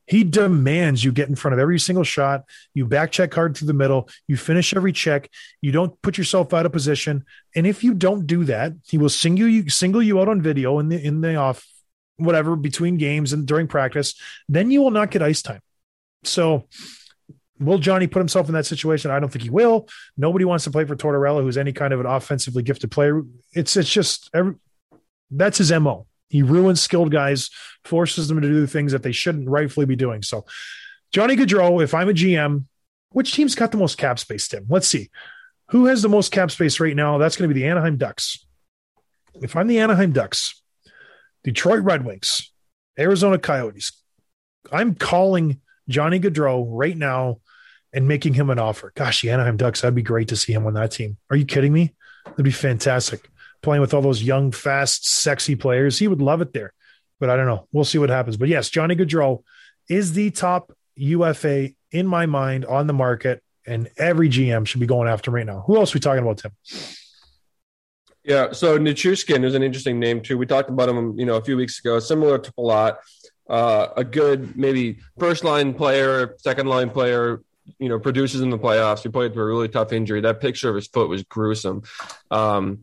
He 0.05 0.23
demands 0.23 1.03
you 1.03 1.11
get 1.11 1.29
in 1.29 1.35
front 1.35 1.53
of 1.53 1.59
every 1.59 1.77
single 1.77 2.03
shot. 2.03 2.45
You 2.73 2.87
back 2.87 3.11
check 3.11 3.31
hard 3.31 3.55
through 3.55 3.67
the 3.67 3.73
middle. 3.73 4.09
You 4.27 4.37
finish 4.37 4.73
every 4.73 4.91
check. 4.91 5.29
You 5.61 5.71
don't 5.71 6.01
put 6.01 6.17
yourself 6.17 6.51
out 6.51 6.65
of 6.65 6.71
position. 6.71 7.25
And 7.55 7.67
if 7.67 7.83
you 7.83 7.93
don't 7.93 8.25
do 8.25 8.43
that, 8.45 8.73
he 8.87 8.97
will 8.97 9.09
single 9.09 9.47
you 9.47 9.69
single 9.69 10.01
you 10.01 10.19
out 10.19 10.27
on 10.27 10.41
video 10.41 10.79
in 10.79 10.89
the 10.89 10.99
in 10.99 11.21
the 11.21 11.35
off 11.35 11.67
whatever 12.19 12.55
between 12.55 12.97
games 12.97 13.33
and 13.33 13.45
during 13.45 13.67
practice. 13.67 14.15
Then 14.47 14.71
you 14.71 14.81
will 14.81 14.91
not 14.91 15.11
get 15.11 15.21
ice 15.21 15.41
time. 15.41 15.61
So 16.23 16.67
will 17.59 17.79
Johnny 17.79 18.07
put 18.07 18.19
himself 18.19 18.47
in 18.47 18.53
that 18.53 18.65
situation? 18.65 19.11
I 19.11 19.19
don't 19.19 19.29
think 19.29 19.43
he 19.43 19.49
will. 19.49 19.87
Nobody 20.17 20.45
wants 20.45 20.63
to 20.65 20.71
play 20.71 20.85
for 20.85 20.95
Tortorella, 20.95 21.41
who's 21.41 21.57
any 21.57 21.73
kind 21.73 21.93
of 21.93 21.99
an 21.99 22.05
offensively 22.05 22.63
gifted 22.63 22.91
player. 22.91 23.23
It's 23.53 23.75
it's 23.75 23.91
just 23.91 24.29
every, 24.33 24.55
that's 25.31 25.57
his 25.57 25.71
mo. 25.71 26.05
He 26.29 26.43
ruins 26.43 26.79
skilled 26.79 27.11
guys, 27.11 27.49
forces 27.83 28.27
them 28.27 28.41
to 28.41 28.47
do 28.47 28.67
things 28.67 28.91
that 28.91 29.03
they 29.03 29.11
shouldn't 29.11 29.49
rightfully 29.49 29.85
be 29.85 29.95
doing. 29.95 30.21
So, 30.21 30.45
Johnny 31.11 31.35
Gaudreau, 31.35 31.83
if 31.83 31.93
I'm 31.93 32.09
a 32.09 32.13
GM, 32.13 32.65
which 33.11 33.33
team's 33.33 33.55
got 33.55 33.71
the 33.71 33.77
most 33.77 33.97
cap 33.97 34.19
space, 34.19 34.47
Tim? 34.47 34.65
Let's 34.69 34.87
see. 34.87 35.09
Who 35.69 35.85
has 35.85 36.01
the 36.01 36.09
most 36.09 36.31
cap 36.31 36.51
space 36.51 36.79
right 36.79 36.95
now? 36.95 37.17
That's 37.17 37.35
going 37.35 37.49
to 37.49 37.53
be 37.53 37.59
the 37.59 37.67
Anaheim 37.67 37.97
Ducks. 37.97 38.45
If 39.41 39.55
I'm 39.55 39.67
the 39.67 39.79
Anaheim 39.79 40.11
Ducks, 40.11 40.61
Detroit 41.43 41.83
Red 41.83 42.05
Wings, 42.05 42.51
Arizona 42.97 43.37
Coyotes, 43.37 43.91
I'm 44.71 44.95
calling 44.95 45.61
Johnny 45.87 46.19
Gaudreau 46.19 46.65
right 46.67 46.97
now 46.97 47.39
and 47.93 48.07
making 48.07 48.33
him 48.33 48.49
an 48.49 48.59
offer. 48.59 48.91
Gosh, 48.95 49.21
the 49.21 49.31
Anaheim 49.31 49.57
Ducks, 49.57 49.81
that'd 49.81 49.95
be 49.95 50.01
great 50.01 50.27
to 50.27 50.35
see 50.35 50.53
him 50.53 50.67
on 50.67 50.73
that 50.75 50.91
team. 50.91 51.17
Are 51.29 51.35
you 51.35 51.45
kidding 51.45 51.73
me? 51.73 51.95
That'd 52.25 52.45
be 52.45 52.51
fantastic. 52.51 53.29
playing 53.61 53.81
with 53.81 53.93
all 53.93 54.01
those 54.01 54.23
young, 54.23 54.51
fast, 54.51 55.07
sexy 55.07 55.55
players. 55.55 55.97
He 55.97 56.07
would 56.07 56.21
love 56.21 56.41
it 56.41 56.53
there. 56.53 56.73
But 57.19 57.29
I 57.29 57.35
don't 57.35 57.47
know. 57.47 57.67
We'll 57.71 57.83
see 57.83 57.97
what 57.97 58.09
happens. 58.09 58.37
But 58.37 58.47
yes, 58.47 58.69
Johnny 58.69 58.95
Gaudreau 58.95 59.43
is 59.89 60.13
the 60.13 60.31
top 60.31 60.71
UFA 60.95 61.69
in 61.91 62.07
my 62.07 62.25
mind 62.25 62.65
on 62.65 62.87
the 62.87 62.93
market, 62.93 63.43
and 63.65 63.89
every 63.97 64.29
GM 64.29 64.65
should 64.65 64.79
be 64.79 64.85
going 64.85 65.09
after 65.09 65.31
him 65.31 65.35
right 65.35 65.45
now. 65.45 65.63
Who 65.67 65.77
else 65.77 65.93
are 65.93 65.97
we 65.97 66.01
talking 66.01 66.23
about, 66.23 66.37
Tim? 66.37 66.51
Yeah, 68.23 68.51
so 68.51 68.77
Nichushkin 68.77 69.43
is 69.43 69.55
an 69.55 69.63
interesting 69.63 69.99
name 69.99 70.21
too. 70.21 70.37
We 70.37 70.45
talked 70.45 70.69
about 70.69 70.89
him, 70.89 71.17
you 71.17 71.25
know, 71.25 71.35
a 71.35 71.41
few 71.41 71.55
weeks 71.55 71.79
ago. 71.79 71.99
Similar 71.99 72.39
to 72.39 72.51
Palat, 72.53 72.97
uh, 73.49 73.87
a 73.95 74.03
good 74.03 74.57
maybe 74.57 74.99
first 75.17 75.43
line 75.43 75.73
player, 75.73 76.35
second 76.37 76.67
line 76.67 76.89
player. 76.89 77.41
You 77.77 77.87
know, 77.87 77.99
produces 77.99 78.41
in 78.41 78.49
the 78.49 78.57
playoffs. 78.57 79.03
He 79.03 79.09
played 79.09 79.31
through 79.31 79.43
a 79.43 79.45
really 79.45 79.67
tough 79.67 79.93
injury. 79.93 80.21
That 80.21 80.41
picture 80.41 80.69
of 80.69 80.75
his 80.75 80.87
foot 80.87 81.07
was 81.07 81.21
gruesome. 81.23 81.83
Um, 82.31 82.79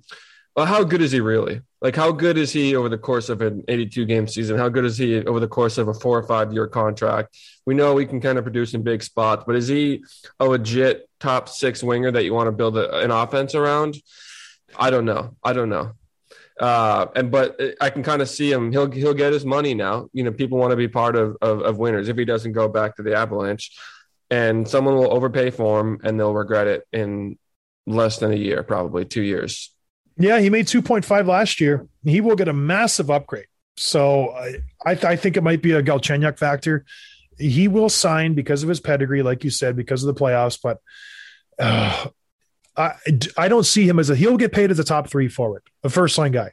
well, 0.54 0.64
how 0.64 0.84
good 0.84 1.02
is 1.02 1.10
he 1.10 1.20
really? 1.20 1.60
Like, 1.82 1.94
how 1.94 2.12
good 2.12 2.38
is 2.38 2.50
he 2.50 2.74
over 2.74 2.88
the 2.88 2.96
course 2.96 3.28
of 3.28 3.42
an 3.42 3.62
82 3.68 4.06
game 4.06 4.26
season? 4.26 4.56
How 4.56 4.70
good 4.70 4.86
is 4.86 4.96
he 4.96 5.22
over 5.24 5.38
the 5.38 5.48
course 5.48 5.76
of 5.76 5.88
a 5.88 5.94
four 5.94 6.18
or 6.18 6.22
five 6.22 6.52
year 6.52 6.66
contract? 6.66 7.36
We 7.66 7.74
know 7.74 7.92
we 7.94 8.06
can 8.06 8.20
kind 8.20 8.38
of 8.38 8.44
produce 8.44 8.72
in 8.72 8.82
big 8.82 9.02
spots, 9.02 9.44
but 9.46 9.54
is 9.54 9.68
he 9.68 10.02
a 10.40 10.46
legit 10.46 11.10
top 11.20 11.48
six 11.50 11.82
winger 11.82 12.10
that 12.10 12.24
you 12.24 12.32
want 12.32 12.46
to 12.46 12.52
build 12.52 12.78
a, 12.78 13.00
an 13.00 13.10
offense 13.10 13.54
around? 13.54 13.96
I 14.78 14.90
don't 14.90 15.04
know. 15.04 15.36
I 15.42 15.52
don't 15.52 15.68
know. 15.68 15.92
Uh, 16.60 17.06
and 17.14 17.30
but 17.30 17.60
I 17.80 17.90
can 17.90 18.02
kind 18.02 18.22
of 18.22 18.28
see 18.28 18.50
him. 18.50 18.72
He'll 18.72 18.90
he'll 18.90 19.14
get 19.14 19.32
his 19.32 19.44
money 19.44 19.74
now. 19.74 20.08
You 20.12 20.24
know, 20.24 20.32
people 20.32 20.58
want 20.58 20.70
to 20.70 20.76
be 20.76 20.88
part 20.88 21.16
of, 21.16 21.36
of 21.42 21.60
of 21.60 21.78
winners. 21.78 22.08
If 22.08 22.16
he 22.16 22.24
doesn't 22.24 22.52
go 22.52 22.68
back 22.68 22.96
to 22.96 23.02
the 23.02 23.14
Avalanche, 23.14 23.76
and 24.30 24.66
someone 24.66 24.96
will 24.96 25.12
overpay 25.12 25.50
for 25.50 25.80
him, 25.80 26.00
and 26.02 26.18
they'll 26.18 26.34
regret 26.34 26.66
it 26.66 26.86
in 26.92 27.38
less 27.86 28.18
than 28.18 28.32
a 28.32 28.36
year, 28.36 28.62
probably 28.62 29.04
two 29.04 29.22
years. 29.22 29.72
Yeah, 30.18 30.40
he 30.40 30.50
made 30.50 30.66
2.5 30.66 31.26
last 31.26 31.60
year. 31.60 31.86
He 32.04 32.20
will 32.20 32.36
get 32.36 32.48
a 32.48 32.52
massive 32.52 33.10
upgrade. 33.10 33.46
So 33.76 34.30
I, 34.30 34.56
I, 34.84 34.94
th- 34.94 35.04
I 35.04 35.16
think 35.16 35.36
it 35.36 35.42
might 35.42 35.60
be 35.60 35.72
a 35.72 35.82
Galchenyuk 35.82 36.38
factor. 36.38 36.86
He 37.38 37.68
will 37.68 37.90
sign 37.90 38.34
because 38.34 38.62
of 38.62 38.68
his 38.70 38.80
pedigree, 38.80 39.22
like 39.22 39.44
you 39.44 39.50
said, 39.50 39.76
because 39.76 40.02
of 40.02 40.14
the 40.14 40.18
playoffs. 40.18 40.58
But 40.62 40.78
uh, 41.58 42.08
I, 42.76 42.94
I 43.36 43.48
don't 43.48 43.64
see 43.64 43.88
him 43.88 43.98
as 43.98 44.10
a, 44.10 44.16
he'll 44.16 44.36
get 44.36 44.52
paid 44.52 44.70
as 44.70 44.78
a 44.78 44.84
top 44.84 45.08
three 45.08 45.28
forward, 45.28 45.62
a 45.82 45.88
first 45.88 46.18
line 46.18 46.32
guy. 46.32 46.52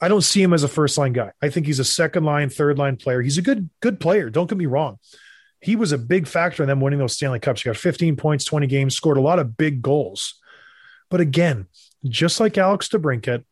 I 0.00 0.08
don't 0.08 0.22
see 0.22 0.42
him 0.42 0.52
as 0.52 0.64
a 0.64 0.68
first 0.68 0.98
line 0.98 1.12
guy. 1.12 1.32
I 1.40 1.48
think 1.48 1.66
he's 1.66 1.78
a 1.78 1.84
second 1.84 2.24
line, 2.24 2.50
third 2.50 2.78
line 2.78 2.96
player. 2.96 3.22
He's 3.22 3.38
a 3.38 3.42
good, 3.42 3.70
good 3.80 4.00
player. 4.00 4.30
Don't 4.30 4.48
get 4.48 4.58
me 4.58 4.66
wrong. 4.66 4.98
He 5.60 5.76
was 5.76 5.92
a 5.92 5.98
big 5.98 6.26
factor 6.26 6.64
in 6.64 6.68
them 6.68 6.80
winning 6.80 6.98
those 6.98 7.12
Stanley 7.12 7.38
Cups. 7.38 7.62
He 7.62 7.68
got 7.68 7.76
15 7.76 8.16
points, 8.16 8.44
20 8.44 8.66
games, 8.66 8.96
scored 8.96 9.16
a 9.16 9.22
lot 9.22 9.38
of 9.38 9.56
big 9.56 9.80
goals. 9.80 10.40
But 11.08 11.20
again, 11.20 11.66
just 12.04 12.40
like 12.40 12.58
Alex 12.58 12.88
DeBrincat, 12.88 13.44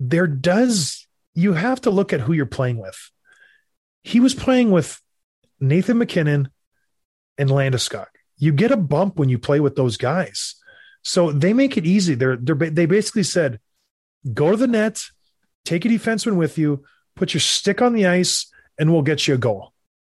there 0.00 0.26
does, 0.26 1.06
you 1.34 1.52
have 1.52 1.80
to 1.82 1.90
look 1.90 2.12
at 2.12 2.20
who 2.20 2.32
you're 2.32 2.44
playing 2.44 2.78
with. 2.78 3.10
He 4.02 4.18
was 4.18 4.34
playing 4.34 4.72
with 4.72 5.00
Nathan 5.60 5.98
MacKinnon 5.98 6.48
and 7.38 7.50
Landeskog. 7.50 8.06
You 8.36 8.52
get 8.52 8.72
a 8.72 8.76
bump 8.76 9.16
when 9.16 9.28
you 9.28 9.38
play 9.38 9.60
with 9.60 9.76
those 9.76 9.96
guys. 9.96 10.56
So 11.02 11.32
they 11.32 11.52
make 11.52 11.76
it 11.76 11.86
easy. 11.86 12.14
They're, 12.14 12.36
they're 12.36 12.54
they 12.54 12.86
basically 12.86 13.24
said, 13.24 13.60
go 14.32 14.50
to 14.50 14.56
the 14.56 14.66
net, 14.66 15.02
take 15.64 15.84
a 15.84 15.88
defenseman 15.88 16.36
with 16.36 16.58
you, 16.58 16.84
put 17.16 17.34
your 17.34 17.40
stick 17.40 17.82
on 17.82 17.92
the 17.92 18.06
ice, 18.06 18.50
and 18.78 18.92
we'll 18.92 19.02
get 19.02 19.26
you 19.26 19.34
a 19.34 19.38
goal. 19.38 19.72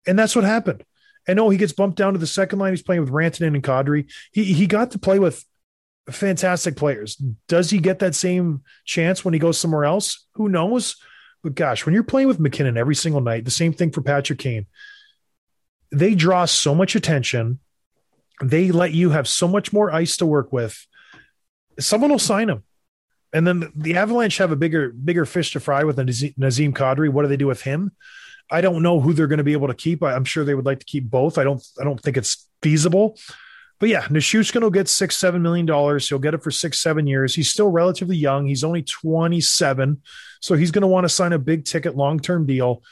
And 0.07 0.17
that's 0.17 0.35
what 0.35 0.45
happened. 0.45 0.83
And 1.27 1.39
oh, 1.39 1.49
he 1.49 1.57
gets 1.57 1.73
bumped 1.73 1.97
down 1.97 2.13
to 2.13 2.19
the 2.19 2.27
second 2.27 2.59
line. 2.59 2.71
He's 2.71 2.83
playing 2.83 3.01
with 3.01 3.11
Rantanen 3.11 3.55
and 3.55 3.63
Kadri. 3.63 4.11
He 4.31 4.43
he 4.43 4.67
got 4.67 4.91
to 4.91 4.99
play 4.99 5.17
with 5.17 5.43
fantastic 6.09 6.75
players. 6.75 7.15
Does 7.47 7.71
he 7.71 7.79
get 7.79 7.99
that 7.99 8.13
same 8.13 8.61
chance 8.85 9.25
when 9.25 9.33
he 9.33 9.39
goes 9.39 9.57
somewhere 9.57 9.85
else? 9.85 10.27
Who 10.33 10.49
knows? 10.49 10.97
But 11.43 11.55
gosh, 11.55 11.85
when 11.85 11.93
you're 11.93 12.03
playing 12.03 12.27
with 12.27 12.39
MacKinnon 12.39 12.77
every 12.77 12.95
single 12.95 13.21
night, 13.21 13.45
the 13.45 13.51
same 13.51 13.73
thing 13.73 13.91
for 13.91 14.01
Patrick 14.01 14.39
Kane. 14.39 14.67
They 15.91 16.15
draw 16.15 16.45
so 16.45 16.75
much 16.75 16.95
attention. 16.95 17.59
They 18.41 18.71
let 18.71 18.93
you 18.93 19.11
have 19.11 19.27
so 19.27 19.47
much 19.47 19.71
more 19.71 19.91
ice 19.91 20.17
to 20.17 20.25
work 20.25 20.51
with. 20.51 20.85
Someone 21.79 22.11
will 22.11 22.19
sign 22.19 22.49
him. 22.49 22.63
And 23.33 23.45
then 23.45 23.71
the 23.75 23.97
Avalanche 23.97 24.37
have 24.37 24.51
a 24.51 24.55
bigger, 24.55 24.91
bigger 24.91 25.25
fish 25.25 25.51
to 25.51 25.59
fry 25.59 25.83
with 25.83 25.97
Nazem 25.97 26.73
Kadri. 26.73 27.09
What 27.09 27.23
do 27.23 27.27
they 27.27 27.37
do 27.37 27.47
with 27.47 27.63
him? 27.63 27.91
I 28.49 28.61
don't 28.61 28.81
know 28.81 28.99
who 28.99 29.13
they're 29.13 29.27
going 29.27 29.39
to 29.39 29.43
be 29.43 29.53
able 29.53 29.67
to 29.67 29.73
keep. 29.73 30.03
I'm 30.03 30.23
sure 30.23 30.45
they 30.45 30.55
would 30.55 30.65
like 30.65 30.79
to 30.79 30.85
keep 30.85 31.09
both. 31.09 31.37
I 31.37 31.43
don't. 31.43 31.65
I 31.79 31.83
don't 31.83 31.99
think 31.99 32.15
it's 32.15 32.47
feasible. 32.61 33.17
But 33.79 33.89
yeah, 33.89 34.03
Nichushkin 34.03 34.61
will 34.61 34.69
get 34.69 34.87
six, 34.87 35.17
seven 35.17 35.41
million 35.41 35.65
dollars. 35.65 36.07
He'll 36.07 36.19
get 36.19 36.33
it 36.33 36.43
for 36.43 36.51
six, 36.51 36.79
seven 36.79 37.07
years. 37.07 37.35
He's 37.35 37.49
still 37.49 37.69
relatively 37.69 38.15
young. 38.15 38.45
He's 38.45 38.63
only 38.63 38.83
27. 38.83 40.01
So 40.39 40.55
he's 40.55 40.71
going 40.71 40.83
to 40.83 40.87
want 40.87 41.03
to 41.03 41.09
sign 41.09 41.33
a 41.33 41.39
big 41.39 41.65
ticket, 41.65 41.97
long 41.97 42.19
term 42.19 42.45
deal. 42.45 42.83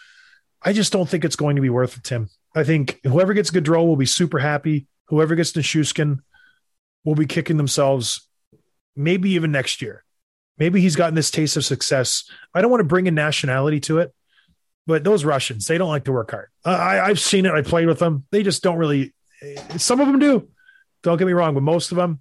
I 0.61 0.73
just 0.73 0.91
don't 0.91 1.07
think 1.07 1.23
it's 1.23 1.35
going 1.35 1.55
to 1.55 1.61
be 1.61 1.69
worth 1.69 1.97
it, 1.97 2.03
Tim. 2.03 2.29
I 2.55 2.63
think 2.63 2.99
whoever 3.03 3.33
gets 3.33 3.51
Gaudreau 3.51 3.85
will 3.85 3.95
be 3.95 4.05
super 4.05 4.39
happy. 4.39 4.87
Whoever 5.07 5.35
gets 5.35 5.53
Nichushkin 5.53 6.19
will 7.03 7.15
be 7.15 7.25
kicking 7.25 7.57
themselves 7.57 8.27
maybe 8.95 9.31
even 9.31 9.51
next 9.51 9.81
year. 9.81 10.03
Maybe 10.57 10.81
he's 10.81 10.95
gotten 10.95 11.15
this 11.15 11.31
taste 11.31 11.57
of 11.57 11.65
success. 11.65 12.29
I 12.53 12.61
don't 12.61 12.71
want 12.71 12.81
to 12.81 12.85
bring 12.87 13.07
a 13.07 13.11
nationality 13.11 13.79
to 13.81 13.99
it, 13.99 14.13
but 14.85 15.03
those 15.03 15.25
Russians, 15.25 15.67
they 15.67 15.77
don't 15.77 15.89
like 15.89 16.05
to 16.05 16.11
work 16.11 16.31
hard. 16.31 16.49
I, 16.63 16.99
I've 16.99 17.19
seen 17.19 17.45
it. 17.45 17.53
I 17.53 17.63
played 17.63 17.87
with 17.87 17.99
them. 17.99 18.25
They 18.31 18.43
just 18.43 18.61
don't 18.61 18.77
really. 18.77 19.13
Some 19.77 19.99
of 19.99 20.07
them 20.07 20.19
do. 20.19 20.47
Don't 21.01 21.17
get 21.17 21.27
me 21.27 21.33
wrong, 21.33 21.53
but 21.53 21.63
most 21.63 21.91
of 21.91 21.97
them, 21.97 22.19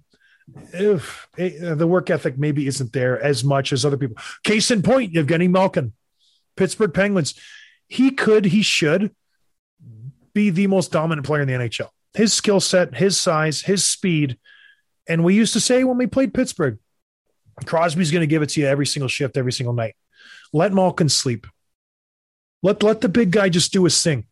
if 0.73 1.27
eh, 1.37 1.73
the 1.73 1.87
work 1.87 2.09
ethic 2.09 2.37
maybe 2.37 2.67
isn't 2.67 2.91
there 2.91 3.21
as 3.21 3.43
much 3.43 3.71
as 3.71 3.85
other 3.85 3.97
people. 3.97 4.17
Case 4.43 4.71
in 4.71 4.81
point, 4.81 5.13
Evgeny 5.13 5.49
Malkin, 5.49 5.93
Pittsburgh 6.57 6.93
Penguins. 6.93 7.35
He 7.87 8.11
could, 8.11 8.45
he 8.45 8.61
should 8.61 9.15
be 10.33 10.49
the 10.49 10.67
most 10.67 10.91
dominant 10.91 11.25
player 11.25 11.43
in 11.43 11.47
the 11.47 11.53
NHL. 11.53 11.89
His 12.13 12.33
skill 12.33 12.59
set, 12.59 12.95
his 12.95 13.17
size, 13.17 13.61
his 13.61 13.83
speed. 13.83 14.37
And 15.07 15.23
we 15.23 15.35
used 15.35 15.53
to 15.53 15.59
say 15.59 15.83
when 15.83 15.97
we 15.97 16.07
played 16.07 16.33
Pittsburgh, 16.33 16.77
Crosby's 17.65 18.11
going 18.11 18.21
to 18.21 18.27
give 18.27 18.41
it 18.41 18.49
to 18.49 18.61
you 18.61 18.67
every 18.67 18.85
single 18.85 19.09
shift, 19.09 19.37
every 19.37 19.51
single 19.51 19.73
night. 19.73 19.95
Let 20.51 20.73
Malkin 20.73 21.09
sleep. 21.09 21.47
Let 22.61 22.81
let 22.81 23.01
the 23.01 23.09
big 23.09 23.31
guy 23.31 23.49
just 23.49 23.73
do 23.73 23.83
his 23.83 24.01
thing. 24.01 24.25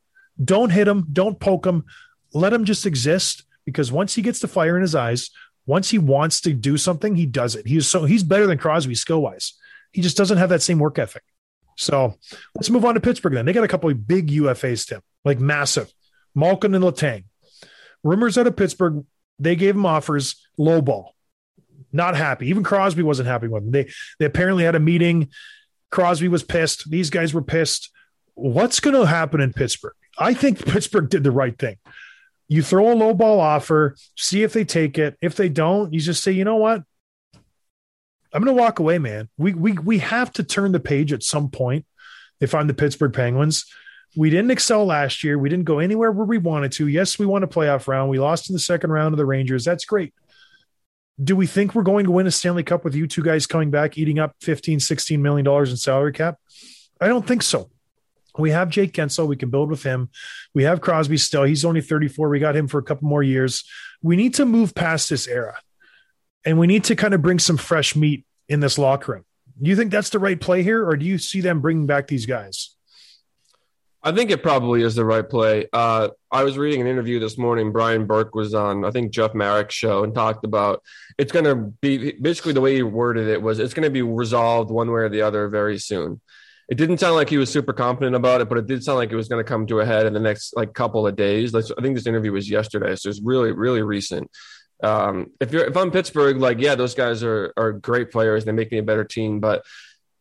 Don't 0.44 0.70
hit 0.70 0.88
him. 0.88 1.08
Don't 1.12 1.40
poke 1.40 1.66
him. 1.66 1.86
Let 2.34 2.54
him 2.54 2.66
just 2.66 2.86
exist 2.86 3.44
because 3.66 3.92
once 3.92 4.16
he 4.16 4.22
gets 4.22 4.40
the 4.40 4.48
fire 4.48 4.76
in 4.76 4.82
his 4.82 4.96
eyes, 4.96 5.30
once 5.66 5.90
he 5.90 5.98
wants 5.98 6.42
to 6.42 6.54
do 6.54 6.78
something, 6.78 7.16
he 7.16 7.26
does 7.26 7.56
it. 7.56 7.68
He's 7.68 7.88
so 7.88 8.06
he's 8.06 8.24
better 8.24 8.48
than 8.48 8.58
Crosby 8.58 8.96
skill 8.96 9.22
wise. 9.22 9.54
He 9.92 10.02
just 10.02 10.18
doesn't 10.18 10.38
have 10.38 10.50
that 10.50 10.62
same 10.62 10.80
work 10.80 10.98
ethic. 10.98 11.24
So 11.78 12.16
let's 12.56 12.70
move 12.70 12.86
on 12.86 12.94
to 12.94 13.00
Pittsburgh 13.00 13.34
then. 13.34 13.46
They 13.46 13.54
got 13.54 13.64
a 13.64 13.68
couple 13.68 13.90
of 13.90 14.08
big 14.08 14.30
UFAs, 14.30 14.88
Tim, 14.88 15.02
like 15.26 15.40
massive. 15.40 15.92
Malkin 16.34 16.74
and 16.76 16.84
Letang. 16.84 17.26
Rumors 18.04 18.38
out 18.38 18.48
of 18.48 18.56
Pittsburgh, 18.56 19.06
they 19.40 19.56
gave 19.56 19.76
him 19.76 19.86
offers, 19.86 20.48
low 20.58 20.82
ball. 20.82 21.16
Not 21.94 22.16
happy. 22.16 22.48
Even 22.48 22.64
Crosby 22.64 23.04
wasn't 23.04 23.28
happy 23.28 23.48
with 23.48 23.64
them. 23.64 23.72
They 23.72 23.92
they 24.18 24.26
apparently 24.26 24.64
had 24.64 24.76
a 24.76 24.80
meeting. 24.80 25.30
Crosby 25.90 26.30
was 26.30 26.44
pissed. 26.44 26.90
These 26.90 27.10
guys 27.10 27.34
were 27.34 27.42
pissed. 27.42 27.92
What's 28.34 28.80
going 28.80 28.96
to 28.96 29.06
happen 29.06 29.42
in 29.42 29.52
Pittsburgh? 29.52 29.94
I 30.18 30.34
think 30.34 30.66
Pittsburgh 30.66 31.10
did 31.10 31.24
the 31.24 31.32
right 31.32 31.58
thing. 31.58 31.78
You 32.48 32.62
throw 32.62 32.92
a 32.92 32.96
low 32.96 33.14
ball 33.14 33.40
offer, 33.40 33.96
see 34.16 34.44
if 34.44 34.54
they 34.54 34.66
take 34.66 34.98
it. 34.98 35.18
If 35.22 35.36
they 35.36 35.50
don't, 35.50 35.94
you 35.94 36.00
just 36.00 36.24
say, 36.24 36.32
you 36.32 36.44
know 36.44 36.58
what? 36.58 36.84
I'm 38.34 38.44
going 38.44 38.56
to 38.56 38.62
walk 38.62 38.80
away, 38.80 38.98
man. 38.98 39.30
We 39.38 39.54
we 39.54 39.74
we 39.74 39.98
have 40.00 40.32
to 40.34 40.44
turn 40.44 40.72
the 40.72 40.80
page 40.80 41.12
at 41.12 41.24
some 41.24 41.50
point. 41.50 41.86
If 42.40 42.56
I'm 42.56 42.68
the 42.68 42.74
Pittsburgh 42.74 43.14
Penguins, 43.14 43.66
we 44.16 44.30
didn't 44.30 44.52
excel 44.52 44.86
last 44.86 45.24
year. 45.24 45.38
We 45.38 45.50
didn't 45.50 45.66
go 45.66 45.80
anywhere 45.80 46.12
where 46.12 46.26
we 46.26 46.38
wanted 46.38 46.72
to. 46.74 46.88
Yes, 46.88 47.18
we 47.18 47.26
won 47.26 47.44
a 47.44 47.48
playoff 47.48 47.88
round. 47.88 48.10
We 48.10 48.20
lost 48.20 48.50
in 48.50 48.54
the 48.54 48.60
second 48.60 48.92
round 48.92 49.14
of 49.14 49.18
the 49.18 49.26
Rangers. 49.26 49.64
That's 49.64 49.86
great. 49.86 50.14
Do 51.22 51.36
we 51.36 51.48
think 51.48 51.76
we're 51.76 51.84
going 51.84 52.06
to 52.06 52.12
win 52.12 52.28
a 52.28 52.32
Stanley 52.32 52.64
Cup 52.64 52.84
with 52.84 52.96
you 52.96 53.08
two 53.08 53.22
guys 53.22 53.46
coming 53.46 53.70
back, 53.70 53.98
eating 53.98 54.20
up 54.20 54.36
15, 54.42 54.80
16 54.80 55.22
million 55.22 55.46
dollars 55.46 55.72
in 55.72 55.78
salary 55.78 56.14
cap? 56.14 56.38
I 57.00 57.08
don't 57.08 57.26
think 57.26 57.44
so. 57.44 57.70
We 58.38 58.52
have 58.52 58.70
Jake 58.70 58.94
Guentzel. 58.94 59.28
We 59.28 59.36
can 59.36 59.50
build 59.50 59.70
with 59.70 59.84
him. 59.84 60.10
We 60.54 60.64
have 60.64 60.82
Crosby 60.82 61.18
still. 61.18 61.44
He's 61.44 61.66
only 61.66 61.82
34. 61.82 62.30
We 62.30 62.40
got 62.40 62.56
him 62.56 62.68
for 62.68 62.80
a 62.80 62.84
couple 62.84 63.08
more 63.08 63.24
years. 63.24 63.64
We 64.02 64.16
need 64.16 64.36
to 64.36 64.46
move 64.46 64.74
past 64.74 65.10
this 65.10 65.28
era 65.28 65.58
and 66.46 66.58
we 66.58 66.68
need 66.68 66.84
to 66.86 66.96
kind 66.96 67.14
of 67.14 67.22
bring 67.22 67.40
some 67.40 67.58
fresh 67.58 67.96
meat 67.96 68.26
in 68.50 68.60
this 68.60 68.78
locker 68.78 69.14
room. 69.14 69.26
Do 69.62 69.70
you 69.70 69.76
think 69.76 69.92
that's 69.92 70.10
the 70.10 70.20
right 70.20 70.40
play 70.40 70.64
here, 70.64 70.88
or 70.88 70.98
do 70.98 71.06
you 71.06 71.18
see 71.18 71.42
them 71.42 71.62
bringing 71.62 71.86
back 71.86 72.08
these 72.08 72.26
guys? 72.26 72.76
I 74.04 74.12
think 74.12 74.32
it 74.32 74.42
probably 74.42 74.82
is 74.82 74.96
the 74.96 75.06
right 75.06 75.28
play. 75.28 75.68
Uh, 75.72 76.10
I 76.32 76.44
was 76.44 76.58
reading 76.58 76.82
an 76.82 76.88
interview 76.88 77.20
this 77.20 77.38
morning. 77.38 77.72
Brian 77.72 78.08
Burke 78.08 78.34
was 78.34 78.54
on, 78.54 78.84
I 78.84 78.92
think, 78.92 79.12
Jeff 79.12 79.34
Marek's 79.36 79.76
show 79.76 80.04
and 80.04 80.16
talked 80.16 80.44
about 80.44 80.82
it's 81.18 81.32
going 81.32 81.46
to 81.46 81.56
be 81.56 82.14
basically 82.14 82.54
the 82.54 82.62
way 82.62 82.76
he 82.76 82.84
worded 82.84 83.28
it 83.28 83.42
was 83.42 83.60
it's 83.60 83.74
going 83.74 83.84
to 83.84 83.92
be 83.92 84.02
resolved 84.02 84.72
one 84.72 84.90
way 84.90 85.02
or 85.02 85.10
the 85.10 85.22
other 85.22 85.48
very 85.50 85.78
soon 85.78 86.20
it 86.72 86.78
didn't 86.78 87.00
sound 87.00 87.16
like 87.16 87.30
he 87.30 87.38
was 87.38 87.52
super 87.52 87.74
confident 87.74 88.16
about 88.16 88.40
it, 88.40 88.48
but 88.48 88.58
it 88.58 88.66
did 88.66 88.82
sound 88.82 88.98
like 88.98 89.12
it 89.12 89.16
was 89.18 89.28
going 89.28 89.44
to 89.44 89.48
come 89.48 89.68
to 89.68 89.82
a 89.82 89.86
head 89.86 90.06
in 90.06 90.14
the 90.14 90.22
next 90.22 90.56
like 90.56 90.74
couple 90.74 91.06
of 91.06 91.18
days. 91.18 91.54
I 91.54 91.62
think 91.82 91.96
this 91.96 92.08
interview 92.08 92.32
was 92.32 92.50
yesterday, 92.50 92.96
so 92.96 93.10
it's 93.10 93.20
really, 93.22 93.52
really 93.52 93.82
recent. 93.82 94.32
Um, 94.82 95.32
if 95.42 95.52
you're 95.52 95.66
if 95.66 95.76
I'm 95.76 95.92
Pittsburgh, 95.92 96.38
like 96.38 96.60
yeah, 96.60 96.76
those 96.76 96.96
guys 96.96 97.24
are 97.24 97.54
are 97.58 97.74
great 97.74 98.10
players. 98.10 98.46
They 98.46 98.54
make 98.54 98.72
me 98.72 98.78
a 98.78 98.84
better 98.84 99.04
team, 99.04 99.42
but 99.42 99.66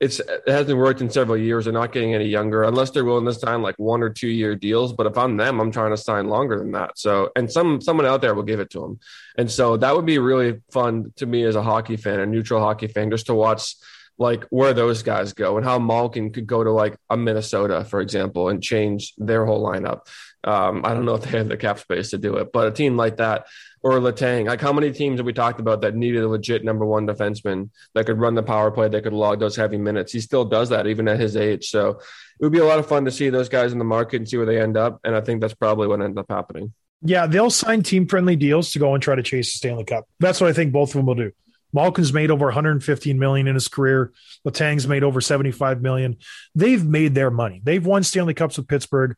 it's 0.01 0.19
it 0.19 0.49
hasn't 0.49 0.79
worked 0.79 1.03
in 1.03 1.11
several 1.11 1.37
years. 1.37 1.65
They're 1.65 1.75
not 1.75 1.93
getting 1.93 2.15
any 2.15 2.25
younger 2.25 2.63
unless 2.63 2.91
they're 2.91 3.05
willing 3.05 3.27
to 3.27 3.35
sign 3.35 3.61
like 3.61 3.77
one 3.77 4.03
or 4.03 4.09
two 4.09 4.29
year 4.29 4.57
deals. 4.57 4.95
But 4.95 5.07
if 5.07 5.19
I'm 5.19 5.37
them, 5.37 5.61
I'm 5.61 5.71
trying 5.71 5.91
to 5.91 5.97
sign 5.99 6.29
longer 6.29 6.59
than 6.59 6.73
that. 6.73 6.99
So 6.99 7.31
and 7.37 7.53
some 7.53 7.83
someone 7.83 8.07
out 8.07 8.23
there 8.23 8.35
will 8.35 8.43
give 8.43 8.61
it 8.61 8.71
to 8.71 8.81
them. 8.81 9.01
And 9.37 9.51
so 9.51 9.77
that 9.77 9.95
would 9.95 10.07
be 10.07 10.19
really 10.19 10.61
fun 10.71 11.13
to 11.17 11.27
me 11.27 11.45
as 11.45 11.55
a 11.55 11.63
hockey 11.63 11.97
fan, 11.97 12.19
a 12.19 12.27
neutral 12.27 12.61
hockey 12.61 12.87
fan, 12.87 13.11
just 13.11 13.27
to 13.27 13.35
watch 13.35 13.75
like 14.17 14.45
where 14.51 14.73
those 14.75 15.03
guys 15.03 15.33
go 15.33 15.57
and 15.57 15.65
how 15.65 15.79
Malkin 15.79 16.31
could 16.31 16.47
go 16.47 16.65
to 16.65 16.71
like 16.71 16.97
a 17.09 17.17
Minnesota, 17.17 17.85
for 17.85 18.01
example, 18.01 18.49
and 18.49 18.63
change 18.63 19.15
their 19.19 19.45
whole 19.45 19.63
lineup. 19.63 20.07
Um, 20.43 20.83
I 20.85 20.95
don't 20.95 21.05
know 21.05 21.15
if 21.15 21.23
they 21.23 21.39
have 21.39 21.49
the 21.49 21.57
cap 21.57 21.79
space 21.79 22.11
to 22.11 22.19
do 22.19 22.37
it, 22.37 22.53
but 22.53 22.69
a 22.69 22.71
team 22.71 22.97
like 22.97 23.19
that 23.19 23.47
or 23.83 23.93
Letang, 23.93 24.47
like 24.47 24.61
how 24.61 24.73
many 24.73 24.93
teams 24.93 25.19
have 25.19 25.27
we 25.27 25.33
talked 25.33 25.61
about 25.61 25.83
that 25.83 25.95
needed 25.95 26.23
a 26.23 26.29
legit 26.29 26.65
number 26.65 26.85
one 26.85 27.07
defenseman 27.07 27.71
that 27.95 28.07
could 28.07 28.19
run 28.19 28.35
the 28.35 28.43
power 28.43 28.71
play, 28.71 28.89
that 28.89 29.03
could 29.03 29.13
log 29.13 29.41
those 29.41 29.57
heavy 29.57 29.79
minutes? 29.79 30.13
He 30.13 30.21
still 30.21 30.45
does 30.45 30.69
that 30.71 30.87
even 30.87 31.09
at 31.09 31.21
his 31.21 31.37
age. 31.37 31.69
So 31.69 31.91
it 31.91 32.01
would 32.41 32.53
be 32.53 32.59
a 32.59 32.65
lot 32.65 32.79
of 32.79 32.87
fun 32.87 33.05
to 33.05 33.11
see 33.11 33.31
those 33.31 33.49
guys 33.49 33.73
in 33.73 33.79
the 33.79 33.85
market 33.85 34.17
and 34.17 34.29
see 34.29 34.37
where 34.37 34.47
they 34.47 34.61
end 34.61 34.77
up. 34.77 35.01
And 35.05 35.15
I 35.15 35.21
think 35.21 35.41
that's 35.41 35.55
probably 35.55 35.89
what 35.89 36.03
ends 36.03 36.19
up 36.19 36.27
happening. 36.29 36.73
Yeah, 37.03 37.27
they'll 37.27 37.51
sign 37.51 37.83
team 37.83 38.07
friendly 38.07 38.37
deals 38.37 38.73
to 38.73 38.79
go 38.79 38.95
and 38.95 39.03
try 39.03 39.15
to 39.15 39.23
chase 39.23 39.53
the 39.53 39.57
Stanley 39.57 39.85
Cup. 39.85 40.07
That's 40.21 40.41
what 40.41 40.51
I 40.51 40.53
think 40.53 40.73
both 40.73 40.91
of 40.91 40.95
them 40.95 41.07
will 41.07 41.15
do. 41.15 41.33
Malkin's 41.73 42.13
made 42.13 42.31
over 42.31 42.47
115 42.47 43.19
million 43.19 43.47
in 43.47 43.55
his 43.55 43.69
career. 43.69 44.13
Letang's 44.45 44.87
made 44.87 45.05
over 45.05 45.21
75 45.21 45.81
million. 45.83 46.17
They've 46.55 46.85
made 46.85 47.15
their 47.15 47.31
money. 47.31 47.61
They've 47.63 47.85
won 47.85 48.03
Stanley 48.03 48.35
Cups 48.35 48.57
with 48.57 48.69
Pittsburgh 48.69 49.17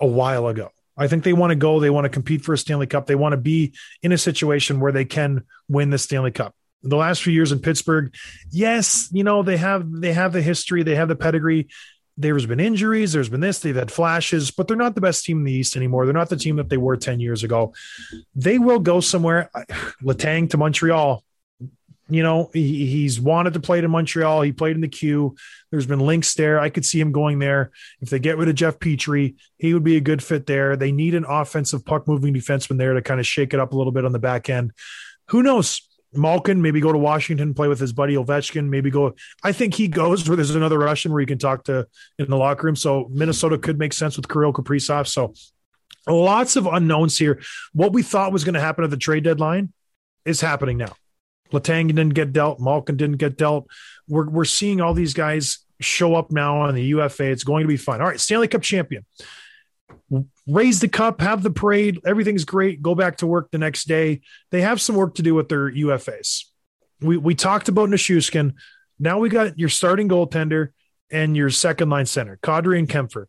a 0.00 0.06
while 0.06 0.48
ago. 0.48 0.70
I 0.96 1.08
think 1.08 1.24
they 1.24 1.32
want 1.32 1.50
to 1.50 1.56
go. 1.56 1.80
They 1.80 1.90
want 1.90 2.04
to 2.04 2.10
compete 2.10 2.44
for 2.44 2.52
a 2.52 2.58
Stanley 2.58 2.86
Cup. 2.86 3.06
They 3.06 3.14
want 3.14 3.32
to 3.32 3.38
be 3.38 3.72
in 4.02 4.12
a 4.12 4.18
situation 4.18 4.80
where 4.80 4.92
they 4.92 5.04
can 5.04 5.44
win 5.68 5.90
the 5.90 5.98
Stanley 5.98 6.30
Cup. 6.30 6.54
The 6.82 6.96
last 6.96 7.22
few 7.22 7.32
years 7.32 7.52
in 7.52 7.60
Pittsburgh, 7.60 8.14
yes, 8.50 9.08
you 9.12 9.24
know 9.24 9.42
they 9.42 9.56
have 9.56 9.90
they 9.90 10.12
have 10.12 10.32
the 10.32 10.42
history, 10.42 10.82
they 10.82 10.94
have 10.94 11.08
the 11.08 11.16
pedigree. 11.16 11.68
There's 12.16 12.44
been 12.44 12.60
injuries, 12.60 13.12
there's 13.12 13.30
been 13.30 13.40
this, 13.40 13.60
they've 13.60 13.74
had 13.74 13.90
flashes, 13.90 14.50
but 14.50 14.68
they're 14.68 14.76
not 14.76 14.94
the 14.94 15.00
best 15.00 15.24
team 15.24 15.38
in 15.38 15.44
the 15.44 15.52
East 15.52 15.74
anymore. 15.74 16.04
They're 16.04 16.12
not 16.12 16.28
the 16.28 16.36
team 16.36 16.56
that 16.56 16.68
they 16.68 16.76
were 16.76 16.96
10 16.98 17.18
years 17.18 17.44
ago. 17.44 17.72
They 18.34 18.58
will 18.58 18.78
go 18.78 19.00
somewhere. 19.00 19.50
Letang 20.02 20.50
to 20.50 20.58
Montreal. 20.58 21.24
You 22.10 22.22
know, 22.22 22.50
he, 22.52 22.86
he's 22.86 23.20
wanted 23.20 23.54
to 23.54 23.60
play 23.60 23.78
in 23.78 23.90
Montreal. 23.90 24.42
He 24.42 24.52
played 24.52 24.74
in 24.74 24.80
the 24.80 24.88
Q. 24.88 25.36
There's 25.70 25.86
been 25.86 26.00
links 26.00 26.34
there. 26.34 26.58
I 26.58 26.68
could 26.68 26.84
see 26.84 27.00
him 27.00 27.12
going 27.12 27.38
there. 27.38 27.70
If 28.00 28.10
they 28.10 28.18
get 28.18 28.36
rid 28.36 28.48
of 28.48 28.54
Jeff 28.54 28.78
Petry, 28.78 29.36
he 29.58 29.74
would 29.74 29.84
be 29.84 29.96
a 29.96 30.00
good 30.00 30.22
fit 30.22 30.46
there. 30.46 30.76
They 30.76 30.92
need 30.92 31.14
an 31.14 31.24
offensive 31.28 31.84
puck 31.84 32.08
moving 32.08 32.34
defenseman 32.34 32.78
there 32.78 32.94
to 32.94 33.02
kind 33.02 33.20
of 33.20 33.26
shake 33.26 33.54
it 33.54 33.60
up 33.60 33.72
a 33.72 33.76
little 33.76 33.92
bit 33.92 34.04
on 34.04 34.12
the 34.12 34.18
back 34.18 34.50
end. 34.50 34.72
Who 35.28 35.42
knows? 35.42 35.86
Malkin, 36.12 36.60
maybe 36.60 36.80
go 36.80 36.90
to 36.92 36.98
Washington, 36.98 37.54
play 37.54 37.68
with 37.68 37.78
his 37.78 37.92
buddy 37.92 38.14
Ovechkin, 38.14 38.68
maybe 38.68 38.90
go. 38.90 39.14
I 39.44 39.52
think 39.52 39.74
he 39.74 39.86
goes 39.86 40.28
where 40.28 40.34
there's 40.34 40.54
another 40.54 40.78
Russian 40.78 41.12
where 41.12 41.20
you 41.20 41.26
can 41.26 41.38
talk 41.38 41.64
to 41.64 41.86
in 42.18 42.28
the 42.28 42.36
locker 42.36 42.66
room. 42.66 42.76
So 42.76 43.08
Minnesota 43.12 43.58
could 43.58 43.78
make 43.78 43.92
sense 43.92 44.16
with 44.16 44.28
Kirill 44.28 44.52
Kaprizov. 44.52 45.06
So 45.06 45.34
lots 46.08 46.56
of 46.56 46.66
unknowns 46.66 47.16
here. 47.16 47.40
What 47.72 47.92
we 47.92 48.02
thought 48.02 48.32
was 48.32 48.44
going 48.44 48.54
to 48.54 48.60
happen 48.60 48.82
at 48.82 48.90
the 48.90 48.96
trade 48.96 49.22
deadline 49.22 49.72
is 50.24 50.40
happening 50.40 50.78
now. 50.78 50.94
Letang 51.52 51.88
didn't 51.88 52.14
get 52.14 52.32
dealt. 52.32 52.60
Malkin 52.60 52.96
didn't 52.96 53.16
get 53.16 53.36
dealt. 53.36 53.68
We're, 54.08 54.28
we're 54.28 54.44
seeing 54.44 54.80
all 54.80 54.94
these 54.94 55.14
guys 55.14 55.58
show 55.80 56.14
up 56.14 56.30
now 56.30 56.62
on 56.62 56.74
the 56.74 56.84
UFA. 56.84 57.30
It's 57.30 57.44
going 57.44 57.62
to 57.62 57.68
be 57.68 57.76
fun. 57.76 58.00
All 58.00 58.08
right, 58.08 58.20
Stanley 58.20 58.48
Cup 58.48 58.62
champion. 58.62 59.04
Raise 60.46 60.80
the 60.80 60.88
cup, 60.88 61.20
have 61.20 61.42
the 61.42 61.50
parade. 61.50 62.00
Everything's 62.04 62.44
great. 62.44 62.82
Go 62.82 62.94
back 62.94 63.18
to 63.18 63.26
work 63.26 63.50
the 63.50 63.58
next 63.58 63.86
day. 63.86 64.22
They 64.50 64.62
have 64.62 64.80
some 64.80 64.96
work 64.96 65.14
to 65.16 65.22
do 65.22 65.34
with 65.34 65.48
their 65.48 65.70
UFAs. 65.70 66.44
We 67.00 67.16
we 67.16 67.34
talked 67.34 67.68
about 67.68 67.88
Nichushkin. 67.88 68.54
Now 68.98 69.18
we 69.18 69.28
got 69.28 69.58
your 69.58 69.68
starting 69.68 70.08
goaltender 70.08 70.68
and 71.10 71.36
your 71.36 71.50
second 71.50 71.90
line 71.90 72.06
center, 72.06 72.38
Kadri 72.42 72.78
and 72.78 72.88
Kuemper. 72.88 73.26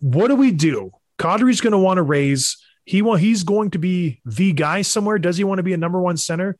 What 0.00 0.28
do 0.28 0.36
we 0.36 0.50
do? 0.50 0.92
Kadri's 1.18 1.60
going 1.60 1.72
to 1.72 1.78
want 1.78 1.98
to 1.98 2.02
raise. 2.02 2.58
He 2.84 3.02
want, 3.02 3.20
he's 3.20 3.42
going 3.42 3.70
to 3.70 3.78
be 3.78 4.20
the 4.24 4.52
guy 4.52 4.82
somewhere. 4.82 5.18
Does 5.18 5.36
he 5.36 5.44
want 5.44 5.58
to 5.58 5.62
be 5.62 5.72
a 5.72 5.78
number 5.78 6.00
one 6.00 6.16
center? 6.16 6.56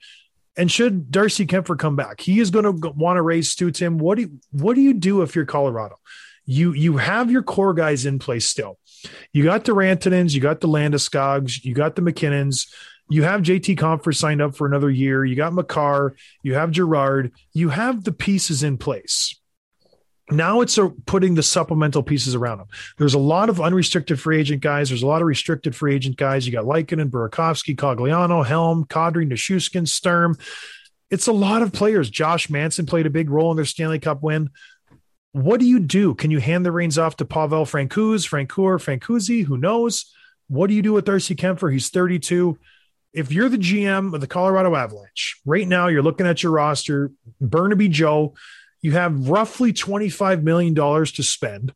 And 0.56 0.70
should 0.70 1.10
Darcy 1.10 1.46
Kuemper 1.46 1.78
come 1.78 1.96
back, 1.96 2.20
he 2.20 2.40
is 2.40 2.50
going 2.50 2.64
to 2.64 2.90
want 2.90 3.16
to 3.16 3.22
raise 3.22 3.50
Stu 3.50 3.70
Tim. 3.70 3.98
What 3.98 4.16
do 4.16 4.22
you, 4.22 4.40
what 4.50 4.74
do 4.74 4.80
you 4.80 4.94
do 4.94 5.22
if 5.22 5.36
you're 5.36 5.44
Colorado? 5.44 5.96
You 6.46 6.72
you 6.72 6.96
have 6.96 7.30
your 7.30 7.42
core 7.42 7.74
guys 7.74 8.06
in 8.06 8.18
place 8.18 8.48
still. 8.48 8.78
You 9.32 9.44
got 9.44 9.64
the 9.64 9.72
Rantanens, 9.72 10.32
you 10.32 10.40
got 10.40 10.60
the 10.60 10.68
Landeskog's, 10.68 11.64
you 11.64 11.74
got 11.74 11.96
the 11.96 12.02
MacKinnons, 12.02 12.68
you 13.08 13.22
have 13.22 13.42
JT 13.42 13.76
Compher 13.76 14.14
signed 14.14 14.42
up 14.42 14.56
for 14.56 14.66
another 14.66 14.90
year. 14.90 15.24
You 15.24 15.36
got 15.36 15.52
Makar, 15.52 16.16
you 16.42 16.54
have 16.54 16.70
Girard, 16.70 17.32
you 17.52 17.68
have 17.68 18.04
the 18.04 18.12
pieces 18.12 18.62
in 18.62 18.78
place. 18.78 19.38
Now 20.30 20.60
it's 20.60 20.76
a, 20.76 20.88
putting 20.88 21.36
the 21.36 21.42
supplemental 21.42 22.02
pieces 22.02 22.34
around 22.34 22.58
them. 22.58 22.66
There's 22.98 23.14
a 23.14 23.18
lot 23.18 23.48
of 23.48 23.60
unrestricted 23.60 24.18
free 24.18 24.40
agent 24.40 24.60
guys. 24.60 24.88
There's 24.88 25.04
a 25.04 25.06
lot 25.06 25.22
of 25.22 25.28
restricted 25.28 25.76
free 25.76 25.94
agent 25.94 26.16
guys. 26.16 26.46
You 26.46 26.52
got 26.52 26.64
Lehkonen, 26.64 27.10
Burakovsky, 27.10 27.76
Cogliano, 27.76 28.44
Helm, 28.44 28.84
Kadri, 28.86 29.30
Nichushkin, 29.30 29.86
Sturm. 29.86 30.36
It's 31.10 31.28
a 31.28 31.32
lot 31.32 31.62
of 31.62 31.72
players. 31.72 32.10
Josh 32.10 32.50
Manson 32.50 32.86
played 32.86 33.06
a 33.06 33.10
big 33.10 33.30
role 33.30 33.52
in 33.52 33.56
their 33.56 33.64
Stanley 33.64 34.00
Cup 34.00 34.22
win. 34.22 34.50
What 35.30 35.60
do 35.60 35.66
you 35.66 35.78
do? 35.78 36.14
Can 36.14 36.32
you 36.32 36.40
hand 36.40 36.66
the 36.66 36.72
reins 36.72 36.98
off 36.98 37.16
to 37.16 37.24
Pavel 37.24 37.64
Francouz, 37.64 38.26
Francoeur, 38.26 38.80
Francuzi? 38.80 39.44
Who 39.44 39.56
knows? 39.56 40.12
What 40.48 40.68
do 40.68 40.74
you 40.74 40.82
do 40.82 40.94
with 40.94 41.04
Darcy 41.04 41.36
Kuemper? 41.36 41.72
He's 41.72 41.90
32. 41.90 42.58
If 43.12 43.30
you're 43.32 43.48
the 43.48 43.58
GM 43.58 44.14
of 44.14 44.20
the 44.20 44.26
Colorado 44.26 44.74
Avalanche, 44.74 45.40
right 45.44 45.68
now 45.68 45.86
you're 45.86 46.02
looking 46.02 46.26
at 46.26 46.42
your 46.42 46.52
roster, 46.52 47.12
Burnaby 47.40 47.88
Joe, 47.88 48.34
you 48.86 48.92
have 48.92 49.28
roughly 49.28 49.72
$25 49.72 50.44
million 50.44 50.72
to 50.72 51.22
spend. 51.24 51.74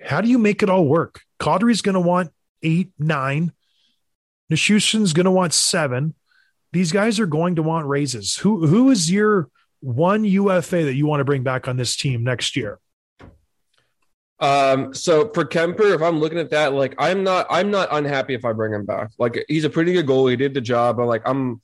How 0.00 0.20
do 0.20 0.28
you 0.28 0.38
make 0.38 0.62
it 0.62 0.70
all 0.70 0.86
work? 0.86 1.22
Kadri's 1.40 1.82
going 1.82 1.96
to 1.96 2.00
want 2.00 2.30
eight, 2.62 2.92
nine. 3.00 3.52
Nichushkin's 4.48 5.12
going 5.12 5.24
to 5.24 5.32
want 5.32 5.52
seven. 5.52 6.14
These 6.72 6.92
guys 6.92 7.18
are 7.18 7.26
going 7.26 7.56
to 7.56 7.64
want 7.64 7.88
raises. 7.88 8.36
Who 8.36 8.64
who 8.64 8.90
is 8.90 9.10
your 9.10 9.48
one 9.80 10.24
UFA 10.24 10.84
that 10.84 10.94
you 10.94 11.04
want 11.06 11.18
to 11.18 11.24
bring 11.24 11.42
back 11.42 11.66
on 11.66 11.78
this 11.78 11.96
team 11.96 12.22
next 12.22 12.54
year? 12.54 12.78
Um, 14.38 14.94
so 14.94 15.32
for 15.34 15.44
Kuemper, 15.44 15.96
if 15.96 16.00
I'm 16.00 16.20
looking 16.20 16.38
at 16.38 16.50
that, 16.50 16.74
like 16.74 16.94
I'm 16.96 17.24
not, 17.24 17.48
I'm 17.50 17.72
not 17.72 17.88
unhappy 17.90 18.34
if 18.34 18.44
I 18.44 18.52
bring 18.52 18.72
him 18.72 18.86
back. 18.86 19.10
Like 19.18 19.44
he's 19.48 19.64
a 19.64 19.70
pretty 19.70 19.92
good 19.92 20.06
goalie, 20.06 20.30
he 20.30 20.36
did 20.36 20.54
the 20.54 20.60
job. 20.60 20.96
But 20.96 21.06
like 21.06 21.22
I'm, 21.24 21.60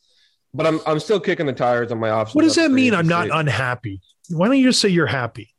but 0.52 0.66
I'm, 0.66 0.80
I'm 0.88 0.98
still 0.98 1.20
kicking 1.20 1.46
the 1.46 1.52
tires 1.52 1.92
on 1.92 2.00
my 2.00 2.10
options. 2.10 2.34
What 2.34 2.42
does 2.42 2.56
that 2.56 2.72
mean? 2.72 2.94
I'm 2.94 3.06
not 3.06 3.28
unhappy. 3.30 4.00
Why 4.30 4.46
don't 4.46 4.56
you 4.58 4.68
just 4.68 4.80
say 4.80 4.88
you're 4.88 5.06
happy? 5.06 5.54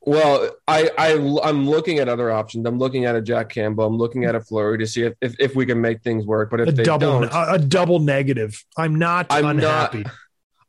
Well, 0.00 0.50
I, 0.66 0.90
I, 0.96 1.12
I'm 1.42 1.68
looking 1.68 1.98
at 1.98 2.08
other 2.08 2.30
options. 2.30 2.66
I'm 2.66 2.78
looking 2.78 3.04
at 3.04 3.14
a 3.14 3.20
Jack 3.20 3.50
Campbell. 3.50 3.84
I'm 3.86 3.98
looking 3.98 4.24
at 4.24 4.34
a 4.34 4.40
Fleury 4.40 4.78
to 4.78 4.86
see 4.86 5.02
if, 5.02 5.14
if, 5.20 5.34
if 5.38 5.54
we 5.54 5.66
can 5.66 5.80
make 5.80 6.02
things 6.02 6.24
work. 6.24 6.50
But 6.50 6.60
if 6.60 6.68
A 6.68 6.72
they 6.72 6.82
double, 6.84 7.20
don't, 7.20 7.24
a, 7.24 7.52
a 7.54 7.58
double 7.58 7.98
negative. 7.98 8.64
I'm 8.76 8.94
not 8.94 9.26
I'm 9.30 9.44
unhappy. 9.44 10.02
not. 10.04 10.12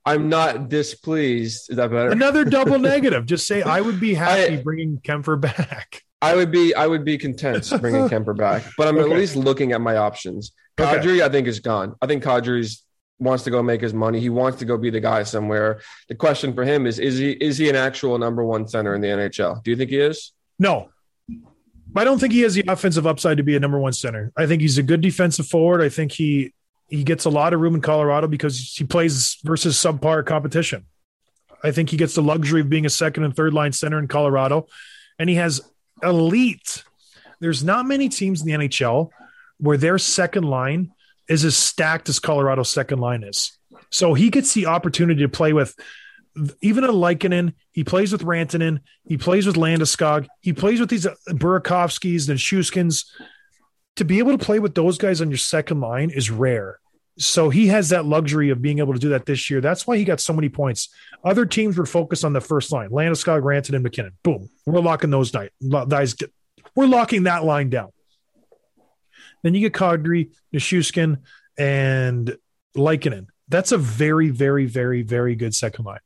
I'm 0.05 0.27
not 0.29 0.69
displeased. 0.69 1.69
Is 1.69 1.77
that 1.77 1.91
better? 1.91 2.09
Another 2.09 2.43
double 2.43 2.79
negative. 2.93 3.25
Just 3.25 3.47
say 3.47 3.61
I 3.61 3.79
would 3.81 3.99
be 3.99 4.13
happy 4.13 4.57
I- 4.57 4.61
bringing 4.61 4.97
Kuemper 4.99 5.39
back. 5.39 6.01
I 6.21 6.35
would 6.35 6.51
be 6.51 6.75
I 6.75 6.85
would 6.85 7.05
be 7.05 7.17
content 7.17 7.71
bringing 7.79 8.09
Kuemper 8.09 8.35
back, 8.35 8.63
but 8.77 8.89
I'm 8.89 8.97
Okay. 8.97 9.09
at 9.09 9.17
least 9.17 9.37
looking 9.37 9.71
at 9.71 9.79
my 9.79 9.95
options. 9.95 10.51
Okay. 10.77 11.21
I 11.21 11.29
think, 11.29 11.47
is 11.47 11.59
gone. 11.59 11.95
I 12.01 12.07
think 12.07 12.23
Kadri's 12.23 12.83
wants 13.19 13.43
to 13.43 13.51
go 13.51 13.61
make 13.61 13.81
his 13.81 13.93
money. 13.93 14.19
He 14.19 14.29
wants 14.29 14.59
to 14.59 14.65
go 14.65 14.77
be 14.77 14.89
the 14.89 14.99
guy 14.99 15.23
somewhere. 15.23 15.81
The 16.07 16.15
question 16.15 16.53
for 16.53 16.63
him 16.63 16.87
is: 16.87 16.99
is 16.99 17.17
he 17.17 17.31
is 17.31 17.57
he 17.57 17.69
an 17.69 17.75
actual 17.75 18.17
number 18.17 18.43
one 18.43 18.67
center 18.67 18.95
in 18.95 19.01
the 19.01 19.07
NHL? 19.07 19.63
Do 19.63 19.71
you 19.71 19.77
think 19.77 19.89
he 19.89 19.99
is? 19.99 20.31
No, 20.57 20.89
I 21.95 22.03
don't 22.03 22.19
think 22.19 22.33
he 22.33 22.41
has 22.41 22.53
the 22.53 22.63
offensive 22.67 23.07
upside 23.07 23.37
to 23.37 23.43
be 23.43 23.55
a 23.55 23.59
number 23.59 23.79
one 23.79 23.93
center. 23.93 24.31
I 24.37 24.45
think 24.45 24.61
he's 24.61 24.77
a 24.77 24.83
good 24.83 25.01
defensive 25.01 25.47
forward. 25.47 25.81
I 25.81 25.89
think 25.89 26.11
he 26.11 26.53
he 26.87 27.03
gets 27.03 27.25
a 27.25 27.29
lot 27.29 27.53
of 27.53 27.59
room 27.59 27.75
in 27.75 27.81
Colorado 27.81 28.27
because 28.27 28.73
he 28.73 28.83
plays 28.83 29.37
versus 29.43 29.77
subpar 29.77 30.25
competition. 30.25 30.85
I 31.63 31.71
think 31.71 31.89
he 31.89 31.97
gets 31.97 32.15
the 32.15 32.23
luxury 32.23 32.61
of 32.61 32.69
being 32.69 32.85
a 32.85 32.89
second 32.89 33.23
and 33.23 33.35
third 33.35 33.53
line 33.53 33.73
center 33.73 33.99
in 33.99 34.07
Colorado, 34.07 34.67
and 35.17 35.29
he 35.29 35.35
has 35.35 35.61
elite. 36.01 36.83
There's 37.39 37.63
not 37.63 37.85
many 37.85 38.09
teams 38.09 38.41
in 38.41 38.47
the 38.47 38.67
NHL 38.67 39.09
where 39.57 39.77
their 39.77 39.97
second 39.97 40.43
line 40.43 40.91
is 41.29 41.45
as 41.45 41.55
stacked 41.55 42.09
as 42.09 42.19
Colorado's 42.19 42.69
second 42.69 42.99
line 42.99 43.23
is. 43.23 43.57
So 43.91 44.13
he 44.13 44.29
gets 44.29 44.53
the 44.53 44.65
opportunity 44.65 45.21
to 45.21 45.29
play 45.29 45.53
with 45.53 45.75
even 46.61 46.83
a 46.83 46.89
Lehkonen. 46.89 47.53
He 47.71 47.83
plays 47.83 48.11
with 48.11 48.23
Rantanen. 48.23 48.79
He 49.07 49.17
plays 49.17 49.45
with 49.45 49.55
Landeskog. 49.55 50.27
He 50.41 50.53
plays 50.53 50.79
with 50.79 50.89
these 50.89 51.05
uh, 51.05 51.15
Burakovskis 51.29 52.29
and 52.29 52.39
Shuskins. 52.39 53.05
To 53.95 54.05
be 54.05 54.19
able 54.19 54.37
to 54.37 54.43
play 54.43 54.59
with 54.59 54.75
those 54.75 54.97
guys 54.97 55.21
on 55.21 55.29
your 55.29 55.37
second 55.37 55.81
line 55.81 56.09
is 56.09 56.31
rare. 56.31 56.79
So 57.17 57.49
he 57.49 57.67
has 57.67 57.89
that 57.89 58.05
luxury 58.05 58.49
of 58.49 58.61
being 58.61 58.79
able 58.79 58.93
to 58.93 58.99
do 58.99 59.09
that 59.09 59.25
this 59.25 59.49
year. 59.49 59.59
That's 59.59 59.85
why 59.85 59.97
he 59.97 60.05
got 60.05 60.21
so 60.21 60.31
many 60.31 60.47
points. 60.47 60.87
Other 61.23 61.45
teams 61.45 61.77
were 61.77 61.85
focused 61.85 62.23
on 62.23 62.31
the 62.31 62.39
first 62.39 62.71
line: 62.71 62.91
Landeskog, 62.91 63.41
Rantanen, 63.41 63.81
MacKinnon. 63.81 64.13
Boom, 64.23 64.49
we're 64.65 64.79
locking 64.79 65.09
those 65.09 65.31
guys 65.31 66.15
we're 66.75 66.85
locking 66.85 67.23
that 67.23 67.43
line 67.43 67.69
down. 67.69 67.91
Then 69.43 69.53
you 69.53 69.61
get 69.61 69.73
Kadri, 69.73 70.31
Nichushkin, 70.53 71.19
and 71.57 72.37
Lehkonen. 72.75 73.27
That's 73.47 73.71
a 73.71 73.77
very, 73.77 74.29
very, 74.29 74.65
very, 74.65 75.01
very 75.01 75.35
good 75.35 75.55
second 75.55 75.85
line. 75.85 75.99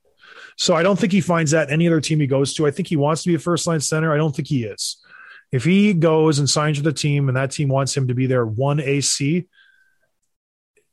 So 0.57 0.75
I 0.75 0.83
don't 0.83 0.97
think 0.97 1.11
he 1.11 1.21
finds 1.21 1.51
that 1.51 1.71
any 1.71 1.87
other 1.87 2.01
team 2.01 2.19
he 2.19 2.27
goes 2.27 2.53
to. 2.55 2.67
I 2.67 2.71
think 2.71 2.87
he 2.87 2.95
wants 2.95 3.23
to 3.23 3.29
be 3.29 3.35
a 3.35 3.39
first 3.39 3.67
line 3.67 3.79
center. 3.79 4.13
I 4.13 4.17
don't 4.17 4.35
think 4.35 4.47
he 4.47 4.63
is. 4.63 4.97
If 5.51 5.63
he 5.63 5.93
goes 5.93 6.39
and 6.39 6.49
signs 6.49 6.77
with 6.77 6.87
a 6.87 6.93
team 6.93 7.27
and 7.27 7.37
that 7.37 7.51
team 7.51 7.69
wants 7.69 7.95
him 7.95 8.07
to 8.07 8.15
be 8.15 8.25
their 8.25 8.45
one 8.45 8.79
AC, 8.79 9.47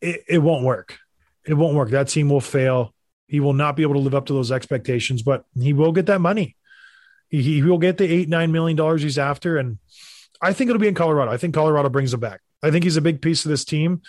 it, 0.00 0.24
it 0.28 0.38
won't 0.38 0.64
work. 0.64 0.98
It 1.46 1.54
won't 1.54 1.74
work. 1.74 1.90
That 1.90 2.08
team 2.08 2.28
will 2.28 2.40
fail. 2.40 2.94
He 3.26 3.40
will 3.40 3.52
not 3.52 3.76
be 3.76 3.82
able 3.82 3.94
to 3.94 4.00
live 4.00 4.14
up 4.14 4.26
to 4.26 4.32
those 4.32 4.52
expectations, 4.52 5.22
but 5.22 5.44
he 5.58 5.72
will 5.72 5.92
get 5.92 6.06
that 6.06 6.20
money. 6.20 6.56
He, 7.28 7.42
he 7.42 7.62
will 7.62 7.78
get 7.78 7.96
the 7.96 8.10
eight, 8.10 8.28
nine 8.28 8.52
million 8.52 8.76
dollars 8.76 9.02
he's 9.02 9.18
after. 9.18 9.56
And 9.56 9.78
I 10.40 10.52
think 10.52 10.70
it'll 10.70 10.80
be 10.80 10.88
in 10.88 10.94
Colorado. 10.94 11.30
I 11.30 11.36
think 11.36 11.54
Colorado 11.54 11.88
brings 11.88 12.14
him 12.14 12.20
back. 12.20 12.40
I 12.62 12.70
think 12.70 12.84
he's 12.84 12.96
a 12.96 13.02
big 13.02 13.20
piece 13.20 13.44
of 13.44 13.50
this 13.50 13.64
team. 13.64 14.02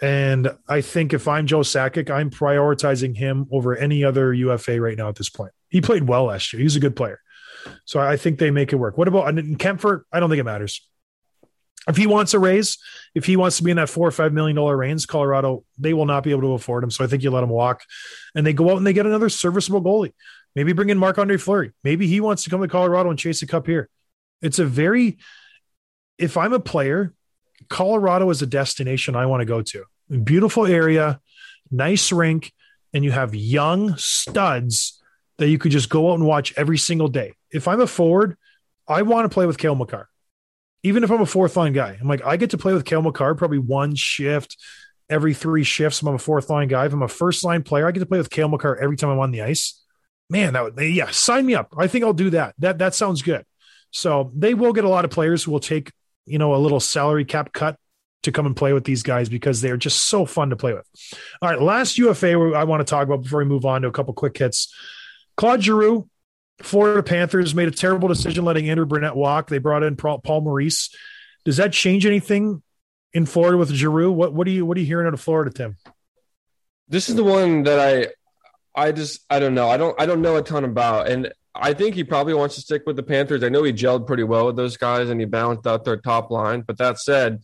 And 0.00 0.50
I 0.68 0.80
think 0.80 1.12
if 1.12 1.26
I'm 1.26 1.46
Joe 1.46 1.60
Sakic, 1.60 2.08
I'm 2.10 2.30
prioritizing 2.30 3.16
him 3.16 3.46
over 3.50 3.76
any 3.76 4.04
other 4.04 4.32
UFA 4.32 4.80
right 4.80 4.96
now 4.96 5.08
at 5.08 5.16
this 5.16 5.28
point. 5.28 5.52
He 5.68 5.80
played 5.80 6.08
well 6.08 6.24
last 6.24 6.52
year. 6.52 6.62
He's 6.62 6.76
a 6.76 6.80
good 6.80 6.94
player. 6.94 7.20
So 7.84 7.98
I 8.00 8.16
think 8.16 8.38
they 8.38 8.50
make 8.50 8.72
it 8.72 8.76
work. 8.76 8.96
What 8.96 9.08
about 9.08 9.28
and 9.28 9.58
Kuemper? 9.58 10.02
I 10.12 10.20
don't 10.20 10.30
think 10.30 10.40
it 10.40 10.44
matters. 10.44 10.86
If 11.88 11.96
he 11.96 12.06
wants 12.06 12.34
a 12.34 12.38
raise, 12.38 12.78
if 13.14 13.24
he 13.24 13.36
wants 13.36 13.56
to 13.56 13.62
be 13.62 13.70
in 13.70 13.76
that 13.78 13.88
four 13.88 14.06
or 14.06 14.10
five 14.10 14.32
million 14.32 14.56
dollar 14.56 14.76
range, 14.76 15.06
Colorado, 15.06 15.64
they 15.78 15.94
will 15.94 16.06
not 16.06 16.22
be 16.22 16.30
able 16.30 16.42
to 16.42 16.52
afford 16.52 16.84
him. 16.84 16.90
So 16.90 17.02
I 17.02 17.06
think 17.06 17.22
you 17.22 17.30
let 17.30 17.42
him 17.42 17.48
walk 17.48 17.82
and 18.34 18.46
they 18.46 18.52
go 18.52 18.70
out 18.70 18.76
and 18.76 18.86
they 18.86 18.92
get 18.92 19.06
another 19.06 19.28
serviceable 19.28 19.82
goalie. 19.82 20.12
Maybe 20.54 20.72
bring 20.72 20.90
in 20.90 20.98
Marc 20.98 21.18
Andre 21.18 21.36
Fleury. 21.36 21.72
Maybe 21.82 22.06
he 22.06 22.20
wants 22.20 22.44
to 22.44 22.50
come 22.50 22.60
to 22.60 22.68
Colorado 22.68 23.10
and 23.10 23.18
chase 23.18 23.42
a 23.42 23.46
cup 23.46 23.66
here. 23.66 23.88
It's 24.42 24.58
a 24.58 24.64
very, 24.64 25.18
if 26.18 26.36
I'm 26.36 26.52
a 26.52 26.60
player, 26.60 27.14
Colorado 27.68 28.30
is 28.30 28.42
a 28.42 28.46
destination 28.46 29.16
I 29.16 29.26
want 29.26 29.40
to 29.40 29.44
go 29.44 29.62
to. 29.62 29.84
Beautiful 30.24 30.66
area, 30.66 31.20
nice 31.70 32.12
rink, 32.12 32.52
and 32.92 33.04
you 33.04 33.10
have 33.12 33.34
young 33.34 33.96
studs 33.96 35.02
that 35.38 35.48
you 35.48 35.58
could 35.58 35.72
just 35.72 35.90
go 35.90 36.10
out 36.10 36.14
and 36.14 36.26
watch 36.26 36.54
every 36.56 36.78
single 36.78 37.08
day. 37.08 37.34
If 37.50 37.68
I'm 37.68 37.80
a 37.80 37.86
forward, 37.86 38.36
I 38.86 39.02
want 39.02 39.24
to 39.24 39.32
play 39.32 39.46
with 39.46 39.58
Cale 39.58 39.74
Makar. 39.74 40.08
Even 40.82 41.04
if 41.04 41.10
I'm 41.10 41.20
a 41.20 41.26
fourth 41.26 41.56
line 41.56 41.72
guy, 41.72 41.98
I'm 42.00 42.08
like, 42.08 42.24
I 42.24 42.36
get 42.36 42.50
to 42.50 42.58
play 42.58 42.72
with 42.72 42.84
Cale 42.84 43.02
Makar 43.02 43.34
probably 43.34 43.58
one 43.58 43.94
shift 43.94 44.56
every 45.10 45.34
three 45.34 45.64
shifts. 45.64 46.02
I'm 46.02 46.14
a 46.14 46.18
fourth 46.18 46.50
line 46.50 46.68
guy. 46.68 46.86
If 46.86 46.92
I'm 46.92 47.02
a 47.02 47.08
first 47.08 47.44
line 47.44 47.62
player, 47.62 47.86
I 47.86 47.92
get 47.92 48.00
to 48.00 48.06
play 48.06 48.18
with 48.18 48.30
Cale 48.30 48.48
Makar 48.48 48.76
every 48.76 48.96
time 48.96 49.10
I'm 49.10 49.18
on 49.18 49.30
the 49.30 49.42
ice. 49.42 49.82
Man, 50.30 50.52
that 50.52 50.62
would, 50.62 50.80
yeah, 50.80 51.10
sign 51.10 51.46
me 51.46 51.54
up. 51.54 51.72
I 51.78 51.86
think 51.86 52.04
I'll 52.04 52.12
do 52.12 52.30
that. 52.30 52.54
That 52.58 52.78
that 52.78 52.94
sounds 52.94 53.22
good. 53.22 53.44
So 53.90 54.30
they 54.36 54.54
will 54.54 54.72
get 54.72 54.84
a 54.84 54.88
lot 54.88 55.04
of 55.04 55.10
players 55.10 55.42
who 55.42 55.50
will 55.50 55.60
take, 55.60 55.92
you 56.30 56.38
know, 56.38 56.54
a 56.54 56.56
little 56.56 56.80
salary 56.80 57.24
cap 57.24 57.52
cut 57.52 57.76
to 58.22 58.32
come 58.32 58.46
and 58.46 58.56
play 58.56 58.72
with 58.72 58.84
these 58.84 59.02
guys 59.02 59.28
because 59.28 59.60
they're 59.60 59.76
just 59.76 60.06
so 60.06 60.26
fun 60.26 60.50
to 60.50 60.56
play 60.56 60.72
with. 60.72 60.86
All 61.40 61.48
right, 61.48 61.60
last 61.60 61.98
UFA 61.98 62.32
I 62.54 62.64
want 62.64 62.80
to 62.80 62.84
talk 62.90 63.06
about 63.06 63.22
before 63.22 63.38
we 63.38 63.44
move 63.44 63.64
on 63.64 63.82
to 63.82 63.88
a 63.88 63.92
couple 63.92 64.12
quick 64.14 64.36
hits. 64.36 64.74
Claude 65.36 65.62
Giroux, 65.62 66.08
Florida 66.62 67.02
Panthers 67.02 67.54
made 67.54 67.68
a 67.68 67.72
terrible 67.72 68.08
decision 68.08 68.44
letting 68.44 68.68
Andrew 68.68 68.86
Brunette 68.86 69.14
walk. 69.14 69.48
They 69.48 69.58
brought 69.58 69.82
in 69.82 69.96
Paul 69.96 70.40
Maurice. 70.40 70.94
Does 71.44 71.58
that 71.58 71.72
change 71.72 72.04
anything 72.04 72.62
in 73.12 73.24
Florida 73.24 73.56
with 73.56 73.70
Giroux? 73.70 74.10
What 74.10 74.34
what 74.34 74.46
are 74.46 74.50
you 74.50 74.66
what 74.66 74.76
are 74.76 74.80
you 74.80 74.86
hearing 74.86 75.06
out 75.06 75.14
of 75.14 75.20
Florida, 75.20 75.50
Tim? 75.50 75.76
This 76.88 77.08
is 77.08 77.14
the 77.14 77.24
one 77.24 77.62
that 77.64 77.78
I 77.78 78.08
I 78.74 78.92
just 78.92 79.20
I 79.30 79.38
don't 79.38 79.54
know. 79.54 79.68
I 79.68 79.76
don't 79.76 80.00
I 80.00 80.06
don't 80.06 80.22
know 80.22 80.36
a 80.36 80.42
ton 80.42 80.64
about. 80.64 81.08
And 81.08 81.32
I 81.60 81.74
think 81.74 81.94
he 81.94 82.04
probably 82.04 82.34
wants 82.34 82.54
to 82.54 82.60
stick 82.60 82.82
with 82.86 82.96
the 82.96 83.02
Panthers. 83.02 83.42
I 83.42 83.48
know 83.48 83.64
he 83.64 83.72
gelled 83.72 84.06
pretty 84.06 84.22
well 84.22 84.46
with 84.46 84.56
those 84.56 84.76
guys 84.76 85.10
and 85.10 85.20
he 85.20 85.26
balanced 85.26 85.66
out 85.66 85.84
their 85.84 85.96
top 85.96 86.30
line. 86.30 86.62
But 86.62 86.78
that 86.78 86.98
said, 87.00 87.42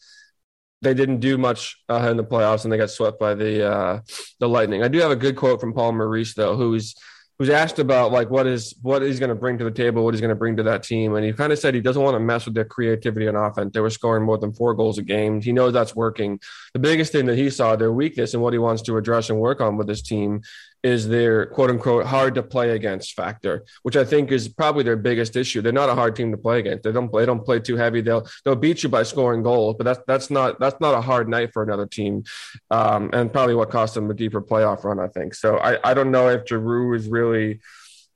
they 0.82 0.94
didn't 0.94 1.18
do 1.18 1.36
much 1.36 1.76
uh, 1.88 2.08
in 2.10 2.16
the 2.16 2.24
playoffs 2.24 2.64
and 2.64 2.72
they 2.72 2.76
got 2.76 2.90
swept 2.90 3.18
by 3.18 3.34
the 3.34 3.68
uh, 3.68 4.00
the 4.38 4.48
Lightning. 4.48 4.82
I 4.82 4.88
do 4.88 5.00
have 5.00 5.10
a 5.10 5.16
good 5.16 5.36
quote 5.36 5.60
from 5.60 5.72
Paul 5.72 5.92
Maurice 5.92 6.34
though, 6.34 6.56
who's 6.56 6.94
who's 7.38 7.50
asked 7.50 7.78
about 7.78 8.12
like 8.12 8.30
what 8.30 8.46
is 8.46 8.74
what 8.82 9.02
he's 9.02 9.18
going 9.18 9.28
to 9.28 9.34
bring 9.34 9.58
to 9.58 9.64
the 9.64 9.70
table, 9.70 10.04
what 10.04 10.14
he's 10.14 10.20
going 10.20 10.30
to 10.30 10.34
bring 10.34 10.56
to 10.56 10.62
that 10.64 10.82
team, 10.82 11.14
and 11.14 11.24
he 11.24 11.32
kind 11.32 11.52
of 11.52 11.58
said 11.58 11.74
he 11.74 11.80
doesn't 11.80 12.02
want 12.02 12.14
to 12.14 12.20
mess 12.20 12.44
with 12.44 12.54
their 12.54 12.64
creativity 12.64 13.28
on 13.28 13.36
offense. 13.36 13.72
They 13.72 13.80
were 13.80 13.90
scoring 13.90 14.24
more 14.24 14.38
than 14.38 14.52
four 14.52 14.74
goals 14.74 14.98
a 14.98 15.02
game. 15.02 15.40
He 15.40 15.52
knows 15.52 15.72
that's 15.72 15.96
working. 15.96 16.40
The 16.72 16.78
biggest 16.78 17.12
thing 17.12 17.26
that 17.26 17.36
he 17.36 17.50
saw 17.50 17.76
their 17.76 17.92
weakness 17.92 18.34
and 18.34 18.42
what 18.42 18.52
he 18.52 18.58
wants 18.58 18.82
to 18.82 18.96
address 18.96 19.30
and 19.30 19.38
work 19.38 19.60
on 19.60 19.76
with 19.76 19.88
his 19.88 20.02
team 20.02 20.42
is 20.84 21.08
their 21.08 21.46
quote 21.46 21.70
unquote 21.70 22.04
hard 22.04 22.34
to 22.34 22.42
play 22.42 22.72
against 22.72 23.14
factor, 23.14 23.64
which 23.82 23.96
I 23.96 24.04
think 24.04 24.30
is 24.30 24.48
probably 24.48 24.84
their 24.84 24.98
biggest 24.98 25.34
issue. 25.34 25.62
They're 25.62 25.72
not 25.72 25.88
a 25.88 25.94
hard 25.94 26.14
team 26.14 26.30
to 26.30 26.36
play 26.36 26.58
against. 26.58 26.84
They 26.84 26.92
don't 26.92 27.08
play, 27.08 27.22
they 27.22 27.26
don't 27.26 27.44
play 27.44 27.58
too 27.58 27.76
heavy. 27.76 28.02
They'll 28.02 28.28
they'll 28.44 28.54
beat 28.54 28.82
you 28.82 28.90
by 28.90 29.02
scoring 29.02 29.42
goals, 29.42 29.76
but 29.78 29.84
that's 29.84 30.00
that's 30.06 30.30
not 30.30 30.60
that's 30.60 30.78
not 30.80 30.94
a 30.94 31.00
hard 31.00 31.28
night 31.28 31.54
for 31.54 31.62
another 31.62 31.86
team, 31.86 32.24
um, 32.70 33.08
and 33.14 33.32
probably 33.32 33.54
what 33.54 33.70
cost 33.70 33.94
them 33.94 34.10
a 34.10 34.14
deeper 34.14 34.42
playoff 34.42 34.84
run. 34.84 35.00
I 35.00 35.08
think 35.08 35.34
so. 35.34 35.56
I 35.58 35.78
I 35.82 35.94
don't 35.94 36.10
know 36.10 36.28
if 36.28 36.46
Giroux 36.46 36.94
is 36.94 37.08
really 37.08 37.23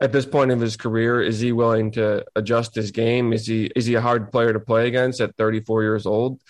at 0.00 0.12
this 0.12 0.26
point 0.26 0.50
of 0.50 0.60
his 0.60 0.76
career 0.76 1.20
is 1.20 1.40
he 1.40 1.50
willing 1.52 1.90
to 1.92 2.24
adjust 2.36 2.74
his 2.74 2.90
game 2.90 3.32
is 3.32 3.46
he 3.46 3.70
is 3.74 3.86
he 3.86 3.94
a 3.94 4.00
hard 4.00 4.30
player 4.30 4.52
to 4.52 4.60
play 4.60 4.86
against 4.86 5.20
at 5.20 5.34
34 5.36 5.82
years 5.82 6.06
old 6.06 6.40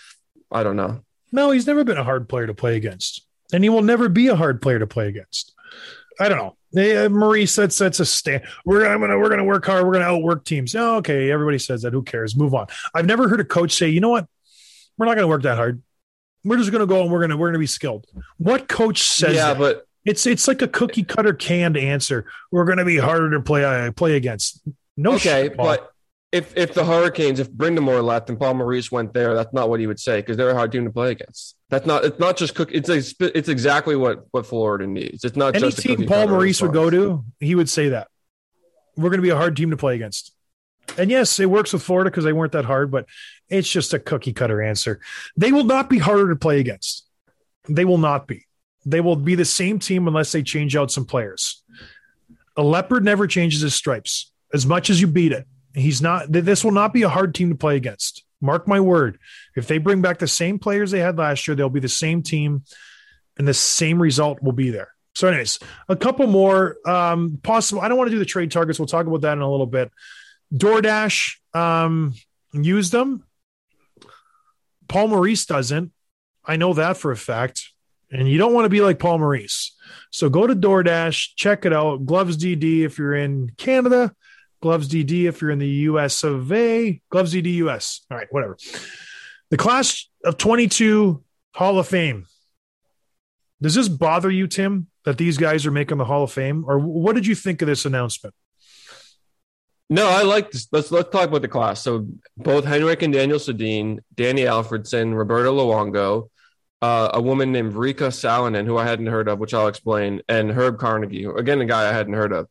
i 0.50 0.62
don't 0.62 0.76
know 0.76 1.00
No, 1.32 1.50
he's 1.50 1.66
never 1.66 1.84
been 1.84 1.98
a 1.98 2.04
hard 2.04 2.28
player 2.28 2.46
to 2.46 2.54
play 2.54 2.76
against, 2.76 3.26
and 3.52 3.62
he 3.62 3.68
will 3.70 3.82
never 3.82 4.08
be 4.08 4.28
a 4.28 4.36
hard 4.36 4.60
player 4.62 4.78
to 4.78 4.86
play 4.86 5.08
against. 5.08 5.54
I 6.18 6.28
don't 6.28 6.38
know. 6.38 6.56
They, 6.72 6.96
uh, 6.96 7.08
Maurice 7.10 7.52
sets 7.54 7.80
a 7.80 8.04
stand. 8.04 8.42
We're 8.64 8.86
I'm 8.86 9.00
gonna 9.00 9.18
we're 9.18 9.28
gonna 9.28 9.44
work 9.44 9.66
hard. 9.66 9.84
We're 9.84 9.92
gonna 9.92 10.06
outwork 10.06 10.44
teams. 10.44 10.74
Oh, 10.74 10.96
okay, 10.96 11.30
everybody 11.30 11.58
says 11.58 11.82
that. 11.82 11.92
Who 11.92 12.02
cares? 12.02 12.34
Move 12.34 12.54
on. 12.54 12.66
I've 12.94 13.06
never 13.06 13.28
heard 13.28 13.40
a 13.40 13.44
coach 13.44 13.72
say, 13.72 13.88
you 13.88 14.00
know 14.00 14.08
what, 14.08 14.26
we're 14.96 15.06
not 15.06 15.16
gonna 15.16 15.28
work 15.28 15.42
that 15.42 15.56
hard. 15.56 15.82
We're 16.44 16.56
just 16.56 16.72
gonna 16.72 16.86
go 16.86 17.02
and 17.02 17.10
we're 17.12 17.20
gonna 17.20 17.36
we're 17.36 17.48
gonna 17.48 17.58
be 17.58 17.66
skilled. 17.66 18.06
What 18.38 18.68
coach 18.68 19.02
says? 19.02 19.34
yeah 19.34 19.52
that? 19.52 19.58
but 19.58 19.86
it's 20.04 20.26
it's 20.26 20.48
like 20.48 20.62
a 20.62 20.68
cookie 20.68 21.04
cutter 21.04 21.34
canned 21.34 21.76
answer. 21.76 22.26
We're 22.50 22.64
gonna 22.64 22.84
be 22.84 22.96
harder 22.96 23.30
to 23.32 23.40
play 23.40 23.64
uh, 23.64 23.92
play 23.92 24.16
against. 24.16 24.62
No 24.96 25.12
okay 25.14 25.48
but 25.48 25.92
if 26.32 26.56
if 26.56 26.74
the 26.74 26.84
hurricanes 26.84 27.40
if 27.40 27.50
Brind'Amour 27.50 28.02
left 28.02 28.28
and 28.28 28.38
paul 28.38 28.52
maurice 28.52 28.92
went 28.92 29.14
there 29.14 29.34
that's 29.34 29.54
not 29.54 29.70
what 29.70 29.80
he 29.80 29.86
would 29.86 30.00
say 30.00 30.16
because 30.20 30.36
they're 30.36 30.50
a 30.50 30.54
hard 30.54 30.72
team 30.72 30.84
to 30.84 30.90
play 30.90 31.12
against 31.12 31.56
that's 31.70 31.86
not 31.86 32.04
it's 32.04 32.18
not 32.18 32.36
just 32.36 32.54
cook 32.54 32.70
it's 32.72 32.90
a, 32.90 33.00
it's 33.34 33.48
exactly 33.48 33.96
what 33.96 34.26
what 34.32 34.44
florida 34.44 34.86
needs 34.86 35.24
it's 35.24 35.36
not 35.36 35.54
any 35.54 35.70
just 35.70 35.78
a 35.78 35.82
team 35.82 36.06
Paul 36.06 36.26
Maurice 36.28 36.60
would 36.60 36.74
go 36.74 36.90
to, 36.90 37.24
he 37.40 37.54
would 37.54 37.70
say 37.70 37.90
that 37.90 38.08
we're 38.98 39.10
going 39.10 39.18
to 39.18 39.22
be 39.22 39.30
a 39.30 39.36
hard 39.36 39.56
team 39.56 39.70
to 39.70 39.76
play 39.76 39.94
against. 39.94 40.32
And 40.98 41.10
yes, 41.10 41.38
it 41.38 41.48
works 41.48 41.72
with 41.72 41.82
Florida 41.82 42.10
because 42.10 42.24
they 42.24 42.32
weren't 42.32 42.52
that 42.52 42.64
hard, 42.64 42.90
but 42.90 43.06
it's 43.48 43.70
just 43.70 43.94
a 43.94 43.98
cookie 43.98 44.32
cutter 44.32 44.60
answer. 44.60 45.00
They 45.36 45.52
will 45.52 45.64
not 45.64 45.88
be 45.88 45.98
harder 45.98 46.28
to 46.30 46.36
play 46.36 46.58
against. 46.60 47.06
They 47.68 47.84
will 47.84 47.98
not 47.98 48.26
be. 48.26 48.46
They 48.90 49.00
will 49.00 49.16
be 49.16 49.34
the 49.34 49.44
same 49.44 49.78
team 49.78 50.08
unless 50.08 50.32
they 50.32 50.42
change 50.42 50.74
out 50.74 50.90
some 50.90 51.04
players. 51.04 51.62
A 52.56 52.62
leopard 52.62 53.04
never 53.04 53.26
changes 53.26 53.60
his 53.60 53.74
stripes 53.74 54.32
as 54.52 54.66
much 54.66 54.90
as 54.90 55.00
you 55.00 55.06
beat 55.06 55.32
it. 55.32 55.46
He's 55.74 56.00
not, 56.00 56.32
this 56.32 56.64
will 56.64 56.72
not 56.72 56.92
be 56.92 57.02
a 57.02 57.08
hard 57.08 57.34
team 57.34 57.50
to 57.50 57.54
play 57.54 57.76
against. 57.76 58.24
Mark 58.40 58.66
my 58.66 58.80
word. 58.80 59.18
If 59.56 59.66
they 59.66 59.78
bring 59.78 60.00
back 60.00 60.18
the 60.18 60.26
same 60.26 60.58
players 60.58 60.90
they 60.90 61.00
had 61.00 61.18
last 61.18 61.46
year, 61.46 61.54
they'll 61.54 61.68
be 61.68 61.80
the 61.80 61.88
same 61.88 62.22
team 62.22 62.64
and 63.36 63.46
the 63.46 63.54
same 63.54 64.00
result 64.00 64.42
will 64.42 64.52
be 64.52 64.70
there. 64.70 64.92
So, 65.14 65.28
anyways, 65.28 65.58
a 65.88 65.96
couple 65.96 66.26
more 66.26 66.76
um, 66.86 67.40
possible. 67.42 67.80
I 67.80 67.88
don't 67.88 67.98
want 67.98 68.08
to 68.08 68.14
do 68.14 68.18
the 68.18 68.24
trade 68.24 68.50
targets. 68.50 68.78
We'll 68.78 68.86
talk 68.86 69.06
about 69.06 69.22
that 69.22 69.32
in 69.32 69.40
a 69.40 69.50
little 69.50 69.66
bit. 69.66 69.90
DoorDash 70.54 71.36
um, 71.54 72.14
used 72.52 72.92
them. 72.92 73.24
Paul 74.88 75.08
Maurice 75.08 75.44
doesn't. 75.44 75.92
I 76.44 76.56
know 76.56 76.72
that 76.74 76.96
for 76.96 77.10
a 77.10 77.16
fact. 77.16 77.70
And 78.10 78.28
you 78.28 78.38
don't 78.38 78.54
want 78.54 78.64
to 78.64 78.70
be 78.70 78.80
like 78.80 78.98
Paul 78.98 79.18
Maurice. 79.18 79.76
So 80.10 80.30
go 80.30 80.46
to 80.46 80.54
DoorDash, 80.54 81.30
check 81.36 81.66
it 81.66 81.72
out. 81.72 82.06
Gloves 82.06 82.36
DD 82.38 82.84
if 82.84 82.98
you're 82.98 83.14
in 83.14 83.50
Canada, 83.58 84.14
Gloves 84.62 84.88
DD 84.88 85.24
if 85.28 85.40
you're 85.42 85.50
in 85.50 85.58
the 85.58 85.68
US 85.68 86.24
of 86.24 86.50
A, 86.52 87.00
Gloves 87.10 87.34
DD 87.34 87.54
US. 87.56 88.00
All 88.10 88.16
right, 88.16 88.28
whatever. 88.30 88.56
The 89.50 89.56
class 89.56 90.08
of 90.24 90.38
22 90.38 91.22
Hall 91.54 91.78
of 91.78 91.86
Fame. 91.86 92.26
Does 93.60 93.74
this 93.74 93.88
bother 93.88 94.30
you, 94.30 94.46
Tim, 94.46 94.86
that 95.04 95.18
these 95.18 95.36
guys 95.36 95.66
are 95.66 95.70
making 95.70 95.98
the 95.98 96.04
Hall 96.04 96.22
of 96.22 96.32
Fame? 96.32 96.64
Or 96.66 96.78
what 96.78 97.14
did 97.14 97.26
you 97.26 97.34
think 97.34 97.60
of 97.60 97.66
this 97.66 97.84
announcement? 97.84 98.34
No, 99.90 100.06
I 100.06 100.22
like 100.22 100.50
this. 100.50 100.68
Let's 100.70 100.92
let's 100.92 101.10
talk 101.10 101.28
about 101.28 101.42
the 101.42 101.48
class. 101.48 101.82
So 101.82 102.06
both 102.36 102.64
Henrik 102.64 103.02
and 103.02 103.12
Daniel 103.12 103.38
Sedin, 103.38 104.00
Danny 104.14 104.42
Alfredsson, 104.42 105.16
Roberto 105.16 105.56
Luongo, 105.56 106.28
uh, 106.82 107.10
a 107.14 107.20
woman 107.20 107.52
named 107.52 107.74
Riikka 107.74 108.08
Sallinen, 108.08 108.66
who 108.66 108.76
I 108.76 108.84
hadn't 108.84 109.06
heard 109.06 109.28
of, 109.28 109.38
which 109.38 109.54
I'll 109.54 109.68
explain, 109.68 110.22
and 110.28 110.50
Herb 110.50 110.78
Carnegie, 110.78 111.24
again, 111.24 111.60
a 111.60 111.66
guy 111.66 111.88
I 111.88 111.92
hadn't 111.92 112.14
heard 112.14 112.32
of. 112.32 112.48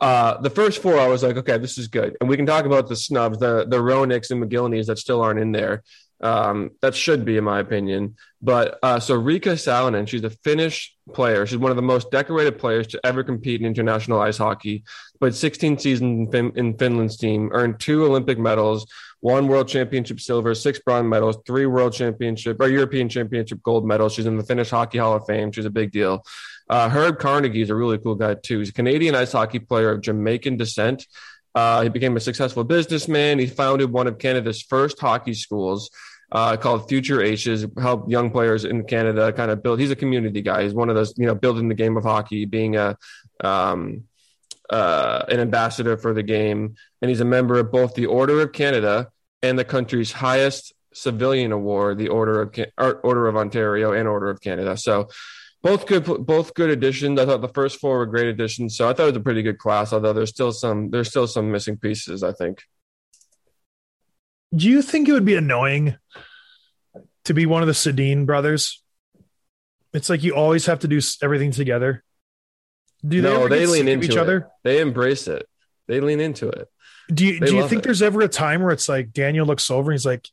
Uh, 0.00 0.40
the 0.40 0.50
first 0.50 0.80
four, 0.80 0.98
I 0.98 1.08
was 1.08 1.22
like, 1.22 1.36
okay, 1.36 1.58
this 1.58 1.76
is 1.76 1.88
good, 1.88 2.16
and 2.20 2.28
we 2.28 2.36
can 2.36 2.46
talk 2.46 2.64
about 2.64 2.88
the 2.88 2.96
snubs, 2.96 3.38
the 3.38 3.66
the 3.66 3.78
Roenicks 3.78 4.30
and 4.30 4.42
Mogilnys 4.42 4.86
that 4.86 4.98
still 4.98 5.20
aren't 5.20 5.40
in 5.40 5.52
there. 5.52 5.82
Um, 6.22 6.72
that 6.82 6.94
should 6.94 7.24
be, 7.24 7.36
in 7.36 7.44
my 7.44 7.60
opinion. 7.60 8.16
But 8.42 8.78
uh, 8.82 9.00
so 9.00 9.20
Riikka 9.20 9.54
Sallinen, 9.54 10.06
she's 10.06 10.24
a 10.24 10.30
Finnish 10.30 10.94
player. 11.12 11.46
She's 11.46 11.58
one 11.58 11.70
of 11.70 11.76
the 11.76 11.82
most 11.82 12.10
decorated 12.10 12.58
players 12.58 12.86
to 12.88 13.00
ever 13.04 13.24
compete 13.24 13.60
in 13.60 13.66
international 13.66 14.20
ice 14.20 14.36
hockey. 14.36 14.84
Played 15.18 15.34
16 15.34 15.78
seasons 15.78 16.26
in, 16.26 16.30
fin- 16.30 16.52
in 16.56 16.76
Finland's 16.76 17.16
team, 17.16 17.50
earned 17.52 17.80
two 17.80 18.04
Olympic 18.04 18.38
medals, 18.38 18.86
one 19.20 19.48
world 19.48 19.68
championship 19.68 20.20
silver, 20.20 20.54
six 20.54 20.78
bronze 20.78 21.08
medals, 21.08 21.38
three 21.46 21.66
world 21.66 21.92
championship 21.92 22.56
or 22.60 22.68
European 22.68 23.08
championship 23.08 23.62
gold 23.62 23.86
medals. 23.86 24.14
She's 24.14 24.26
in 24.26 24.36
the 24.36 24.44
Finnish 24.44 24.70
Hockey 24.70 24.98
Hall 24.98 25.14
of 25.14 25.26
Fame. 25.26 25.52
She's 25.52 25.66
a 25.66 25.70
big 25.70 25.92
deal. 25.92 26.24
Uh, 26.68 26.88
Herb 26.88 27.18
Carnegie 27.18 27.62
is 27.62 27.70
a 27.70 27.74
really 27.74 27.98
cool 27.98 28.14
guy 28.14 28.34
too. 28.34 28.60
He's 28.60 28.70
a 28.70 28.72
Canadian 28.72 29.14
ice 29.14 29.32
hockey 29.32 29.58
player 29.58 29.90
of 29.90 30.00
Jamaican 30.00 30.56
descent. 30.56 31.06
Uh, 31.54 31.82
he 31.82 31.88
became 31.88 32.16
a 32.16 32.20
successful 32.20 32.64
businessman. 32.64 33.38
He 33.38 33.46
founded 33.46 33.90
one 33.90 34.06
of 34.06 34.18
Canada's 34.18 34.62
first 34.62 35.00
hockey 35.00 35.34
schools 35.34 35.90
uh, 36.32 36.56
called 36.56 36.88
Future 36.88 37.20
Aces, 37.20 37.66
help 37.80 38.08
young 38.08 38.30
players 38.30 38.64
in 38.64 38.84
Canada 38.84 39.32
kind 39.32 39.50
of 39.50 39.62
build. 39.62 39.80
He's 39.80 39.90
a 39.90 39.96
community 39.96 40.42
guy. 40.42 40.62
He's 40.62 40.74
one 40.74 40.88
of 40.88 40.94
those, 40.94 41.12
you 41.18 41.26
know, 41.26 41.34
building 41.34 41.68
the 41.68 41.74
game 41.74 41.96
of 41.96 42.04
hockey, 42.04 42.44
being 42.44 42.76
a 42.76 42.96
um, 43.42 44.04
uh, 44.70 45.24
an 45.28 45.40
ambassador 45.40 45.96
for 45.96 46.14
the 46.14 46.22
game, 46.22 46.76
and 47.02 47.08
he's 47.08 47.20
a 47.20 47.24
member 47.24 47.58
of 47.58 47.72
both 47.72 47.94
the 47.94 48.06
Order 48.06 48.40
of 48.40 48.52
Canada 48.52 49.08
and 49.42 49.58
the 49.58 49.64
country's 49.64 50.12
highest 50.12 50.72
civilian 50.94 51.52
award, 51.52 51.98
the 51.98 52.08
Order 52.08 52.42
of 52.42 52.52
Can- 52.52 52.70
Order 52.78 53.26
of 53.26 53.36
Ontario 53.36 53.92
and 53.92 54.08
Order 54.08 54.30
of 54.30 54.40
Canada. 54.40 54.76
So 54.76 55.08
both 55.62 55.86
good 55.86 56.04
both 56.04 56.54
good 56.54 56.70
additions. 56.70 57.18
I 57.18 57.26
thought 57.26 57.40
the 57.40 57.48
first 57.48 57.80
four 57.80 57.98
were 57.98 58.06
great 58.06 58.28
additions, 58.28 58.76
so 58.76 58.88
I 58.88 58.92
thought 58.92 59.04
it 59.04 59.12
was 59.12 59.16
a 59.16 59.20
pretty 59.20 59.42
good 59.42 59.58
class. 59.58 59.92
Although 59.92 60.12
there's 60.12 60.30
still 60.30 60.52
some 60.52 60.90
there's 60.90 61.08
still 61.08 61.26
some 61.26 61.50
missing 61.50 61.76
pieces. 61.76 62.22
I 62.22 62.32
think. 62.32 62.62
Do 64.54 64.68
you 64.68 64.82
think 64.82 65.08
it 65.08 65.12
would 65.12 65.24
be 65.24 65.36
annoying 65.36 65.96
to 67.24 67.34
be 67.34 67.46
one 67.46 67.62
of 67.62 67.68
the 67.68 67.72
Sedin 67.74 68.26
brothers? 68.26 68.82
It's 69.92 70.08
like 70.08 70.22
you 70.22 70.34
always 70.34 70.66
have 70.66 70.80
to 70.80 70.88
do 70.88 71.00
everything 71.22 71.50
together. 71.50 72.04
Do 73.06 73.22
they, 73.22 73.28
no, 73.28 73.48
they 73.48 73.66
lean 73.66 73.88
into 73.88 74.06
each 74.06 74.12
it. 74.12 74.18
other? 74.18 74.48
They 74.62 74.80
embrace 74.80 75.26
it. 75.28 75.46
They 75.88 76.00
lean 76.00 76.20
into 76.20 76.48
it. 76.48 76.68
Do 77.12 77.26
you 77.26 77.40
They 77.40 77.46
do 77.46 77.56
you 77.56 77.68
think 77.68 77.80
it. 77.80 77.84
there's 77.84 78.02
ever 78.02 78.20
a 78.20 78.28
time 78.28 78.62
where 78.62 78.72
it's 78.72 78.88
like 78.88 79.12
Daniel 79.12 79.46
looks 79.46 79.70
over 79.70 79.90
and 79.90 79.98
he's 79.98 80.06
like, 80.06 80.28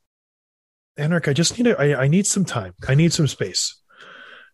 Henrik, 0.98 1.28
I 1.28 1.34
just 1.34 1.58
need 1.58 1.68
a, 1.68 1.80
I, 1.80 2.04
I 2.04 2.08
need 2.08 2.28
some 2.28 2.46
time. 2.46 2.74
I 2.88 2.96
need 2.96 3.14
some 3.14 3.28
space. 3.28 3.80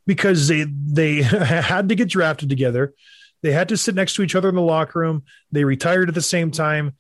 Because 0.05 0.47
they 0.47 0.66
they 0.66 1.22
had 1.22 1.89
to 1.89 1.95
get 1.95 2.09
drafted 2.09 2.49
together. 2.49 2.93
They 3.41 3.51
had 3.51 3.70
to 3.70 3.78
sit 3.78 3.95
next 3.95 4.14
to 4.16 4.24
each 4.24 4.36
other 4.36 4.49
in 4.49 4.55
the 4.55 4.61
locker 4.61 4.99
room. 4.99 5.24
They 5.51 5.64
retired 5.66 6.09
at 6.09 6.16
the 6.16 6.22
same 6.22 6.51
time. 6.51 6.95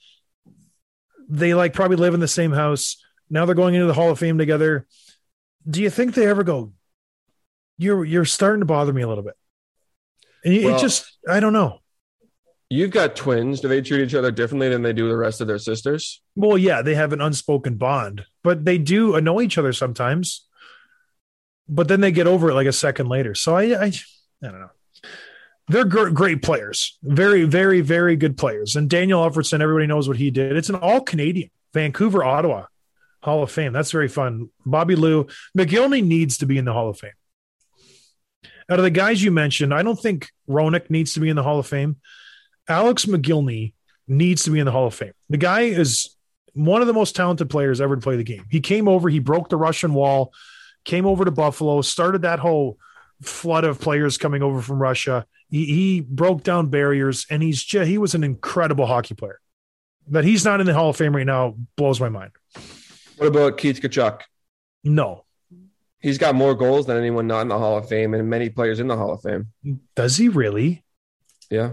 They 1.29 1.53
like 1.53 1.73
probably 1.73 1.97
live 1.97 2.13
in 2.13 2.19
the 2.19 2.27
same 2.27 2.51
house. 2.51 2.97
Now 3.29 3.45
they're 3.45 3.55
going 3.55 3.75
into 3.75 3.87
the 3.87 3.93
Hall 3.93 4.09
of 4.09 4.19
Fame 4.19 4.37
together. 4.37 4.85
Do 5.69 5.81
you 5.81 5.89
think 5.89 6.13
they 6.13 6.27
ever 6.27 6.43
go, 6.43 6.73
You're 7.77 8.03
you're 8.03 8.25
starting 8.25 8.59
to 8.59 8.65
bother 8.65 8.91
me 8.91 9.01
a 9.01 9.07
little 9.07 9.23
bit? 9.23 9.35
And 10.43 10.53
it 10.53 10.65
Well- 10.65 10.79
just 10.79 11.17
I 11.27 11.39
don't 11.39 11.53
know. 11.53 11.79
You've 12.69 12.91
got 12.91 13.15
twins. 13.15 13.61
Do 13.61 13.67
they 13.67 13.81
treat 13.81 14.01
each 14.01 14.15
other 14.15 14.31
differently 14.31 14.67
than 14.67 14.81
they 14.81 14.93
do 14.93 15.07
the 15.07 15.15
rest 15.17 15.41
of 15.41 15.47
their 15.47 15.59
sisters? 15.59 16.21
Well, 16.35 16.57
yeah, 16.57 16.81
they 16.81 16.95
have 16.95 17.13
an 17.13 17.21
unspoken 17.21 17.75
bond, 17.75 18.25
but 18.43 18.65
they 18.65 18.79
do 18.79 19.13
annoy 19.15 19.43
each 19.43 19.59
other 19.59 19.73
sometimes. 19.73 20.47
But 21.69 21.87
then 21.87 22.01
they 22.01 22.11
get 22.11 22.25
over 22.25 22.49
it 22.49 22.55
like 22.55 22.65
a 22.65 22.73
second 22.73 23.09
later. 23.09 23.35
So 23.35 23.55
I, 23.55 23.63
I, 23.63 23.85
I 23.85 23.91
don't 24.41 24.59
know. 24.59 24.69
They're 25.67 25.85
gr- 25.85 26.09
great 26.09 26.41
players, 26.41 26.97
very, 27.03 27.43
very, 27.45 27.81
very 27.81 28.15
good 28.15 28.37
players. 28.37 28.75
And 28.75 28.89
Daniel 28.89 29.21
Alfredsson, 29.21 29.61
everybody 29.61 29.85
knows 29.87 30.07
what 30.07 30.17
he 30.17 30.31
did. 30.31 30.57
It's 30.57 30.69
an 30.69 30.75
all 30.75 31.01
Canadian, 31.01 31.51
Vancouver, 31.73 32.23
Ottawa 32.23 32.65
Hall 33.21 33.43
of 33.43 33.51
Fame. 33.51 33.71
That's 33.71 33.91
very 33.91 34.09
fun. 34.09 34.49
Bobby 34.65 34.95
Lou 34.95 35.27
Mogilny 35.57 36.03
needs 36.03 36.39
to 36.39 36.45
be 36.47 36.57
in 36.57 36.65
the 36.65 36.73
Hall 36.73 36.89
of 36.89 36.97
Fame. 36.97 37.11
Out 38.69 38.79
of 38.79 38.83
the 38.83 38.89
guys 38.89 39.21
you 39.21 39.31
mentioned, 39.31 39.73
I 39.73 39.83
don't 39.83 39.99
think 39.99 40.29
Roenick 40.49 40.89
needs 40.89 41.13
to 41.13 41.19
be 41.19 41.29
in 41.29 41.35
the 41.35 41.43
Hall 41.43 41.59
of 41.59 41.67
Fame. 41.67 41.97
Alex 42.67 43.05
Mogilny 43.05 43.73
needs 44.07 44.43
to 44.43 44.51
be 44.51 44.59
in 44.59 44.65
the 44.65 44.71
Hall 44.71 44.87
of 44.87 44.93
Fame. 44.93 45.13
The 45.29 45.37
guy 45.37 45.61
is 45.61 46.15
one 46.53 46.81
of 46.81 46.87
the 46.87 46.93
most 46.93 47.15
talented 47.15 47.49
players 47.49 47.81
ever 47.81 47.95
to 47.95 48.01
play 48.01 48.15
the 48.15 48.23
game. 48.23 48.45
He 48.49 48.61
came 48.61 48.87
over, 48.87 49.09
he 49.09 49.19
broke 49.19 49.49
the 49.49 49.57
Russian 49.57 49.93
wall, 49.93 50.33
came 50.85 51.05
over 51.05 51.25
to 51.25 51.31
Buffalo, 51.31 51.81
started 51.81 52.21
that 52.21 52.39
whole 52.39 52.77
flood 53.21 53.63
of 53.63 53.79
players 53.79 54.17
coming 54.17 54.43
over 54.43 54.61
from 54.61 54.81
Russia. 54.81 55.25
He, 55.49 55.65
he 55.65 56.01
broke 56.01 56.43
down 56.43 56.69
barriers, 56.69 57.25
and 57.29 57.41
he's 57.41 57.61
just, 57.63 57.87
he 57.87 57.97
was 57.97 58.15
an 58.15 58.23
incredible 58.23 58.85
hockey 58.85 59.15
player. 59.15 59.39
That 60.09 60.25
he's 60.25 60.43
not 60.43 60.59
in 60.59 60.65
the 60.65 60.73
Hall 60.73 60.89
of 60.89 60.97
Fame 60.97 61.15
right 61.15 61.25
now 61.25 61.55
blows 61.77 61.99
my 61.99 62.09
mind. 62.09 62.31
What 63.17 63.27
about 63.27 63.57
Keith 63.57 63.79
Tkachuk? 63.79 64.21
No, 64.83 65.23
He's 66.03 66.17
got 66.17 66.35
more 66.35 66.53
goals 66.53 66.85
than 66.85 66.97
anyone 66.97 67.27
not 67.27 67.41
in 67.41 67.47
the 67.47 67.57
Hall 67.57 67.77
of 67.77 67.87
Fame, 67.87 68.13
and 68.13 68.29
many 68.29 68.49
players 68.49 68.81
in 68.81 68.87
the 68.87 68.97
Hall 68.97 69.13
of 69.13 69.21
Fame. 69.21 69.47
does 69.95 70.17
he 70.17 70.27
really? 70.27 70.83
Yeah. 71.49 71.71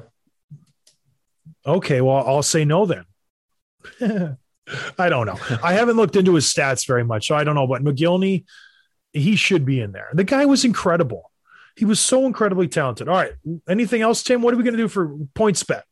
Okay, 1.67 2.01
well, 2.01 2.25
I'll 2.25 2.45
say 2.45 2.65
no 2.65 2.87
then. 2.87 3.05
I 4.99 5.09
don't 5.09 5.27
know. 5.27 5.39
I 5.65 5.73
haven't 5.73 5.97
looked 5.97 6.15
into 6.15 6.37
his 6.37 6.47
stats 6.47 6.87
very 6.87 7.05
much, 7.05 7.27
so 7.27 7.35
I 7.35 7.43
don't 7.43 7.57
know. 7.57 7.67
But 7.67 7.83
Mogilny, 7.83 8.45
he 9.13 9.35
should 9.35 9.65
be 9.65 9.81
in 9.81 9.91
there. 9.91 10.11
The 10.13 10.23
guy 10.23 10.47
was 10.47 10.65
incredible. 10.65 11.33
He 11.75 11.85
was 11.85 11.99
so 11.99 12.25
incredibly 12.25 12.69
talented. 12.69 13.09
All 13.09 13.17
right. 13.17 13.33
Anything 13.69 14.01
else, 14.01 14.23
Tim? 14.23 14.43
What 14.43 14.55
are 14.55 14.57
we 14.57 14.63
going 14.63 14.77
to 14.77 14.83
do 14.83 14.89
for 14.89 15.17
points 15.35 15.65
bet? 15.65 15.85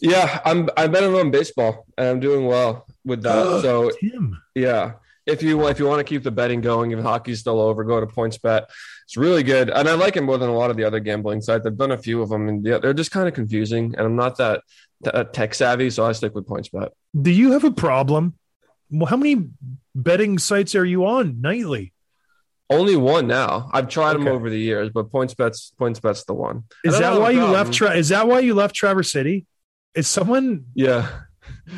Yeah, 0.00 0.40
I'm. 0.44 0.68
I'm 0.76 0.90
betting 0.90 1.14
on 1.14 1.30
baseball, 1.30 1.86
and 1.96 2.08
I'm 2.08 2.20
doing 2.20 2.46
well 2.46 2.86
with 3.04 3.22
that. 3.22 3.44
so 3.62 3.90
Tim. 4.00 4.40
yeah, 4.54 4.94
if 5.28 5.42
you 5.42 5.66
if 5.68 5.78
you 5.78 5.86
want 5.86 6.00
to 6.00 6.04
keep 6.04 6.22
the 6.22 6.30
betting 6.30 6.60
going, 6.60 6.90
if 6.90 6.98
hockey's 7.00 7.40
still 7.40 7.60
over, 7.60 7.84
go 7.84 8.00
to 8.00 8.06
points 8.06 8.38
bet. 8.38 8.70
It's 9.04 9.16
really 9.16 9.42
good, 9.42 9.70
and 9.70 9.88
I 9.88 9.94
like 9.94 10.16
it 10.16 10.22
more 10.22 10.38
than 10.38 10.48
a 10.50 10.54
lot 10.54 10.70
of 10.70 10.76
the 10.76 10.84
other 10.84 11.00
gambling 11.00 11.40
sites. 11.40 11.66
I've 11.66 11.76
done 11.76 11.92
a 11.92 11.98
few 11.98 12.22
of 12.22 12.30
them, 12.30 12.48
and 12.48 12.64
yeah, 12.64 12.78
they're 12.78 12.94
just 12.94 13.10
kind 13.10 13.28
of 13.28 13.34
confusing, 13.34 13.94
and 13.96 14.06
I'm 14.06 14.16
not 14.16 14.38
that 14.38 14.62
uh, 15.06 15.24
tech 15.24 15.54
savvy, 15.54 15.90
so 15.90 16.04
I 16.04 16.12
stick 16.12 16.34
with 16.34 16.46
points 16.46 16.68
bet. 16.70 16.92
Do 17.20 17.30
you 17.30 17.52
have 17.52 17.64
a 17.64 17.70
problem? 17.70 18.34
Well, 18.90 19.06
how 19.06 19.16
many 19.16 19.48
betting 19.94 20.38
sites 20.38 20.74
are 20.74 20.84
you 20.84 21.06
on 21.06 21.40
nightly? 21.40 21.92
Only 22.70 22.96
one 22.96 23.26
now. 23.26 23.70
I've 23.72 23.88
tried 23.88 24.14
them 24.14 24.28
over 24.28 24.50
the 24.50 24.58
years, 24.58 24.90
but 24.90 25.10
points 25.10 25.34
bets 25.34 25.72
points 25.78 26.00
bet's 26.00 26.24
the 26.24 26.34
one. 26.34 26.64
Is 26.84 26.98
that 26.98 27.18
why 27.18 27.30
you 27.30 27.38
problem. 27.38 27.54
left? 27.54 27.72
Tra- 27.72 27.96
is 27.96 28.10
that 28.10 28.28
why 28.28 28.40
you 28.40 28.54
left 28.54 28.74
Traverse 28.74 29.10
City? 29.10 29.46
Is 29.94 30.06
someone 30.06 30.66
Yeah, 30.74 31.08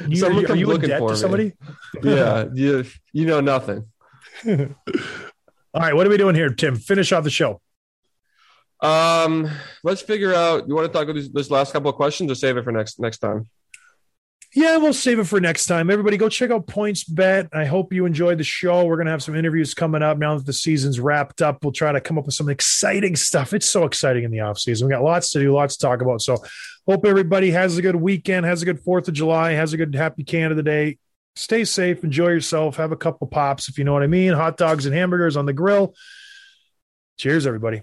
you, 0.08 0.24
are 0.24 0.32
you 0.32 0.46
in 0.46 0.66
looking 0.66 0.88
debt 0.88 1.00
for 1.00 1.16
somebody? 1.16 1.52
yeah, 2.02 2.46
you 2.52 2.84
you 3.12 3.26
know 3.26 3.40
nothing. 3.40 3.86
All 4.46 5.82
right, 5.82 5.94
what 5.94 6.06
are 6.06 6.10
we 6.10 6.16
doing 6.16 6.34
here, 6.34 6.50
Tim? 6.50 6.76
Finish 6.76 7.12
off 7.12 7.24
the 7.24 7.30
show. 7.30 7.60
Um, 8.80 9.50
let's 9.84 10.02
figure 10.02 10.34
out. 10.34 10.68
You 10.68 10.74
want 10.74 10.86
to 10.86 10.92
talk 10.92 11.04
about 11.04 11.14
these, 11.14 11.30
this 11.30 11.50
last 11.50 11.72
couple 11.72 11.90
of 11.90 11.96
questions, 11.96 12.30
or 12.30 12.34
save 12.34 12.56
it 12.56 12.64
for 12.64 12.72
next 12.72 12.98
next 12.98 13.18
time? 13.18 13.48
Yeah, 14.52 14.78
we'll 14.78 14.92
save 14.92 15.20
it 15.20 15.28
for 15.28 15.40
next 15.40 15.66
time. 15.66 15.90
Everybody, 15.90 16.16
go 16.16 16.28
check 16.28 16.50
out 16.50 16.66
Points 16.66 17.04
Bet. 17.04 17.48
I 17.52 17.66
hope 17.66 17.92
you 17.92 18.04
enjoyed 18.04 18.38
the 18.38 18.44
show. 18.44 18.84
We're 18.84 18.96
going 18.96 19.06
to 19.06 19.12
have 19.12 19.22
some 19.22 19.36
interviews 19.36 19.74
coming 19.74 20.02
up 20.02 20.18
now 20.18 20.36
that 20.36 20.44
the 20.44 20.52
season's 20.52 20.98
wrapped 20.98 21.40
up. 21.40 21.62
We'll 21.62 21.72
try 21.72 21.92
to 21.92 22.00
come 22.00 22.18
up 22.18 22.26
with 22.26 22.34
some 22.34 22.48
exciting 22.48 23.14
stuff. 23.14 23.54
It's 23.54 23.68
so 23.68 23.84
exciting 23.84 24.24
in 24.24 24.32
the 24.32 24.40
off 24.40 24.58
season. 24.58 24.88
We 24.88 24.92
got 24.92 25.04
lots 25.04 25.30
to 25.32 25.40
do, 25.40 25.52
lots 25.52 25.76
to 25.76 25.86
talk 25.86 26.02
about. 26.02 26.20
So, 26.20 26.42
hope 26.88 27.06
everybody 27.06 27.52
has 27.52 27.78
a 27.78 27.82
good 27.82 27.94
weekend, 27.94 28.44
has 28.44 28.60
a 28.62 28.64
good 28.64 28.80
Fourth 28.80 29.06
of 29.06 29.14
July, 29.14 29.52
has 29.52 29.72
a 29.72 29.76
good 29.76 29.94
Happy 29.94 30.24
Canada 30.24 30.64
Day. 30.64 30.98
Stay 31.36 31.64
safe, 31.64 32.02
enjoy 32.02 32.28
yourself, 32.28 32.76
have 32.76 32.90
a 32.90 32.96
couple 32.96 33.28
pops 33.28 33.68
if 33.68 33.78
you 33.78 33.84
know 33.84 33.92
what 33.92 34.02
I 34.02 34.08
mean. 34.08 34.32
Hot 34.32 34.56
dogs 34.56 34.84
and 34.84 34.94
hamburgers 34.94 35.36
on 35.36 35.46
the 35.46 35.52
grill. 35.52 35.94
Cheers, 37.18 37.46
everybody. 37.46 37.82